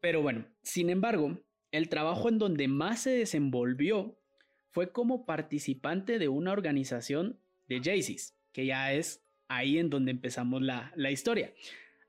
Pero 0.00 0.22
bueno, 0.22 0.46
sin 0.62 0.90
embargo, 0.90 1.38
el 1.72 1.88
trabajo 1.88 2.28
en 2.28 2.38
donde 2.38 2.68
más 2.68 3.00
se 3.00 3.10
desenvolvió 3.10 4.18
fue 4.70 4.92
como 4.92 5.24
participante 5.26 6.18
de 6.18 6.28
una 6.28 6.52
organización 6.52 7.40
de 7.66 7.80
Jaycees, 7.82 8.36
que 8.52 8.66
ya 8.66 8.92
es 8.92 9.24
ahí 9.48 9.78
en 9.78 9.90
donde 9.90 10.12
empezamos 10.12 10.62
la, 10.62 10.92
la 10.96 11.10
historia. 11.10 11.52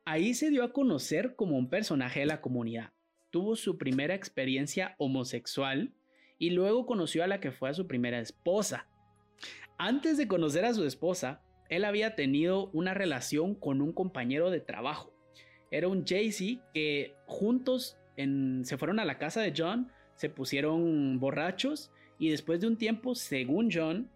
Ahí 0.06 0.34
se 0.34 0.50
dio 0.50 0.64
a 0.64 0.74
conocer 0.74 1.36
como 1.36 1.58
un 1.58 1.70
personaje 1.70 2.22
de 2.22 2.26
la 2.26 2.42
comunidad. 2.42 2.94
Tuvo 3.30 3.56
su 3.56 3.78
primera 3.78 4.16
experiencia 4.16 4.96
homosexual 4.98 5.94
y 6.38 6.52
luego 6.52 6.86
conoció 6.86 7.24
a 7.24 7.28
la 7.28 7.40
que 7.40 7.52
fue 7.52 7.70
a 7.70 7.74
su 7.74 7.88
primera 7.88 8.20
esposa, 8.20 8.88
antes 9.78 10.17
de 10.17 10.28
conocer 10.28 10.65
a 10.65 10.73
su 10.73 10.84
esposa, 10.86 11.41
él 11.69 11.86
había 11.86 12.15
tenido 12.15 12.69
una 12.73 12.93
relación 12.93 13.56
con 13.56 13.82
un 13.82 13.93
compañero 13.93 14.50
de 14.50 14.60
trabajo. 14.60 15.13
Era 15.69 15.88
un 15.88 16.06
Jay-Z 16.06 16.63
que 16.73 17.15
juntos 17.26 17.97
se 18.15 18.78
fueron 18.78 19.00
a 19.00 19.06
la 19.06 19.17
casa 19.17 19.41
de 19.41 19.54
John, 19.56 19.91
se 20.15 20.30
pusieron 20.30 21.19
borrachos 21.19 21.91
y 22.17 22.30
después 22.30 22.62
de 22.62 22.67
un 22.67 22.78
tiempo, 22.78 23.13
según 23.13 23.69
John, 23.71 24.10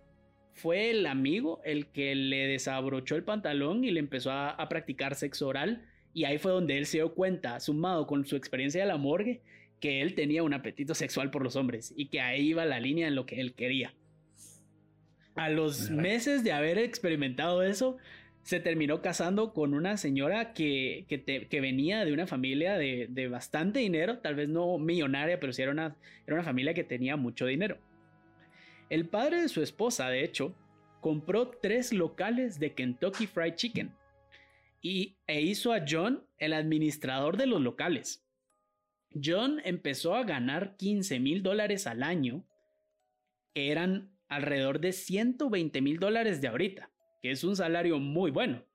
fue 0.53 0.89
el 0.89 1.05
amigo 1.05 1.61
el 1.63 1.87
que 1.87 2.15
le 2.15 2.47
desabrochó 2.47 3.15
el 3.15 3.23
pantalón 3.23 3.83
y 3.83 3.91
le 3.91 3.99
empezó 3.99 4.31
a, 4.31 4.49
a 4.49 4.69
practicar 4.69 5.15
sexo 5.15 5.47
oral. 5.47 5.85
Y 6.13 6.25
ahí 6.25 6.39
fue 6.39 6.51
donde 6.51 6.77
él 6.77 6.85
se 6.85 6.97
dio 6.97 7.13
cuenta, 7.13 7.59
sumado 7.59 8.07
con 8.07 8.25
su 8.25 8.35
experiencia 8.35 8.81
de 8.81 8.87
la 8.87 8.97
morgue, 8.97 9.41
que 9.79 10.01
él 10.01 10.15
tenía 10.15 10.43
un 10.43 10.53
apetito 10.53 10.93
sexual 10.95 11.31
por 11.31 11.43
los 11.43 11.55
hombres 11.55 11.93
y 11.95 12.07
que 12.07 12.21
ahí 12.21 12.49
iba 12.49 12.65
la 12.65 12.79
línea 12.79 13.07
en 13.07 13.15
lo 13.15 13.25
que 13.25 13.39
él 13.39 13.53
quería. 13.53 13.93
A 15.35 15.49
los 15.49 15.89
meses 15.89 16.43
de 16.43 16.51
haber 16.51 16.77
experimentado 16.77 17.63
eso, 17.63 17.97
se 18.43 18.59
terminó 18.59 19.01
casando 19.01 19.53
con 19.53 19.73
una 19.73 19.97
señora 19.97 20.53
que, 20.53 21.05
que, 21.07 21.61
venía 21.61 22.03
de 22.05 22.13
una 22.13 22.27
familia 22.27 22.77
de, 22.77 23.07
de, 23.09 23.27
bastante 23.27 23.79
dinero, 23.79 24.19
tal 24.19 24.35
vez 24.35 24.49
no 24.49 24.77
millonaria, 24.77 25.39
pero 25.39 25.53
sí 25.53 25.61
era 25.61 25.71
una, 25.71 25.95
era 26.25 26.35
una 26.35 26.43
familia 26.43 26.73
que 26.73 26.83
tenía 26.83 27.15
mucho 27.15 27.45
dinero. 27.45 27.77
El 28.89 29.07
padre 29.07 29.41
de 29.41 29.49
su 29.49 29.61
esposa, 29.61 30.09
de 30.09 30.23
hecho, 30.23 30.55
compró 31.01 31.49
tres 31.49 31.93
locales 31.93 32.59
de 32.59 32.73
Kentucky 32.73 33.27
Fried 33.27 33.55
Chicken 33.55 33.93
y, 34.81 35.17
e 35.27 35.41
hizo 35.41 35.73
a 35.73 35.85
John 35.87 36.25
el 36.37 36.53
administrador 36.53 37.37
de 37.37 37.45
los 37.45 37.61
locales. 37.61 38.25
John 39.13 39.61
empezó 39.63 40.15
a 40.15 40.23
ganar 40.23 40.77
15 40.77 41.19
mil 41.19 41.43
dólares 41.43 41.85
al 41.85 42.01
año, 42.01 42.43
que 43.53 43.71
eran 43.71 44.10
alrededor 44.31 44.79
de 44.79 44.93
120 44.93 45.81
mil 45.81 45.99
dólares 45.99 46.39
de 46.39 46.47
ahorita, 46.47 46.89
que 47.21 47.31
es 47.31 47.43
un 47.43 47.57
salario 47.57 47.99
muy 47.99 48.31
bueno. 48.31 48.65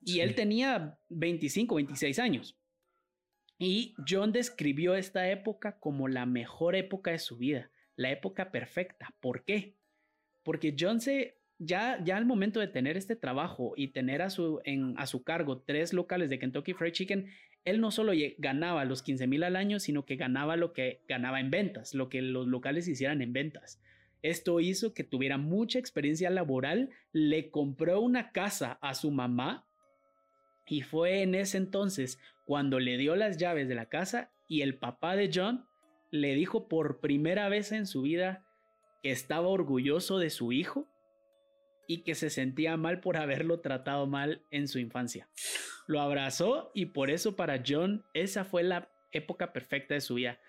Y 0.00 0.20
él 0.20 0.34
tenía 0.34 0.98
25, 1.10 1.74
26 1.74 2.18
años. 2.18 2.58
Y 3.58 3.94
John 4.08 4.32
describió 4.32 4.94
esta 4.94 5.30
época 5.30 5.78
como 5.78 6.08
la 6.08 6.24
mejor 6.24 6.76
época 6.76 7.10
de 7.10 7.18
su 7.18 7.36
vida, 7.36 7.70
la 7.94 8.10
época 8.10 8.50
perfecta. 8.50 9.14
¿Por 9.20 9.44
qué? 9.44 9.76
Porque 10.42 10.74
John 10.78 11.00
se 11.00 11.38
ya, 11.58 12.02
ya 12.02 12.16
al 12.16 12.24
momento 12.24 12.58
de 12.58 12.66
tener 12.66 12.96
este 12.96 13.16
trabajo 13.16 13.74
y 13.76 13.88
tener 13.88 14.22
a 14.22 14.30
su, 14.30 14.60
en, 14.64 14.94
a 14.96 15.06
su 15.06 15.22
cargo 15.24 15.60
tres 15.60 15.92
locales 15.92 16.30
de 16.30 16.38
Kentucky 16.38 16.72
Fried 16.72 16.92
Chicken, 16.92 17.28
él 17.66 17.80
no 17.80 17.90
solo 17.90 18.12
ganaba 18.38 18.84
los 18.86 19.02
15 19.02 19.26
mil 19.26 19.44
al 19.44 19.56
año, 19.56 19.78
sino 19.78 20.06
que 20.06 20.16
ganaba 20.16 20.56
lo 20.56 20.72
que 20.72 21.02
ganaba 21.06 21.40
en 21.40 21.50
ventas, 21.50 21.94
lo 21.94 22.08
que 22.08 22.22
los 22.22 22.46
locales 22.46 22.88
hicieran 22.88 23.20
en 23.20 23.34
ventas. 23.34 23.80
Esto 24.24 24.58
hizo 24.58 24.94
que 24.94 25.04
tuviera 25.04 25.36
mucha 25.36 25.78
experiencia 25.78 26.30
laboral, 26.30 26.88
le 27.12 27.50
compró 27.50 28.00
una 28.00 28.32
casa 28.32 28.78
a 28.80 28.94
su 28.94 29.10
mamá 29.10 29.66
y 30.66 30.80
fue 30.80 31.20
en 31.20 31.34
ese 31.34 31.58
entonces 31.58 32.18
cuando 32.46 32.80
le 32.80 32.96
dio 32.96 33.16
las 33.16 33.36
llaves 33.36 33.68
de 33.68 33.74
la 33.74 33.90
casa 33.90 34.32
y 34.48 34.62
el 34.62 34.78
papá 34.78 35.14
de 35.14 35.30
John 35.32 35.66
le 36.10 36.34
dijo 36.34 36.68
por 36.68 37.00
primera 37.00 37.50
vez 37.50 37.70
en 37.70 37.86
su 37.86 38.00
vida 38.00 38.46
que 39.02 39.10
estaba 39.10 39.48
orgulloso 39.48 40.18
de 40.18 40.30
su 40.30 40.52
hijo 40.52 40.88
y 41.86 41.98
que 41.98 42.14
se 42.14 42.30
sentía 42.30 42.78
mal 42.78 43.00
por 43.00 43.18
haberlo 43.18 43.60
tratado 43.60 44.06
mal 44.06 44.40
en 44.50 44.68
su 44.68 44.78
infancia. 44.78 45.28
Lo 45.86 46.00
abrazó 46.00 46.70
y 46.72 46.86
por 46.86 47.10
eso 47.10 47.36
para 47.36 47.62
John 47.66 48.06
esa 48.14 48.46
fue 48.46 48.62
la 48.62 48.88
época 49.12 49.52
perfecta 49.52 49.92
de 49.92 50.00
su 50.00 50.14
vida. 50.14 50.40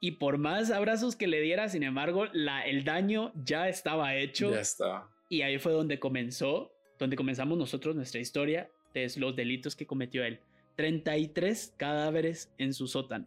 Y 0.00 0.12
por 0.12 0.38
más 0.38 0.70
abrazos 0.70 1.16
que 1.16 1.26
le 1.26 1.40
diera, 1.40 1.68
sin 1.68 1.82
embargo, 1.82 2.26
la, 2.32 2.66
el 2.66 2.84
daño 2.84 3.32
ya 3.34 3.68
estaba 3.68 4.14
hecho. 4.14 4.50
Ya 4.52 4.60
está. 4.60 5.08
Y 5.28 5.42
ahí 5.42 5.58
fue 5.58 5.72
donde 5.72 5.98
comenzó, 5.98 6.72
donde 6.98 7.16
comenzamos 7.16 7.58
nosotros 7.58 7.96
nuestra 7.96 8.20
historia 8.20 8.70
de 8.94 9.10
los 9.16 9.34
delitos 9.34 9.74
que 9.74 9.86
cometió 9.86 10.24
él. 10.24 10.40
33 10.76 11.74
cadáveres 11.76 12.52
en 12.58 12.74
su 12.74 12.86
sótano. 12.86 13.26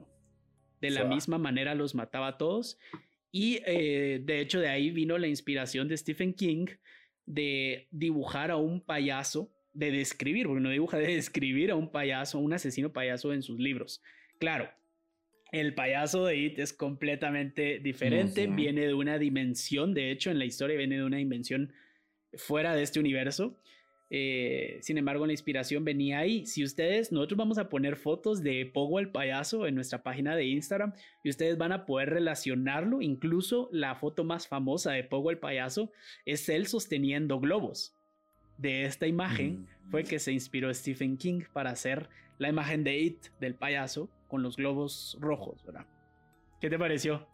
De 0.81 0.91
la 0.91 1.03
misma 1.03 1.37
manera 1.37 1.75
los 1.75 1.93
mataba 1.93 2.27
a 2.27 2.37
todos. 2.37 2.77
Y 3.31 3.59
eh, 3.65 4.21
de 4.23 4.39
hecho 4.39 4.59
de 4.59 4.69
ahí 4.69 4.91
vino 4.91 5.17
la 5.17 5.27
inspiración 5.27 5.87
de 5.87 5.97
Stephen 5.97 6.33
King 6.33 6.67
de 7.25 7.87
dibujar 7.91 8.49
a 8.49 8.57
un 8.57 8.81
payaso, 8.81 9.51
de 9.73 9.91
describir, 9.91 10.47
porque 10.47 10.61
no 10.61 10.69
dibuja, 10.69 10.97
de 10.97 11.15
describir 11.15 11.71
a 11.71 11.75
un 11.75 11.91
payaso, 11.91 12.39
un 12.39 12.53
asesino 12.53 12.91
payaso 12.91 13.33
en 13.33 13.43
sus 13.43 13.59
libros. 13.59 14.01
Claro, 14.39 14.69
el 15.51 15.73
payaso 15.73 16.25
de 16.25 16.37
It 16.37 16.59
es 16.59 16.73
completamente 16.73 17.79
diferente, 17.79 18.47
viene 18.47 18.85
de 18.85 18.93
una 18.93 19.17
dimensión, 19.17 19.93
de 19.93 20.11
hecho 20.11 20.29
en 20.29 20.39
la 20.39 20.45
historia 20.45 20.77
viene 20.77 20.97
de 20.97 21.03
una 21.03 21.17
dimensión 21.17 21.73
fuera 22.35 22.75
de 22.75 22.83
este 22.83 22.99
universo. 22.99 23.59
Eh, 24.11 24.79
sin 24.81 24.97
embargo, 24.97 25.25
la 25.27 25.33
inspiración 25.33 25.85
venía 25.85 26.19
ahí. 26.19 26.45
Si 26.45 26.63
ustedes, 26.63 27.11
nosotros 27.11 27.37
vamos 27.37 27.57
a 27.59 27.69
poner 27.69 27.95
fotos 27.95 28.41
de 28.41 28.65
Pogo 28.65 28.99
el 28.99 29.09
payaso 29.09 29.67
en 29.67 29.75
nuestra 29.75 30.01
página 30.01 30.35
de 30.35 30.45
Instagram 30.45 30.93
y 31.23 31.29
ustedes 31.29 31.57
van 31.57 31.71
a 31.71 31.85
poder 31.85 32.09
relacionarlo. 32.09 33.01
Incluso 33.01 33.69
la 33.71 33.95
foto 33.95 34.23
más 34.23 34.47
famosa 34.47 34.91
de 34.91 35.03
Pogo 35.03 35.29
el 35.29 35.37
payaso 35.37 35.91
es 36.25 36.49
él 36.49 36.65
sosteniendo 36.65 37.39
globos. 37.39 37.95
De 38.57 38.83
esta 38.83 39.05
imagen 39.05 39.61
mm. 39.61 39.91
fue 39.91 40.03
que 40.03 40.19
se 40.19 40.31
inspiró 40.31 40.73
Stephen 40.73 41.17
King 41.17 41.41
para 41.53 41.69
hacer 41.69 42.09
la 42.39 42.49
imagen 42.49 42.83
de 42.83 42.99
It 42.99 43.27
del 43.39 43.53
payaso 43.53 44.09
con 44.29 44.41
los 44.41 44.55
globos 44.55 45.17
rojos, 45.19 45.61
¿verdad? 45.65 45.85
¿Qué 46.61 46.69
te 46.69 46.79
pareció? 46.79 47.27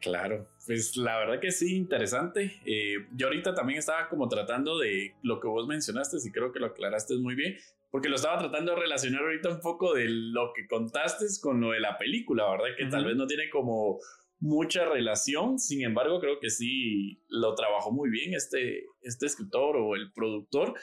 Claro, 0.00 0.48
pues 0.66 0.96
la 0.96 1.18
verdad 1.18 1.40
que 1.40 1.50
sí, 1.50 1.76
interesante. 1.76 2.60
Eh, 2.64 3.06
yo 3.16 3.26
ahorita 3.26 3.54
también 3.54 3.80
estaba 3.80 4.08
como 4.08 4.28
tratando 4.28 4.78
de 4.78 5.14
lo 5.22 5.40
que 5.40 5.48
vos 5.48 5.66
mencionaste, 5.66 6.16
y 6.24 6.30
creo 6.30 6.52
que 6.52 6.60
lo 6.60 6.66
aclaraste 6.66 7.16
muy 7.16 7.34
bien, 7.34 7.56
porque 7.90 8.08
lo 8.08 8.16
estaba 8.16 8.38
tratando 8.38 8.72
de 8.72 8.80
relacionar 8.80 9.22
ahorita 9.22 9.48
un 9.48 9.60
poco 9.60 9.94
de 9.94 10.06
lo 10.08 10.52
que 10.54 10.66
contaste 10.66 11.26
con 11.42 11.60
lo 11.60 11.72
de 11.72 11.80
la 11.80 11.98
película, 11.98 12.48
¿verdad? 12.50 12.76
Que 12.76 12.86
tal 12.86 13.04
vez 13.04 13.16
no 13.16 13.26
tiene 13.26 13.50
como 13.50 13.98
mucha 14.38 14.84
relación, 14.84 15.58
sin 15.58 15.82
embargo 15.82 16.20
creo 16.20 16.38
que 16.38 16.50
sí 16.50 17.22
lo 17.28 17.54
trabajó 17.54 17.90
muy 17.90 18.10
bien 18.10 18.34
este, 18.34 18.84
este 19.00 19.26
escritor 19.26 19.76
o 19.76 19.96
el 19.96 20.12
productor, 20.12 20.74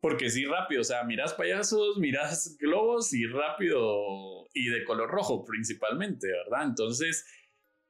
porque 0.00 0.30
sí 0.30 0.44
rápido, 0.44 0.80
o 0.80 0.84
sea, 0.84 1.04
miras 1.04 1.34
payasos, 1.34 1.98
miras 1.98 2.56
globos 2.58 3.12
y 3.12 3.26
rápido 3.26 4.48
y 4.54 4.68
de 4.68 4.84
color 4.84 5.10
rojo 5.10 5.44
principalmente, 5.44 6.28
¿verdad? 6.28 6.66
Entonces 6.66 7.26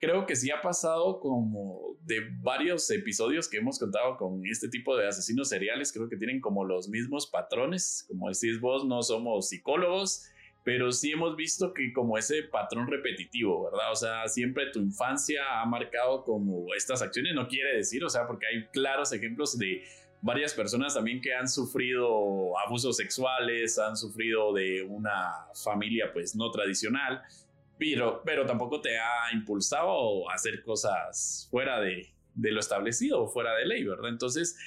creo 0.00 0.26
que 0.26 0.34
sí 0.34 0.50
ha 0.50 0.62
pasado 0.62 1.20
como 1.20 1.96
de 2.02 2.20
varios 2.40 2.90
episodios 2.90 3.48
que 3.48 3.58
hemos 3.58 3.78
contado 3.78 4.16
con 4.16 4.44
este 4.46 4.68
tipo 4.68 4.96
de 4.96 5.06
asesinos 5.06 5.50
seriales, 5.50 5.92
creo 5.92 6.08
que 6.08 6.16
tienen 6.16 6.40
como 6.40 6.64
los 6.64 6.88
mismos 6.88 7.28
patrones, 7.28 8.06
como 8.08 8.28
decís 8.28 8.60
vos, 8.60 8.84
no 8.86 9.02
somos 9.02 9.50
psicólogos, 9.50 10.26
pero 10.64 10.90
sí 10.92 11.12
hemos 11.12 11.36
visto 11.36 11.72
que 11.72 11.92
como 11.92 12.18
ese 12.18 12.42
patrón 12.44 12.86
repetitivo, 12.86 13.64
¿verdad? 13.64 13.92
O 13.92 13.96
sea, 13.96 14.26
siempre 14.28 14.70
tu 14.72 14.80
infancia 14.80 15.42
ha 15.60 15.66
marcado 15.66 16.24
como 16.24 16.74
estas 16.74 17.02
acciones, 17.02 17.34
no 17.34 17.46
quiere 17.46 17.76
decir, 17.76 18.02
o 18.04 18.08
sea, 18.08 18.26
porque 18.26 18.46
hay 18.46 18.66
claros 18.72 19.12
ejemplos 19.12 19.58
de 19.58 19.82
varias 20.22 20.54
personas 20.54 20.94
también 20.94 21.20
que 21.20 21.34
han 21.34 21.48
sufrido 21.48 22.58
abusos 22.58 22.96
sexuales, 22.96 23.78
han 23.78 23.96
sufrido 23.96 24.52
de 24.52 24.82
una 24.82 25.46
familia 25.54 26.12
pues 26.12 26.34
no 26.34 26.50
tradicional, 26.50 27.22
pero, 27.78 28.22
pero 28.24 28.44
tampoco 28.44 28.80
te 28.80 28.98
ha 28.98 29.32
impulsado 29.32 30.28
a 30.30 30.34
hacer 30.34 30.62
cosas 30.62 31.48
fuera 31.50 31.80
de, 31.80 32.12
de 32.34 32.52
lo 32.52 32.60
establecido, 32.60 33.26
fuera 33.28 33.54
de 33.56 33.66
ley, 33.66 33.84
¿verdad? 33.84 34.10
Entonces, 34.10 34.58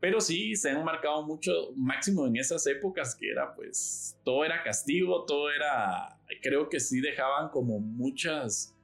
pero 0.00 0.20
sí 0.20 0.54
se 0.54 0.70
han 0.70 0.84
marcado 0.84 1.22
mucho, 1.24 1.72
máximo 1.76 2.26
en 2.26 2.36
esas 2.36 2.66
épocas 2.66 3.16
que 3.16 3.30
era 3.30 3.54
pues, 3.54 4.16
todo 4.24 4.44
era 4.44 4.62
castigo, 4.62 5.24
todo 5.24 5.50
era, 5.50 6.18
creo 6.42 6.68
que 6.68 6.78
sí 6.78 7.00
dejaban 7.00 7.48
como 7.48 7.80
muchas, 7.80 8.74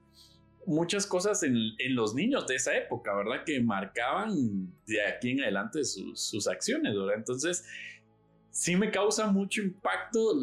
muchas 0.66 1.06
cosas 1.06 1.42
en, 1.42 1.56
en 1.78 1.94
los 1.94 2.14
niños 2.14 2.46
de 2.46 2.56
esa 2.56 2.76
época, 2.76 3.14
¿verdad? 3.14 3.44
Que 3.44 3.60
marcaban 3.60 4.72
de 4.86 5.02
aquí 5.06 5.30
en 5.30 5.42
adelante 5.42 5.84
sus, 5.84 6.46
acciones, 6.48 6.94
¿verdad? 6.94 7.16
Entonces, 7.16 7.66
sí 8.50 8.76
me 8.76 8.90
causa 8.90 9.26
mucho 9.26 9.62
impacto 9.62 10.34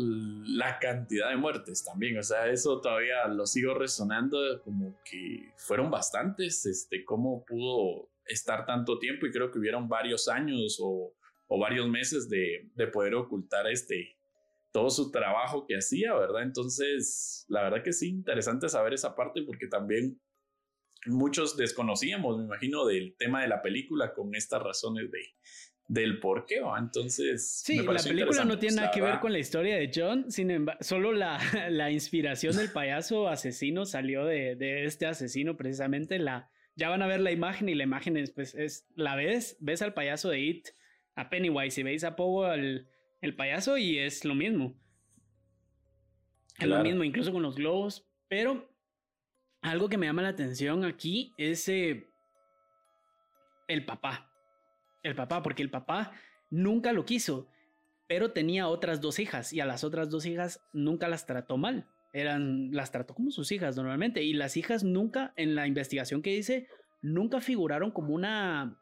la 0.46 0.80
cantidad 0.80 1.30
de 1.30 1.38
muertes 1.38 1.84
también. 1.84 2.18
O 2.18 2.24
sea, 2.24 2.48
eso 2.48 2.82
todavía 2.82 3.28
lo 3.28 3.46
sigo 3.46 3.74
resonando 3.74 4.62
como 4.64 4.96
que 5.04 5.52
fueron 5.58 5.90
bastantes. 5.90 6.66
Este, 6.66 7.06
cómo 7.06 7.44
pudo 7.46 8.10
estar 8.26 8.66
tanto 8.66 9.00
tiempo 9.00 9.26
y 9.26 9.32
creo 9.32 9.52
que 9.52 9.60
hubieron 9.60 9.88
varios 9.88 10.28
años 10.28 10.80
o, 10.82 11.14
o 11.48 11.60
varios 11.60 11.88
meses 11.88 12.30
de, 12.30 12.70
de, 12.76 12.88
poder 12.88 13.16
ocultar 13.16 13.68
este 13.68 14.16
todo 14.72 14.90
su 14.90 15.12
trabajo 15.12 15.66
que 15.68 15.76
hacía, 15.76 16.14
¿verdad? 16.14 16.44
Entonces, 16.44 17.46
la 17.50 17.64
verdad 17.64 17.84
que 17.84 17.94
sí, 17.94 18.10
interesante 18.10 18.70
saber 18.70 18.94
esa 18.94 19.16
parte 19.16 19.44
porque 19.44 19.68
también 19.68 20.20
muchos 21.08 21.58
desconocíamos, 21.58 22.38
me 22.38 22.46
imagino, 22.46 22.86
del 22.86 23.16
tema 23.18 23.42
de 23.42 23.48
la 23.48 23.62
película 23.62 24.14
con 24.14 24.34
estas 24.36 24.62
razones 24.62 25.12
de, 25.12 25.20
del 25.88 26.20
por 26.20 26.46
qué, 26.46 26.62
entonces... 26.78 27.62
Sí, 27.64 27.78
la 27.78 28.02
película 28.02 28.46
no 28.46 28.60
tiene 28.60 28.78
nada 28.78 28.92
que 28.92 29.02
ver 29.02 29.20
con 29.20 29.34
la 29.34 29.40
historia 29.40 29.76
de 29.76 29.92
John, 29.94 30.32
sin 30.32 30.52
embargo, 30.52 30.82
solo 30.84 31.12
la, 31.12 31.40
la 31.70 31.92
inspiración 31.92 32.56
del 32.56 32.72
payaso 32.72 33.28
asesino 33.28 33.86
salió 33.86 34.26
de, 34.26 34.56
de, 34.56 34.86
este 34.86 35.06
asesino 35.06 35.58
precisamente, 35.58 36.20
la... 36.20 36.50
Ya 36.76 36.88
van 36.88 37.02
a 37.02 37.08
ver 37.08 37.20
la 37.20 37.32
imagen 37.32 37.68
y 37.68 37.76
la 37.76 37.84
imagen 37.84 38.16
es, 38.16 38.32
pues, 38.32 38.56
es 38.56 38.88
la 38.96 39.18
ves, 39.18 39.58
ves 39.60 39.82
al 39.82 39.94
payaso 39.94 40.30
de 40.30 40.40
It, 40.40 40.70
a 41.16 41.30
Pennywise, 41.30 41.82
y 41.82 41.84
veis 41.84 42.06
a 42.06 42.16
Pogo 42.16 42.46
al 42.46 42.88
el 43.22 43.36
payaso 43.36 43.78
y 43.78 43.98
es 43.98 44.26
lo 44.26 44.36
mismo. 44.36 44.76
Es 46.60 46.68
lo 46.68 46.84
mismo, 46.84 47.04
incluso 47.04 47.32
con 47.32 47.42
los 47.42 47.56
globos, 47.56 48.08
pero 48.28 48.70
algo 49.62 49.90
que 49.90 49.98
me 49.98 50.06
llama 50.06 50.22
la 50.22 50.30
atención 50.30 50.86
aquí 50.86 51.34
es 51.38 51.68
eh, 51.70 52.08
el 53.68 53.86
papá 53.86 54.32
el 55.04 55.16
papá, 55.16 55.42
porque 55.42 55.64
el 55.64 55.70
papá 55.70 56.12
nunca 56.50 56.94
lo 56.94 57.06
quiso, 57.06 57.48
pero 58.08 58.32
tenía 58.32 58.68
otras 58.68 59.02
dos 59.02 59.20
hijas 59.20 59.54
y 59.54 59.60
a 59.60 59.66
las 59.66 59.84
otras 59.84 60.10
dos 60.10 60.26
hijas 60.26 60.62
nunca 60.74 61.08
las 61.08 61.26
trató 61.26 61.58
mal. 61.58 61.88
Eran, 62.14 62.72
las 62.72 62.92
trató 62.92 63.14
como 63.14 63.32
sus 63.32 63.52
hijas 63.54 63.78
normalmente 63.78 64.22
y 64.24 64.34
las 64.34 64.58
hijas 64.58 64.84
nunca, 64.84 65.34
en 65.38 65.56
la 65.56 65.66
investigación 65.66 66.22
que 66.22 66.36
hice, 66.36 66.68
nunca 67.02 67.40
figuraron 67.40 67.92
como 67.92 68.14
una, 68.14 68.78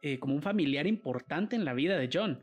eh, 0.00 0.18
como 0.18 0.34
un 0.34 0.42
familiar 0.42 0.86
importante 0.86 1.56
en 1.56 1.64
la 1.64 1.74
vida 1.74 1.98
de 1.98 2.08
John. 2.12 2.42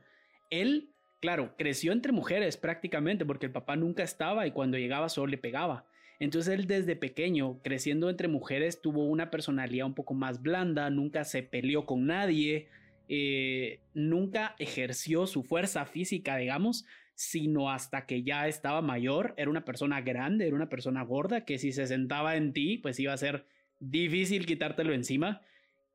Él, 0.51 0.90
claro, 1.21 1.55
creció 1.57 1.93
entre 1.93 2.11
mujeres 2.11 2.57
prácticamente 2.57 3.25
porque 3.25 3.45
el 3.45 3.51
papá 3.51 3.75
nunca 3.75 4.03
estaba 4.03 4.47
y 4.47 4.51
cuando 4.51 4.77
llegaba 4.77 5.07
solo 5.07 5.27
le 5.27 5.37
pegaba. 5.37 5.85
Entonces 6.19 6.53
él 6.53 6.67
desde 6.67 6.95
pequeño, 6.95 7.61
creciendo 7.63 8.09
entre 8.09 8.27
mujeres, 8.27 8.81
tuvo 8.81 9.05
una 9.05 9.31
personalidad 9.31 9.87
un 9.87 9.95
poco 9.95 10.13
más 10.13 10.41
blanda, 10.41 10.89
nunca 10.89 11.23
se 11.23 11.41
peleó 11.41 11.85
con 11.85 12.05
nadie, 12.05 12.67
eh, 13.07 13.79
nunca 13.93 14.55
ejerció 14.59 15.25
su 15.25 15.43
fuerza 15.43 15.85
física, 15.85 16.37
digamos, 16.37 16.85
sino 17.15 17.71
hasta 17.71 18.05
que 18.05 18.23
ya 18.23 18.47
estaba 18.47 18.81
mayor, 18.81 19.33
era 19.37 19.49
una 19.49 19.65
persona 19.65 20.01
grande, 20.01 20.47
era 20.47 20.55
una 20.55 20.69
persona 20.69 21.03
gorda, 21.03 21.45
que 21.45 21.57
si 21.59 21.71
se 21.71 21.87
sentaba 21.87 22.35
en 22.35 22.53
ti, 22.53 22.77
pues 22.77 22.99
iba 22.99 23.13
a 23.13 23.17
ser 23.17 23.45
difícil 23.79 24.45
quitártelo 24.45 24.93
encima. 24.93 25.41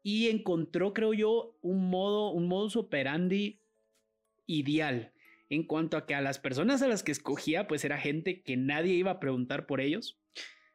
Y 0.03 0.29
encontró, 0.29 0.93
creo 0.93 1.15
yo, 1.15 1.57
un 1.63 1.91
modo, 1.91 2.31
un 2.31 2.47
modus 2.47 2.77
operandi 2.77 3.61
ideal 4.47 5.13
en 5.49 5.65
cuanto 5.65 5.97
a 5.97 6.07
que 6.07 6.15
a 6.15 6.21
las 6.21 6.39
personas 6.39 6.83
a 6.83 6.89
las 6.89 7.03
que 7.03 7.13
escogía, 7.13 7.67
pues 7.67 7.85
era 7.85 7.99
gente 7.99 8.43
que 8.43 8.57
nadie 8.57 8.95
iba 8.95 9.13
a 9.13 9.21
preguntar 9.21 9.67
por 9.67 9.81
ellos, 9.81 10.19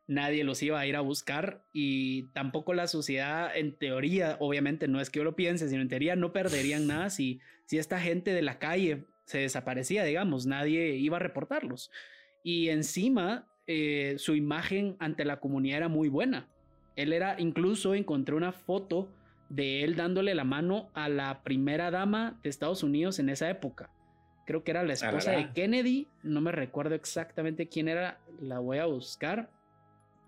nadie 0.07 0.43
los 0.43 0.61
iba 0.63 0.79
a 0.79 0.85
ir 0.85 0.95
a 0.95 1.01
buscar 1.01 1.63
y 1.73 2.31
tampoco 2.33 2.73
la 2.73 2.87
sociedad 2.87 3.55
en 3.55 3.77
teoría, 3.77 4.37
obviamente 4.39 4.87
no 4.87 4.99
es 4.99 5.09
que 5.09 5.19
yo 5.19 5.23
lo 5.23 5.35
piense, 5.35 5.69
sino 5.69 5.81
en 5.81 5.89
teoría 5.89 6.15
no 6.15 6.33
perderían 6.33 6.87
nada 6.87 7.09
si, 7.09 7.39
si 7.65 7.77
esta 7.77 7.99
gente 7.99 8.33
de 8.33 8.41
la 8.41 8.59
calle 8.59 9.05
se 9.25 9.39
desaparecía, 9.39 10.03
digamos, 10.03 10.45
nadie 10.45 10.95
iba 10.95 11.17
a 11.17 11.21
reportarlos. 11.21 11.91
Y 12.43 12.69
encima 12.69 13.47
eh, 13.67 14.15
su 14.17 14.35
imagen 14.35 14.97
ante 14.99 15.23
la 15.23 15.39
comunidad 15.39 15.77
era 15.77 15.87
muy 15.87 16.09
buena. 16.09 16.49
Él 16.95 17.13
era, 17.13 17.39
incluso 17.39 17.95
encontré 17.95 18.35
una 18.35 18.51
foto 18.51 19.09
de 19.49 19.83
él 19.83 19.95
dándole 19.95 20.35
la 20.35 20.43
mano 20.43 20.89
a 20.93 21.09
la 21.09 21.43
primera 21.43 21.91
dama 21.91 22.39
de 22.43 22.49
Estados 22.49 22.83
Unidos 22.83 23.19
en 23.19 23.29
esa 23.29 23.49
época. 23.49 23.89
Creo 24.51 24.65
que 24.65 24.71
era 24.71 24.83
la 24.83 24.91
esposa 24.91 25.31
de 25.31 25.53
Kennedy, 25.53 26.09
no 26.23 26.41
me 26.41 26.51
recuerdo 26.51 26.93
exactamente 26.93 27.69
quién 27.69 27.87
era, 27.87 28.19
la 28.41 28.59
voy 28.59 28.79
a 28.79 28.85
buscar 28.85 29.49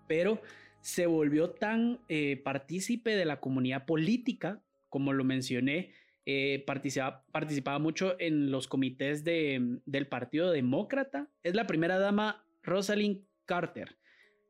pero 0.06 0.40
se 0.80 1.06
volvió 1.06 1.50
tan 1.50 2.00
eh, 2.08 2.40
partícipe 2.42 3.16
de 3.16 3.24
la 3.24 3.40
comunidad 3.40 3.86
política, 3.86 4.62
como 4.88 5.12
lo 5.12 5.24
mencioné, 5.24 5.92
eh, 6.26 6.62
participaba, 6.66 7.24
participaba, 7.32 7.78
mucho 7.78 8.16
en 8.18 8.50
los 8.50 8.68
comités 8.68 9.24
de, 9.24 9.78
del 9.86 10.06
Partido 10.06 10.50
Demócrata. 10.50 11.28
Es 11.42 11.54
la 11.54 11.66
primera 11.66 11.98
dama 11.98 12.44
Rosalind 12.62 13.24
Carter, 13.46 13.96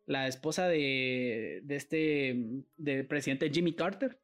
la 0.07 0.29
esposa 0.29 0.69
de, 0.69 1.61
de 1.65 1.77
este, 1.77 2.63
del 2.77 3.07
presidente 3.07 3.51
Jimmy 3.51 3.75
Carter. 3.75 4.21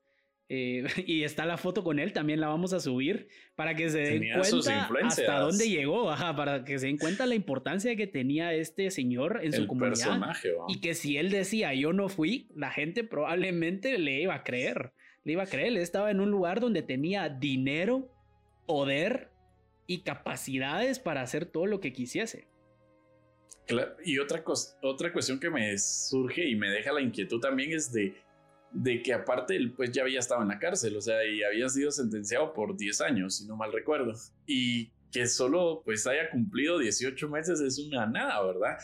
Eh, 0.53 0.85
y 1.07 1.23
está 1.23 1.47
la 1.47 1.57
foto 1.57 1.85
con 1.85 2.01
él, 2.01 2.13
también 2.13 2.41
la 2.41 2.49
vamos 2.49 2.73
a 2.73 2.81
subir 2.81 3.29
para 3.55 3.77
que 3.77 3.89
se 3.89 4.01
den 4.01 4.33
cuenta 4.35 5.07
hasta 5.07 5.39
dónde 5.39 5.69
llegó, 5.69 6.07
para 6.37 6.65
que 6.65 6.79
se 6.81 6.87
den 6.87 6.99
cuenta 6.99 7.25
la 7.25 7.37
importancia 7.37 7.95
que 7.95 8.09
tenía 8.09 8.53
este 8.53 8.91
señor 8.91 9.41
en 9.45 9.53
su 9.53 9.69
comunidad. 9.69 10.21
Y 10.69 10.81
que 10.81 10.95
si 10.95 11.17
él 11.17 11.31
decía 11.31 11.73
yo 11.75 11.93
no 11.93 12.09
fui, 12.09 12.49
la 12.57 12.71
gente 12.73 13.05
probablemente 13.05 13.97
le 13.97 14.23
iba 14.23 14.35
a 14.35 14.43
creer, 14.43 14.93
le 15.23 15.35
iba 15.35 15.45
a 15.45 15.47
creer, 15.47 15.69
él 15.69 15.77
estaba 15.77 16.11
en 16.11 16.19
un 16.19 16.33
lugar 16.33 16.59
donde 16.59 16.83
tenía 16.83 17.29
dinero, 17.29 18.13
poder 18.67 19.31
y 19.87 20.01
capacidades 20.03 20.99
para 20.99 21.23
hacer 21.23 21.47
todo 21.47 21.67
lo 21.67 21.81
que 21.81 21.93
quisiese. 21.93 22.49
y 24.05 24.19
otra, 24.19 24.43
cosa, 24.43 24.77
otra 24.83 25.13
cuestión 25.13 25.39
que 25.39 25.49
me 25.49 25.79
surge 25.79 26.49
y 26.49 26.57
me 26.57 26.71
deja 26.71 26.93
la 26.93 27.03
inquietud 27.03 27.39
también 27.39 27.73
es 27.73 27.93
de 27.93 28.17
de 28.73 29.03
que 29.03 29.13
aparte 29.13 29.57
él 29.57 29.73
pues 29.73 29.91
ya 29.93 30.03
había 30.03 30.21
estado 30.21 30.43
en 30.43 30.49
la 30.49 30.59
cárcel, 30.59 30.97
o 30.97 31.01
sea, 31.01 31.25
y 31.25 31.43
había 31.43 31.69
sido 31.69 31.91
sentenciado 31.91 32.53
por 32.53 32.77
10 32.77 33.01
años, 33.01 33.37
si 33.37 33.47
no 33.47 33.57
mal 33.57 33.73
recuerdo, 33.73 34.15
y 34.47 34.91
que 35.11 35.27
solo 35.27 35.83
pues 35.85 36.07
haya 36.07 36.31
cumplido 36.31 36.79
18 36.79 37.29
meses 37.29 37.61
es 37.61 37.79
una 37.79 38.07
nada, 38.07 38.45
¿verdad? 38.45 38.79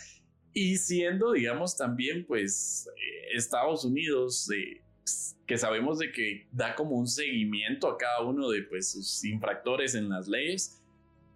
Y 0.53 0.77
siendo, 0.77 1.33
digamos, 1.33 1.77
también 1.77 2.25
pues 2.27 2.89
eh, 2.97 3.37
Estados 3.37 3.85
Unidos, 3.85 4.51
eh, 4.51 4.83
que 5.47 5.59
sabemos 5.59 5.99
de 5.99 6.11
que 6.11 6.49
da 6.51 6.75
como 6.75 6.97
un 6.97 7.07
seguimiento 7.07 7.89
a 7.89 7.97
cada 7.97 8.23
uno 8.23 8.51
de 8.51 8.63
pues 8.63 8.91
sus 8.91 9.25
infractores 9.25 9.95
en 9.95 10.09
las 10.09 10.27
leyes, 10.27 10.83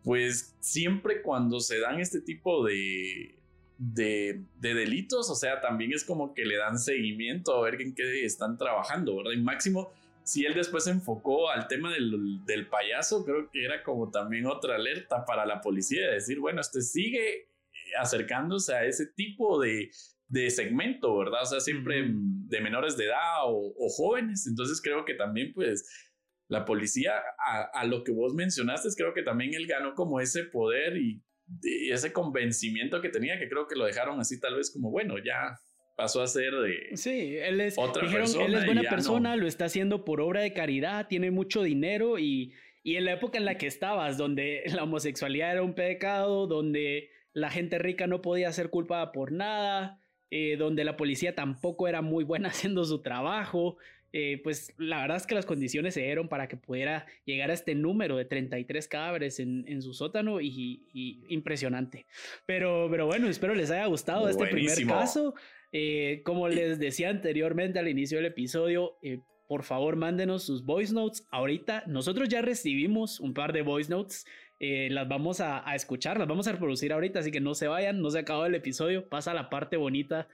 pues 0.03 0.57
siempre 0.61 1.23
cuando 1.23 1.61
se 1.61 1.79
dan 1.79 2.01
este 2.01 2.21
tipo 2.21 2.65
de, 2.65 3.40
de, 3.81 4.45
delitos, 4.61 5.31
o 5.31 5.35
sea, 5.35 5.59
también 5.63 5.93
es 5.95 6.05
como 6.05 6.35
que 6.35 6.45
le 6.45 6.59
dan 6.59 6.79
seguimiento 6.79 7.55
a 7.55 7.63
ver 7.63 7.81
en 7.81 7.95
qué 7.95 8.27
están 8.27 8.59
trabajando, 8.59 9.17
¿verdad? 9.17 9.33
Y 9.33 9.41
máximo, 9.41 9.91
si 10.23 10.45
él 10.45 10.53
después 10.53 10.85
se 10.85 10.91
enfocó 10.91 11.49
al 11.49 11.67
tema 11.67 11.91
del, 11.91 12.45
del, 12.45 12.69
payaso, 12.69 13.25
creo 13.25 13.51
que 13.51 13.65
era 13.65 13.83
como 13.83 14.11
también 14.11 14.45
otra 14.45 14.75
alerta 14.75 15.25
para 15.25 15.47
la 15.47 15.63
policía 15.63 16.09
de 16.09 16.15
decir, 16.15 16.41
bueno, 16.41 16.61
este 16.61 16.83
sigue 16.83 17.49
acercándose 17.99 18.75
a 18.75 18.85
ese 18.85 19.07
tipo 19.07 19.59
de, 19.59 19.91
de 20.29 20.51
segmento, 20.51 21.17
¿verdad? 21.17 21.43
O 21.43 21.47
sea, 21.47 21.61
siempre 21.61 22.05
de 22.05 22.61
menores 22.61 22.99
de 22.99 23.07
edad 23.07 23.47
o, 23.47 23.73
o, 23.79 23.89
jóvenes. 23.89 24.47
Entonces 24.47 24.83
creo 24.83 25.07
que 25.07 25.15
también, 25.15 25.55
pues, 25.55 25.89
la 26.49 26.67
policía, 26.67 27.15
a, 27.39 27.63
a, 27.81 27.87
lo 27.87 28.05
que 28.05 28.13
vos 28.13 28.35
mencionaste, 28.35 28.91
creo 28.95 29.15
que 29.15 29.23
también 29.23 29.55
él 29.55 29.67
ganó 29.67 29.95
como 29.95 30.21
ese 30.21 30.45
poder 30.45 30.99
y, 30.99 31.23
y, 31.63 31.91
ese 31.91 32.13
convencimiento 32.13 33.01
que 33.01 33.09
tenía, 33.09 33.39
que 33.39 33.49
creo 33.49 33.67
que 33.67 33.77
lo 33.77 33.85
dejaron 33.85 34.21
así 34.21 34.41
tal 34.41 34.57
vez 34.57 34.71
como, 34.71 34.91
bueno, 34.91 35.17
ya 35.19 35.59
pasó 35.97 36.23
a 36.23 36.27
ser 36.27 36.53
de 36.55 36.97
sí, 36.97 37.37
él 37.37 37.61
es, 37.61 37.77
otra 37.77 38.11
persona. 38.11 38.47
Él 38.47 38.55
es 38.55 38.67
buena 38.67 38.83
persona, 38.83 39.37
lo 39.37 39.47
está 39.47 39.67
haciendo 39.67 40.05
por 40.05 40.21
obra 40.21 40.41
de 40.41 40.53
caridad, 40.53 41.09
tiene 41.09 41.31
mucho 41.31 41.63
dinero 41.63 42.19
y, 42.19 42.55
y 42.83 42.97
en 42.97 43.05
la 43.05 43.13
época 43.13 43.39
en 43.39 43.45
la 43.45 43.59
que 43.59 43.67
estabas, 43.67 44.17
donde 44.17 44.63
la 44.75 44.85
homosexualidad 44.85 45.53
era 45.53 45.63
un 45.63 45.75
pecado, 45.75 46.47
donde 46.47 47.11
la 47.33 47.51
gente 47.51 47.79
rica 47.79 48.07
no 48.07 48.23
podía 48.23 48.53
ser 48.53 48.71
culpada 48.71 49.13
por 49.13 49.33
nada, 49.33 50.01
eh, 50.31 50.57
donde 50.57 50.85
la 50.85 50.97
policía 50.97 51.35
tampoco 51.35 51.89
era 51.89 52.03
muy 52.03 52.25
buena 52.25 52.49
haciendo 52.51 52.85
su 52.85 53.03
trabajo. 53.03 53.77
Eh, 54.13 54.41
pues 54.43 54.75
la 54.77 55.01
verdad 55.01 55.17
es 55.17 55.27
que 55.27 55.35
las 55.35 55.47
condiciones 55.47 55.95
se 55.95 56.03
dieron 56.03 56.29
para 56.29 56.49
que 56.49 56.57
pudiera 56.57 57.07
llegar 57.25 57.51
a 57.51 57.55
este 57.55 57.75
número 57.75 58.17
de 58.17 58.25
33 58.25 58.89
cadáveres 58.89 59.41
en, 59.41 59.65
en 59.69 59.83
su 59.83 59.95
sótano 59.95 60.41
y, 60.41 60.83
impresionante. 61.29 62.07
Pero, 62.47 62.89
pero 62.91 63.07
bueno, 63.07 63.29
espero 63.29 63.55
les 63.55 63.71
haya 63.71 63.87
gustado 63.87 64.29
este 64.29 64.47
primer 64.47 64.87
caso. 64.87 65.35
Eh, 65.73 66.23
como 66.25 66.49
les 66.49 66.79
decía 66.79 67.11
anteriormente 67.11 67.79
al 67.79 67.89
inicio 67.89 68.19
del 68.19 68.27
episodio, 68.27 68.99
por 69.47 69.63
favor 69.63 69.97
mándenos 69.97 70.45
sus 70.45 70.65
voice 70.65 70.93
notes. 70.93 71.27
Ahorita 71.31 71.85
nosotros 71.87 72.29
ya 72.29 72.43
recibimos 72.43 73.21
un 73.21 73.35
par 73.35 73.53
de 73.53 73.63
voice 73.63 73.91
notes 73.91 74.27
eh, 74.63 74.89
las 74.91 75.09
vamos 75.09 75.41
a, 75.41 75.65
escuchar, 75.75 76.19
las 76.19 76.29
vamos 76.29 76.47
a 76.47 76.53
reproducir 76.53 76.93
ahorita, 76.93 77.21
así 77.21 77.31
que 77.31 77.41
no 77.41 77.55
se 77.55 77.67
vayan, 77.67 78.03
no 78.03 78.11
se 78.11 78.19
acabó 78.19 78.45
el 78.45 78.55
episodio, 78.55 79.09
pasa 79.09 79.33
la 79.33 79.49
parte 79.49 79.79
bonita, 79.79 80.29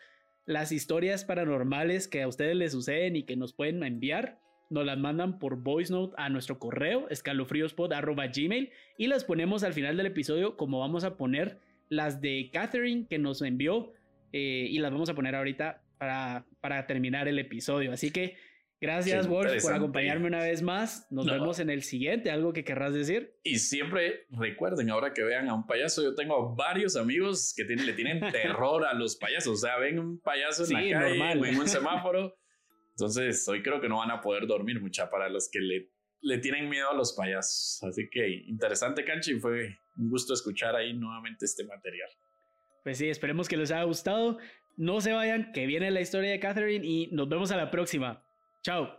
las 0.47 0.73
historias 0.73 1.25
paranormales 1.25 2.09
que 2.09 2.23
a 2.23 2.29
ustedes 2.29 2.57
les 2.57 2.73
suceden 2.73 3.17
y 3.17 3.25
que 3.25 3.37
nos 3.37 3.53
pueden 3.53 3.83
enviar, 3.83 4.39
nos 4.71 4.87
las 4.87 4.99
mandan 4.99 5.39
por 5.39 5.57
voice 5.57 5.93
note 5.93 6.15
a 6.17 6.29
nuestro 6.29 6.59
correo 6.59 7.09
escalofríospod.gmail 7.11 8.71
y 8.97 9.07
las 9.07 9.25
ponemos 9.25 9.63
al 9.63 9.75
final 9.75 9.97
del 9.97 10.07
episodio 10.07 10.57
como 10.57 10.81
vamos 10.81 11.05
a 11.05 11.17
poner 11.17 11.59
las 11.89 12.21
de 12.21 12.51
Catherine 12.53 13.07
que 13.09 13.19
nos 13.19 13.43
envió 13.43 13.93
eh, 14.33 14.67
y 14.71 14.79
las 14.79 14.93
vamos 14.93 15.09
a 15.09 15.15
poner 15.15 15.35
ahorita 15.35 15.83
para, 15.99 16.45
para 16.61 16.87
terminar 16.87 17.29
el 17.29 17.39
episodio. 17.39 17.93
Así 17.93 18.11
que 18.11 18.37
Gracias, 18.87 19.27
Wolf, 19.27 19.63
por 19.63 19.73
acompañarme 19.73 20.29
una 20.29 20.39
vez 20.39 20.63
más. 20.63 21.09
Nos 21.11 21.27
vemos 21.27 21.59
en 21.59 21.71
el 21.71 21.83
siguiente. 21.83 22.31
¿Algo 22.31 22.53
que 22.53 22.63
querrás 22.63 22.95
decir? 22.95 23.35
Y 23.43 23.59
siempre 23.59 24.27
recuerden, 24.31 24.91
ahora 24.91 25.13
que 25.13 25.25
vean 25.25 25.49
a 25.49 25.55
un 25.55 25.67
payaso, 25.67 26.05
yo 26.05 26.15
tengo 26.15 26.55
varios 26.55 26.95
amigos 26.95 27.53
que 27.57 27.65
tienen, 27.65 27.85
le 27.85 27.95
tienen 27.95 28.21
terror 28.33 28.87
a 28.87 28.95
los 28.95 29.17
payasos. 29.17 29.55
O 29.55 29.57
sea, 29.57 29.77
ven 29.79 29.99
un 29.99 30.21
payaso 30.21 30.65
en 30.65 30.93
la 30.93 31.01
calle 31.01 31.41
o 31.41 31.45
en 31.47 31.59
un 31.59 31.69
semáforo. 31.69 32.37
Entonces, 32.91 33.47
hoy 33.49 33.61
creo 33.61 33.81
que 33.81 33.89
no 33.89 33.99
van 33.99 34.13
a 34.13 34.21
poder 34.21 34.47
dormir 34.47 34.81
mucha 34.81 35.11
para 35.11 35.29
los 35.29 35.51
que 35.51 35.59
le, 35.59 35.91
le 36.21 36.39
tienen 36.39 36.69
miedo 36.69 36.89
a 36.89 36.95
los 36.95 37.13
payasos. 37.13 37.83
Así 37.83 38.09
que 38.09 38.29
interesante, 38.47 39.05
Canchi. 39.05 39.41
Fue 39.41 39.77
un 39.97 40.09
gusto 40.09 40.33
escuchar 40.33 40.77
ahí 40.77 40.95
nuevamente 40.95 41.45
este 41.45 41.65
material. 41.65 42.09
Pues 42.85 42.99
sí, 42.99 43.09
esperemos 43.09 43.49
que 43.49 43.57
les 43.57 43.73
haya 43.73 43.83
gustado. 43.83 44.39
No 44.77 45.01
se 45.01 45.13
vayan, 45.13 45.51
que 45.53 45.67
viene 45.67 45.91
la 45.91 46.01
historia 46.01 46.31
de 46.31 46.39
Catherine 46.39 46.87
y 46.87 47.09
nos 47.11 47.29
vemos 47.29 47.51
a 47.51 47.57
la 47.57 47.71
próxima. 47.71 48.26
Chao. 48.67 48.91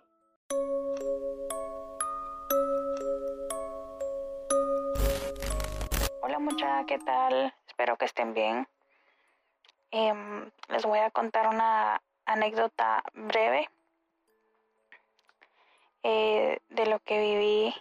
Hola 6.22 6.40
muchachos, 6.40 6.86
¿qué 6.88 6.98
tal? 7.00 7.54
Espero 7.68 7.98
que 7.98 8.06
estén 8.06 8.34
bien. 8.34 8.66
Em, 9.92 10.50
les 10.70 10.86
voy 10.86 11.00
a 11.00 11.12
contar 11.12 11.50
una 11.50 12.02
anécdota 12.26 13.04
breve 13.14 13.70
eh, 16.04 16.60
de 16.70 16.86
lo 16.86 17.00
que 17.00 17.20
viví. 17.20 17.76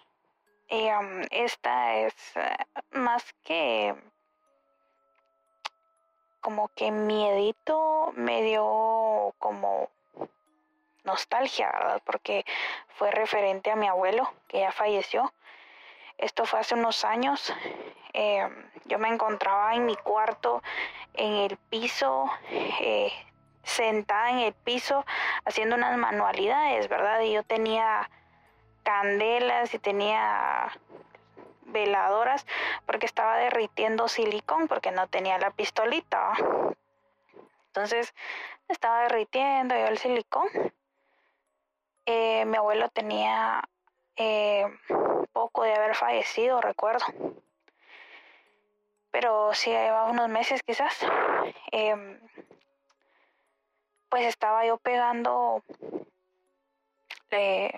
Em, 0.67 1.23
esta 1.31 1.99
es 1.99 2.15
eh, 2.35 2.57
más 2.91 3.23
que 3.45 3.95
como 6.41 6.67
que 6.75 6.91
miedito, 6.91 8.13
me 8.17 8.43
dio 8.43 9.33
como 9.39 9.89
nostalgia, 11.07 11.71
¿verdad? 11.73 12.03
Porque 12.05 12.45
fue 12.97 13.11
referente 13.11 13.71
a 13.71 13.77
mi 13.77 13.89
abuelo, 13.89 14.33
que 14.49 14.61
ya 14.61 14.73
falleció. 14.73 15.33
Esto 16.19 16.45
fue 16.45 16.61
hace 16.61 16.75
unos 16.75 17.05
años. 17.05 17.55
Em, 18.13 18.71
yo 18.87 18.99
me 18.99 19.09
encontraba 19.09 19.75
en 19.75 19.87
mi 19.87 19.97
cuarto, 19.97 20.63
en 21.15 21.33
el 21.35 21.57
piso, 21.57 22.31
eh, 22.51 23.13
sentada 23.63 24.31
en 24.31 24.39
el 24.39 24.55
piso, 24.55 25.05
haciendo 25.45 25.77
unas 25.77 25.97
manualidades, 25.99 26.89
¿verdad? 26.89 27.21
Y 27.21 27.33
yo 27.33 27.43
tenía 27.43 28.09
candelas 28.85 29.75
y 29.75 29.79
tenía 29.79 30.71
veladoras 31.63 32.47
porque 32.87 33.07
estaba 33.07 33.37
derritiendo 33.37 34.09
silicón 34.09 34.69
porque 34.69 34.93
no 34.93 35.09
tenía 35.09 35.39
la 35.39 35.51
pistolita. 35.51 36.33
Entonces 37.67 38.15
estaba 38.69 39.03
derritiendo 39.03 39.75
yo 39.75 39.87
el 39.89 39.99
silicón 39.99 40.49
eh, 42.07 42.45
mi 42.45 42.57
abuelo 42.57 42.89
tenía 42.89 43.63
eh, 44.17 44.65
poco 45.33 45.65
de 45.65 45.75
haber 45.75 45.95
fallecido, 45.95 46.61
recuerdo. 46.61 47.05
Pero 49.11 49.53
sí, 49.55 49.71
llevaba 49.71 50.11
unos 50.11 50.29
meses 50.29 50.61
quizás. 50.65 50.99
Em, 51.73 52.21
pues 54.09 54.25
estaba 54.27 54.65
yo 54.65 54.79
pegando 54.79 55.63
eh, 57.31 57.73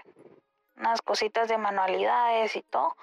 unas 0.77 1.03
cositas 1.03 1.49
de 1.49 1.59
manualidades 1.59 2.55
y 2.55 2.63
todo. 2.63 2.95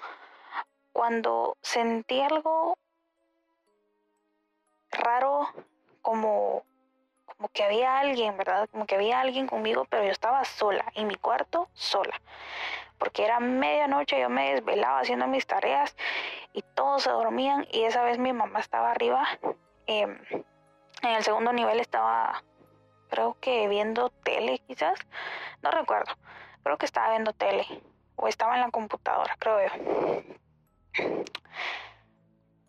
Cuando 0.92 1.56
sentí 1.60 2.20
algo 2.20 2.78
raro 4.90 5.48
como 6.00 6.64
como 7.36 7.48
que 7.50 7.64
había 7.64 7.98
alguien, 7.98 8.36
¿verdad? 8.36 8.68
Como 8.70 8.86
que 8.86 8.94
había 8.94 9.20
alguien 9.20 9.46
conmigo, 9.46 9.84
pero 9.90 10.04
yo 10.04 10.10
estaba 10.10 10.44
sola, 10.44 10.84
en 10.94 11.06
mi 11.06 11.16
cuarto, 11.16 11.68
sola. 11.74 12.20
Porque 12.98 13.24
era 13.24 13.40
medianoche, 13.40 14.18
yo 14.18 14.30
me 14.30 14.54
desvelaba 14.54 15.00
haciendo 15.00 15.26
mis 15.26 15.46
tareas 15.46 15.94
y 16.54 16.62
todos 16.62 17.02
se 17.02 17.10
dormían 17.10 17.66
y 17.70 17.82
esa 17.82 18.02
vez 18.02 18.18
mi 18.18 18.32
mamá 18.32 18.60
estaba 18.60 18.90
arriba. 18.90 19.26
Em, 19.86 20.18
en 21.02 21.10
el 21.10 21.22
segundo 21.22 21.52
nivel 21.52 21.78
estaba, 21.78 22.42
creo 23.10 23.36
que 23.38 23.68
viendo 23.68 24.08
tele 24.08 24.58
quizás, 24.66 24.98
no 25.62 25.70
recuerdo, 25.70 26.12
creo 26.62 26.78
que 26.78 26.86
estaba 26.86 27.10
viendo 27.10 27.34
tele 27.34 27.66
o 28.16 28.28
estaba 28.28 28.54
en 28.54 28.62
la 28.62 28.70
computadora, 28.70 29.36
creo 29.38 29.58
yo. 29.66 29.72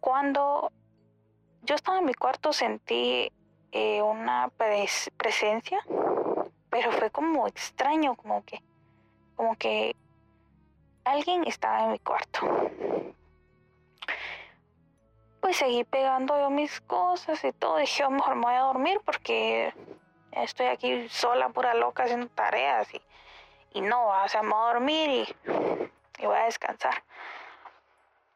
Cuando 0.01 0.73
yo 1.61 1.75
estaba 1.75 1.99
en 1.99 2.05
mi 2.05 2.13
cuarto 2.13 2.51
sentí 2.51 3.31
eh, 3.71 4.01
una 4.01 4.49
presencia, 5.17 5.83
pero 6.69 6.91
fue 6.91 7.09
como 7.11 7.47
extraño, 7.47 8.15
como 8.15 8.43
que, 8.45 8.61
como 9.35 9.55
que 9.55 9.95
alguien 11.03 11.45
estaba 11.45 11.83
en 11.83 11.91
mi 11.91 11.99
cuarto. 11.99 12.39
Pues 15.41 15.57
seguí 15.57 15.83
pegando 15.83 16.37
yo 16.37 16.49
mis 16.49 16.81
cosas 16.81 17.43
y 17.43 17.51
todo. 17.53 17.77
Dije, 17.77 18.07
mejor 18.09 18.35
me 18.35 18.43
voy 18.43 18.55
a 18.55 18.61
dormir 18.61 18.99
porque 19.05 19.73
estoy 20.31 20.67
aquí 20.67 21.07
sola, 21.09 21.49
pura 21.49 21.73
loca, 21.73 22.03
haciendo 22.03 22.27
tareas 22.27 22.93
y, 22.93 23.01
y 23.73 23.81
no, 23.81 24.07
o 24.07 24.27
sea, 24.27 24.41
me 24.41 24.49
voy 24.49 24.59
a 24.59 24.73
dormir 24.73 25.09
y, 25.09 25.35
y 26.19 26.25
voy 26.25 26.37
a 26.37 26.45
descansar. 26.45 27.03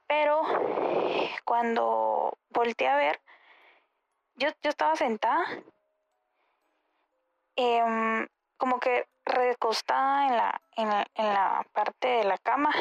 Pero 0.08 0.42
cuando 1.46 2.38
volteé 2.50 2.88
a 2.88 2.96
ver, 2.98 3.22
yo, 4.42 4.50
estaba 4.64 4.96
sentada, 4.96 5.46
em, 7.56 8.28
como 8.58 8.80
que 8.80 9.08
recostada 9.24 10.28
en 10.28 10.38
la, 10.38 10.62
en, 11.16 11.34
la, 11.34 11.66
parte 11.74 12.08
de 12.08 12.24
la 12.24 12.38
cama. 12.40 12.72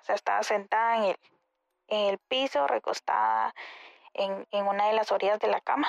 O 0.00 0.04
sea, 0.04 0.16
estaba 0.16 0.42
sentada 0.42 0.96
en 0.96 1.04
el, 1.04 1.16
en 1.88 2.08
el 2.10 2.18
piso, 2.18 2.66
recostada 2.66 3.54
en, 4.14 4.46
una 4.66 4.88
de 4.88 4.94
las 4.94 5.12
orillas 5.12 5.38
de 5.38 5.48
la 5.48 5.60
cama, 5.60 5.88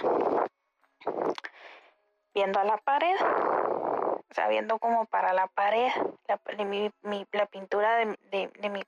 viendo 2.36 2.60
a 2.60 2.64
la 2.64 2.78
pared, 2.78 3.16
o 3.20 4.34
sea, 4.34 4.48
viendo 4.48 4.78
como 4.78 5.06
para 5.06 5.34
la 5.34 5.48
pared, 5.48 5.92
la, 6.28 7.46
pintura 7.48 7.96
de, 7.96 8.18
de, 8.30 8.70
mi 8.70 8.84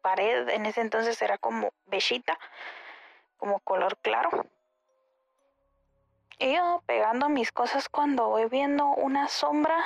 pared 0.00 0.48
en 0.50 0.66
ese 0.66 0.80
entonces 0.80 1.20
era 1.22 1.38
como 1.38 1.70
bellita, 1.86 2.38
como 3.36 3.58
color 3.60 3.96
claro. 3.98 4.46
Y 6.38 6.54
yo 6.54 6.82
pegando 6.86 7.28
mis 7.28 7.50
cosas 7.50 7.88
cuando 7.88 8.28
voy 8.28 8.46
viendo 8.46 8.86
una 8.86 9.28
sombra 9.28 9.84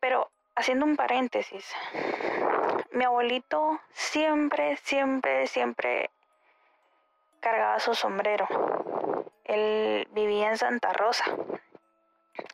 Pero 0.00 0.30
haciendo 0.54 0.84
un 0.84 0.96
paréntesis, 0.96 1.64
mi 2.92 3.04
abuelito 3.04 3.80
siempre, 3.92 4.76
siempre, 4.76 5.46
siempre 5.46 6.10
cargaba 7.40 7.80
su 7.80 7.94
sombrero. 7.94 8.46
Él 9.44 10.06
vivía 10.12 10.50
en 10.50 10.58
Santa 10.58 10.92
Rosa. 10.92 11.24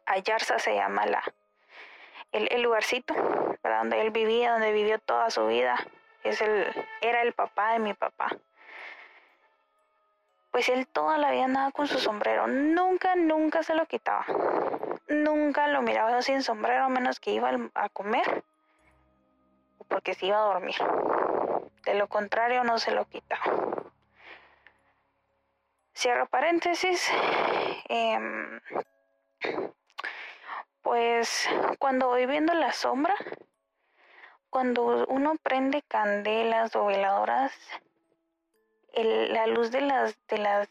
Ayarza 0.07 0.59
se 0.59 0.75
llama 0.75 1.07
la, 1.07 1.23
el, 2.33 2.63
lugarcito, 2.63 3.15
donde 3.63 4.01
él 4.01 4.11
vivía, 4.11 4.53
donde 4.53 4.73
vivió 4.73 4.99
toda 4.99 5.31
su 5.31 5.47
vida. 5.47 5.77
Es 6.25 6.41
el, 6.41 6.67
era 7.01 7.23
el 7.23 7.33
papá 7.33 7.73
de 7.73 7.79
mi 7.79 7.95
papá. 7.95 8.31
Pues 10.59 10.71
él 10.71 10.89
toda 10.89 11.19
la 11.19 11.31
vida 11.31 11.45
andaba 11.45 11.71
con 11.71 11.87
su 11.87 12.01
sombrero. 12.01 12.49
Nunca, 12.49 13.15
nunca 13.15 13.63
se 13.63 13.77
lo 13.77 13.87
quitaba. 13.87 14.27
Nunca 15.07 15.69
lo 15.69 15.83
miraba 15.83 16.21
sin 16.21 16.43
sombrero, 16.43 16.83
a 16.83 16.89
menos 16.89 17.21
que 17.21 17.31
iba 17.31 17.53
a 17.75 17.89
comer 17.91 18.43
o 19.79 19.85
porque 19.85 20.15
se 20.15 20.27
iba 20.27 20.39
a 20.39 20.53
dormir. 20.53 20.75
De 21.85 21.95
lo 21.95 22.09
contrario, 22.09 22.65
no 22.65 22.81
se 22.81 22.91
lo 22.91 23.05
quitaba. 23.05 23.45
Cierro 25.95 26.27
paréntesis. 26.27 27.09
Em, 27.89 28.61
pues 30.83 31.49
cuando 31.79 32.09
voy 32.09 32.27
viendo 32.27 32.53
la 32.55 32.73
sombra, 32.73 33.15
cuando 34.51 35.07
uno 35.07 35.37
prende 35.41 35.83
candelas 35.83 36.75
o 36.75 36.87
veladoras, 36.87 37.53
la 38.95 39.47
luz 39.47 39.71
de 39.71 39.81
las, 39.81 40.17
de 40.29 40.39
las, 40.39 40.69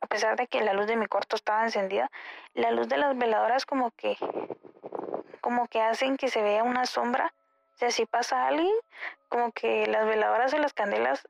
a 0.00 0.06
pesar 0.06 0.36
de 0.36 0.46
que 0.46 0.62
la 0.62 0.74
luz 0.74 0.86
de 0.86 0.96
mi 0.96 1.06
cuarto 1.06 1.36
estaba 1.36 1.64
encendida, 1.64 2.10
la 2.54 2.70
luz 2.70 2.88
de 2.88 2.98
las 2.98 3.16
veladoras 3.16 3.66
como 3.66 3.90
que, 3.92 4.16
como 5.40 5.66
que 5.68 5.80
hacen 5.80 6.16
que 6.16 6.28
se 6.28 6.42
vea 6.42 6.62
una 6.62 6.86
sombra. 6.86 7.32
O 7.74 7.78
sea, 7.78 7.90
si 7.90 8.06
pasa 8.06 8.46
alguien, 8.46 8.74
como 9.28 9.52
que 9.52 9.86
las 9.86 10.06
veladoras 10.06 10.52
o 10.54 10.58
las 10.58 10.74
candelas 10.74 11.26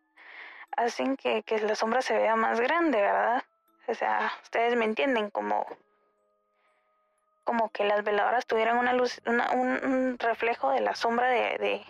hacen 0.76 1.16
que, 1.16 1.44
la 1.62 1.74
sombra 1.74 2.02
se 2.02 2.16
vea 2.16 2.36
más 2.36 2.60
grande, 2.60 3.00
¿verdad? 3.00 3.42
O 3.86 3.94
sea, 3.94 4.32
ustedes 4.42 4.76
me 4.76 4.84
entienden, 4.84 5.30
como, 5.30 5.66
como 7.44 7.70
que 7.70 7.84
las 7.84 8.04
veladoras 8.04 8.46
tuvieran 8.46 8.78
una 8.78 8.92
luz, 8.92 9.20
un, 9.26 10.18
reflejo 10.18 10.70
de 10.70 10.80
la 10.80 10.94
sombra 10.94 11.28
de, 11.28 11.58
de, 11.58 11.84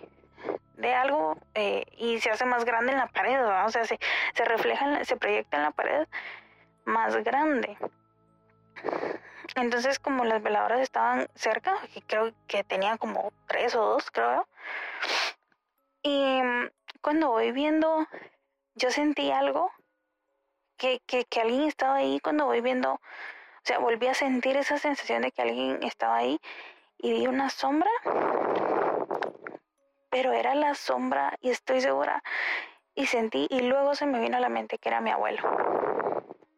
algo 0.95 1.37
eh, 1.55 1.85
y 1.97 2.21
se 2.21 2.31
hace 2.31 2.45
más 2.45 2.65
grande 2.65 2.93
en 2.93 2.99
la 2.99 3.09
pared. 3.09 3.39
O 3.65 3.71
sea, 3.71 3.85
se, 3.85 3.99
se 4.35 4.45
refleja, 4.45 5.05
se 5.05 5.17
proyecta 5.17 5.57
en 5.57 5.63
la 5.65 5.71
pared 5.71 6.07
más 6.85 7.17
grande. 7.25 7.77
Entonces, 9.55 9.99
como 9.99 10.25
las 10.25 10.43
veladoras 10.43 10.81
estaban 10.81 11.29
cerca, 11.35 11.77
creo 12.07 12.33
que 12.47 12.65
tenía 12.65 12.97
como 12.97 13.33
tres 13.47 13.75
o 13.75 13.85
dos, 13.85 14.11
creo. 14.11 14.47
Y 16.03 16.41
cuando 17.01 17.29
voy 17.29 17.53
viendo 17.53 18.07
yo 18.75 18.91
sentí 18.91 19.31
algo 19.31 19.71
que, 20.77 21.01
que, 21.07 21.25
que 21.25 21.41
alguien 21.41 21.63
estaba 21.65 21.97
ahí 21.97 22.21
cuando 22.21 22.47
voy 22.47 22.61
viendo, 22.61 22.95
o 22.95 23.01
sea, 23.65 23.79
volví 23.79 24.07
a 24.09 24.15
sentir 24.15 24.57
esa 24.57 24.79
sensación 24.79 25.23
de 25.23 25.31
que 25.31 25.43
alguien 25.43 25.83
estaba 25.83 26.17
ahí 26.17 26.41
y 26.99 27.13
vi 27.13 27.27
una 27.27 27.51
sombra, 27.51 27.91
pero 30.13 30.33
era 30.33 30.55
la 30.55 30.77
sombra 30.77 31.37
y 31.41 31.51
estoy 31.51 31.81
segura 31.81 32.23
y 32.95 33.07
sentí 33.07 33.49
y 33.51 33.63
luego 33.63 33.97
se 33.97 34.07
me 34.07 34.21
vino 34.21 34.37
a 34.37 34.41
la 34.41 34.49
mente 34.49 34.79
que 34.79 34.89
era 34.89 35.01
mi 35.01 35.11
abuelo, 35.11 35.43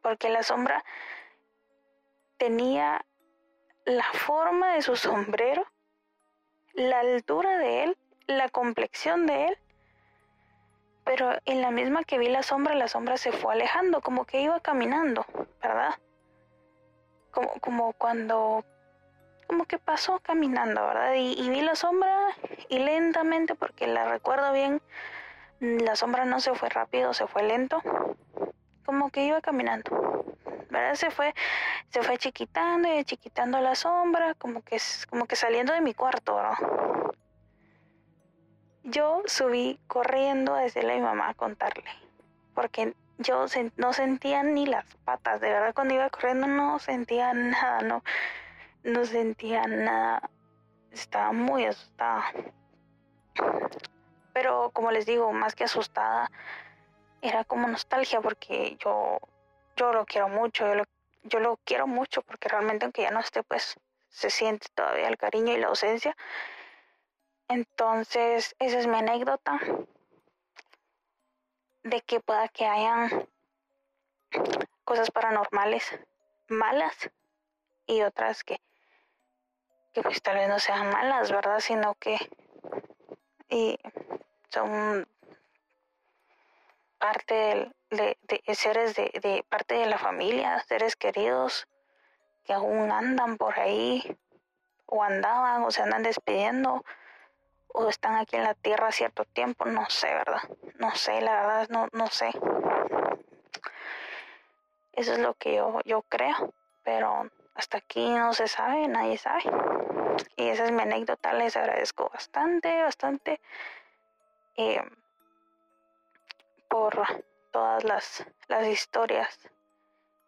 porque 0.03 0.29
la 0.29 0.43
sombra 0.43 0.85
tenía 2.37 3.07
la 3.87 4.05
forma 4.13 4.75
de 4.75 4.83
su 4.83 4.97
sombrero, 4.97 5.65
la 6.75 7.01
altura 7.01 7.57
de 7.57 7.85
él, 7.85 7.99
la 8.27 8.51
complexión 8.51 9.27
de 9.27 9.47
él 9.47 9.59
pero 11.05 11.33
en 11.45 11.61
la 11.61 11.71
misma 11.71 12.05
que 12.05 12.19
vi 12.19 12.29
la 12.29 12.43
sombra, 12.43 12.75
la 12.75 12.89
sombra 12.89 13.17
se 13.19 13.31
fue 13.31 13.53
alejando, 13.53 14.01
como 14.01 14.25
que 14.25 14.41
iba 14.41 14.59
caminando, 14.61 15.25
¿verdad? 15.63 15.95
Como, 17.31 17.53
como 17.61 17.93
cuando, 17.93 18.65
como 19.47 19.65
que 19.67 19.79
pasó 19.79 20.21
caminando, 20.21 20.87
¿verdad? 20.87 21.15
Y, 21.15 21.49
vi 21.49 21.61
la 21.61 21.75
sombra 21.75 22.17
y 22.69 22.79
lentamente, 22.79 23.55
porque 23.55 23.87
la 23.87 24.07
recuerdo 24.07 24.53
bien, 24.53 24.81
la 25.61 25.97
sombra 25.97 26.25
no 26.25 26.41
se 26.41 26.55
fue 26.55 26.69
rápido, 26.69 27.15
se 27.15 27.27
fue 27.27 27.43
lento, 27.43 27.83
como 28.85 29.11
que 29.11 29.25
iba 29.25 29.41
caminando, 29.41 30.25
¿verdad? 30.71 30.95
Se 30.95 31.11
fue, 31.11 31.35
se 31.91 32.03
fue 32.03 32.19
chiquitando 32.19 32.89
y 32.93 33.05
chiquitando 33.05 33.61
la 33.61 33.75
sombra, 33.75 34.35
como 34.35 34.63
que, 34.63 34.79
como 35.09 35.27
que 35.27 35.37
saliendo 35.37 35.73
de 35.73 35.81
mi 35.81 35.95
cuarto, 35.95 36.37
¿verdad? 36.37 36.59
Yo 38.83 39.23
subí 39.27 39.81
corriendo 39.87 40.55
a 40.55 40.61
decirle 40.61 40.95
a 40.95 40.97
mi 40.97 41.03
mamá 41.03 41.31
a 41.31 41.35
contarle, 41.35 41.91
porque 42.55 42.95
yo 43.19 43.47
no 43.77 43.93
sentía 43.93 44.43
ni 44.43 44.67
las 44.67 44.85
patas, 45.05 45.41
de 45.41 45.51
verdad 45.51 45.75
cuando 45.75 45.95
iba 45.95 46.11
corriendo 46.11 46.47
no 46.47 46.79
sentía 46.79 47.33
nada, 47.33 47.81
no, 47.83 48.03
no 48.85 49.05
sentía 49.05 49.67
nada, 49.67 50.31
estaba 50.93 51.33
muy 51.33 51.65
asustada. 51.65 52.33
Pero 54.33 54.71
como 54.73 54.91
les 54.91 55.07
digo, 55.07 55.33
más 55.33 55.55
que 55.55 55.65
asustada, 55.65 56.31
era 57.23 57.45
como 57.45 57.67
nostalgia 57.67 58.21
porque 58.21 58.77
yo, 58.79 59.19
yo 59.77 59.93
lo 59.93 60.05
quiero 60.05 60.29
mucho, 60.29 60.67
yo 60.67 60.75
lo, 60.75 60.85
yo 61.23 61.41
lo 61.41 61.57
quiero 61.65 61.87
mucho 61.87 62.23
porque 62.23 62.49
realmente 62.49 62.85
aunque 62.85 63.03
ya 63.03 63.11
no 63.11 63.21
esté, 63.21 63.43
pues 63.43 63.77
se 64.11 64.31
siente 64.31 64.69
todavía 64.75 65.09
el 65.09 65.17
cariño 65.17 65.55
y 65.55 65.59
la 65.59 65.69
ausencia. 65.69 66.15
Entonces, 67.49 68.55
esa 68.59 68.79
es 68.79 68.87
mi 68.87 68.99
anécdota 68.99 69.59
de 71.83 72.01
que 72.03 72.21
pueda 72.21 72.49
que 72.49 72.67
hayan 72.67 73.29
cosas 74.85 75.11
paranormales 75.11 75.99
malas 76.49 77.11
y 77.87 78.03
otras 78.03 78.45
que, 78.45 78.61
que 79.95 80.03
pues 80.03 80.21
tal 80.21 80.37
vez 80.37 80.49
no 80.49 80.59
sean 80.59 80.91
malas, 80.91 81.31
¿verdad? 81.31 81.61
Sino 81.61 81.95
que 81.95 82.19
y 83.49 83.79
son 84.51 85.07
parte 86.99 87.71
de, 87.91 88.19
de, 88.23 88.55
seres 88.55 88.97
de, 88.97 89.13
de 89.23 89.45
parte 89.49 89.75
de 89.77 89.87
la 89.87 89.99
familia, 89.99 90.61
seres 90.67 90.97
queridos 90.97 91.69
que 92.45 92.53
aún 92.53 92.91
andan 92.91 93.37
por 93.37 93.59
ahí 93.59 94.19
o 94.87 95.03
andaban 95.03 95.63
o 95.63 95.71
se 95.71 95.83
andan 95.83 96.03
despidiendo 96.03 96.85
o 97.69 97.89
están 97.89 98.17
aquí 98.17 98.37
en 98.37 98.45
la 98.45 98.55
tierra 98.55 98.91
cierto 98.91 99.25
tiempo, 99.25 99.65
no 99.65 99.89
sé, 99.91 100.09
¿verdad? 100.09 100.43
No 100.79 100.95
sé, 100.95 101.21
la 101.21 101.35
verdad 101.35 101.69
no, 101.71 101.89
no 101.93 102.09
sé. 102.09 102.31
Eso 104.93 105.13
es 105.13 105.19
lo 105.19 105.35
que 105.35 105.57
yo, 105.57 105.81
yo 105.85 106.03
creo, 106.03 106.53
pero 106.85 107.31
hasta 107.55 107.79
aquí 107.79 108.11
no 108.11 108.33
se 108.33 108.49
sabe, 108.49 108.89
nadie 108.89 109.19
sabe. 109.19 109.43
Y 110.37 110.49
esa 110.49 110.65
es 110.65 110.73
mi 110.73 110.83
anécdota, 110.83 111.33
les 111.33 111.57
agradezco 111.57 112.11
bastante, 112.13 112.83
bastante 112.83 113.41
eh, 114.57 114.83
por 116.69 117.07
todas 117.51 117.85
las, 117.85 118.27
las 118.49 118.67
historias 118.67 119.39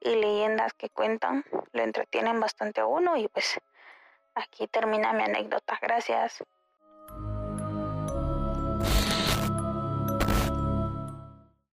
y 0.01 0.15
leyendas 0.15 0.73
que 0.75 0.91
cuentan, 0.91 1.45
lo 1.73 1.83
entretienen 1.83 2.39
bastante 2.41 2.81
a 2.81 2.87
uno 2.87 3.17
y 3.17 3.29
pues 3.29 3.61
aquí 4.35 4.69
termina 4.69 5.13
mi 5.13 5.25
anécdota. 5.25 5.79
Gracias. 5.81 6.45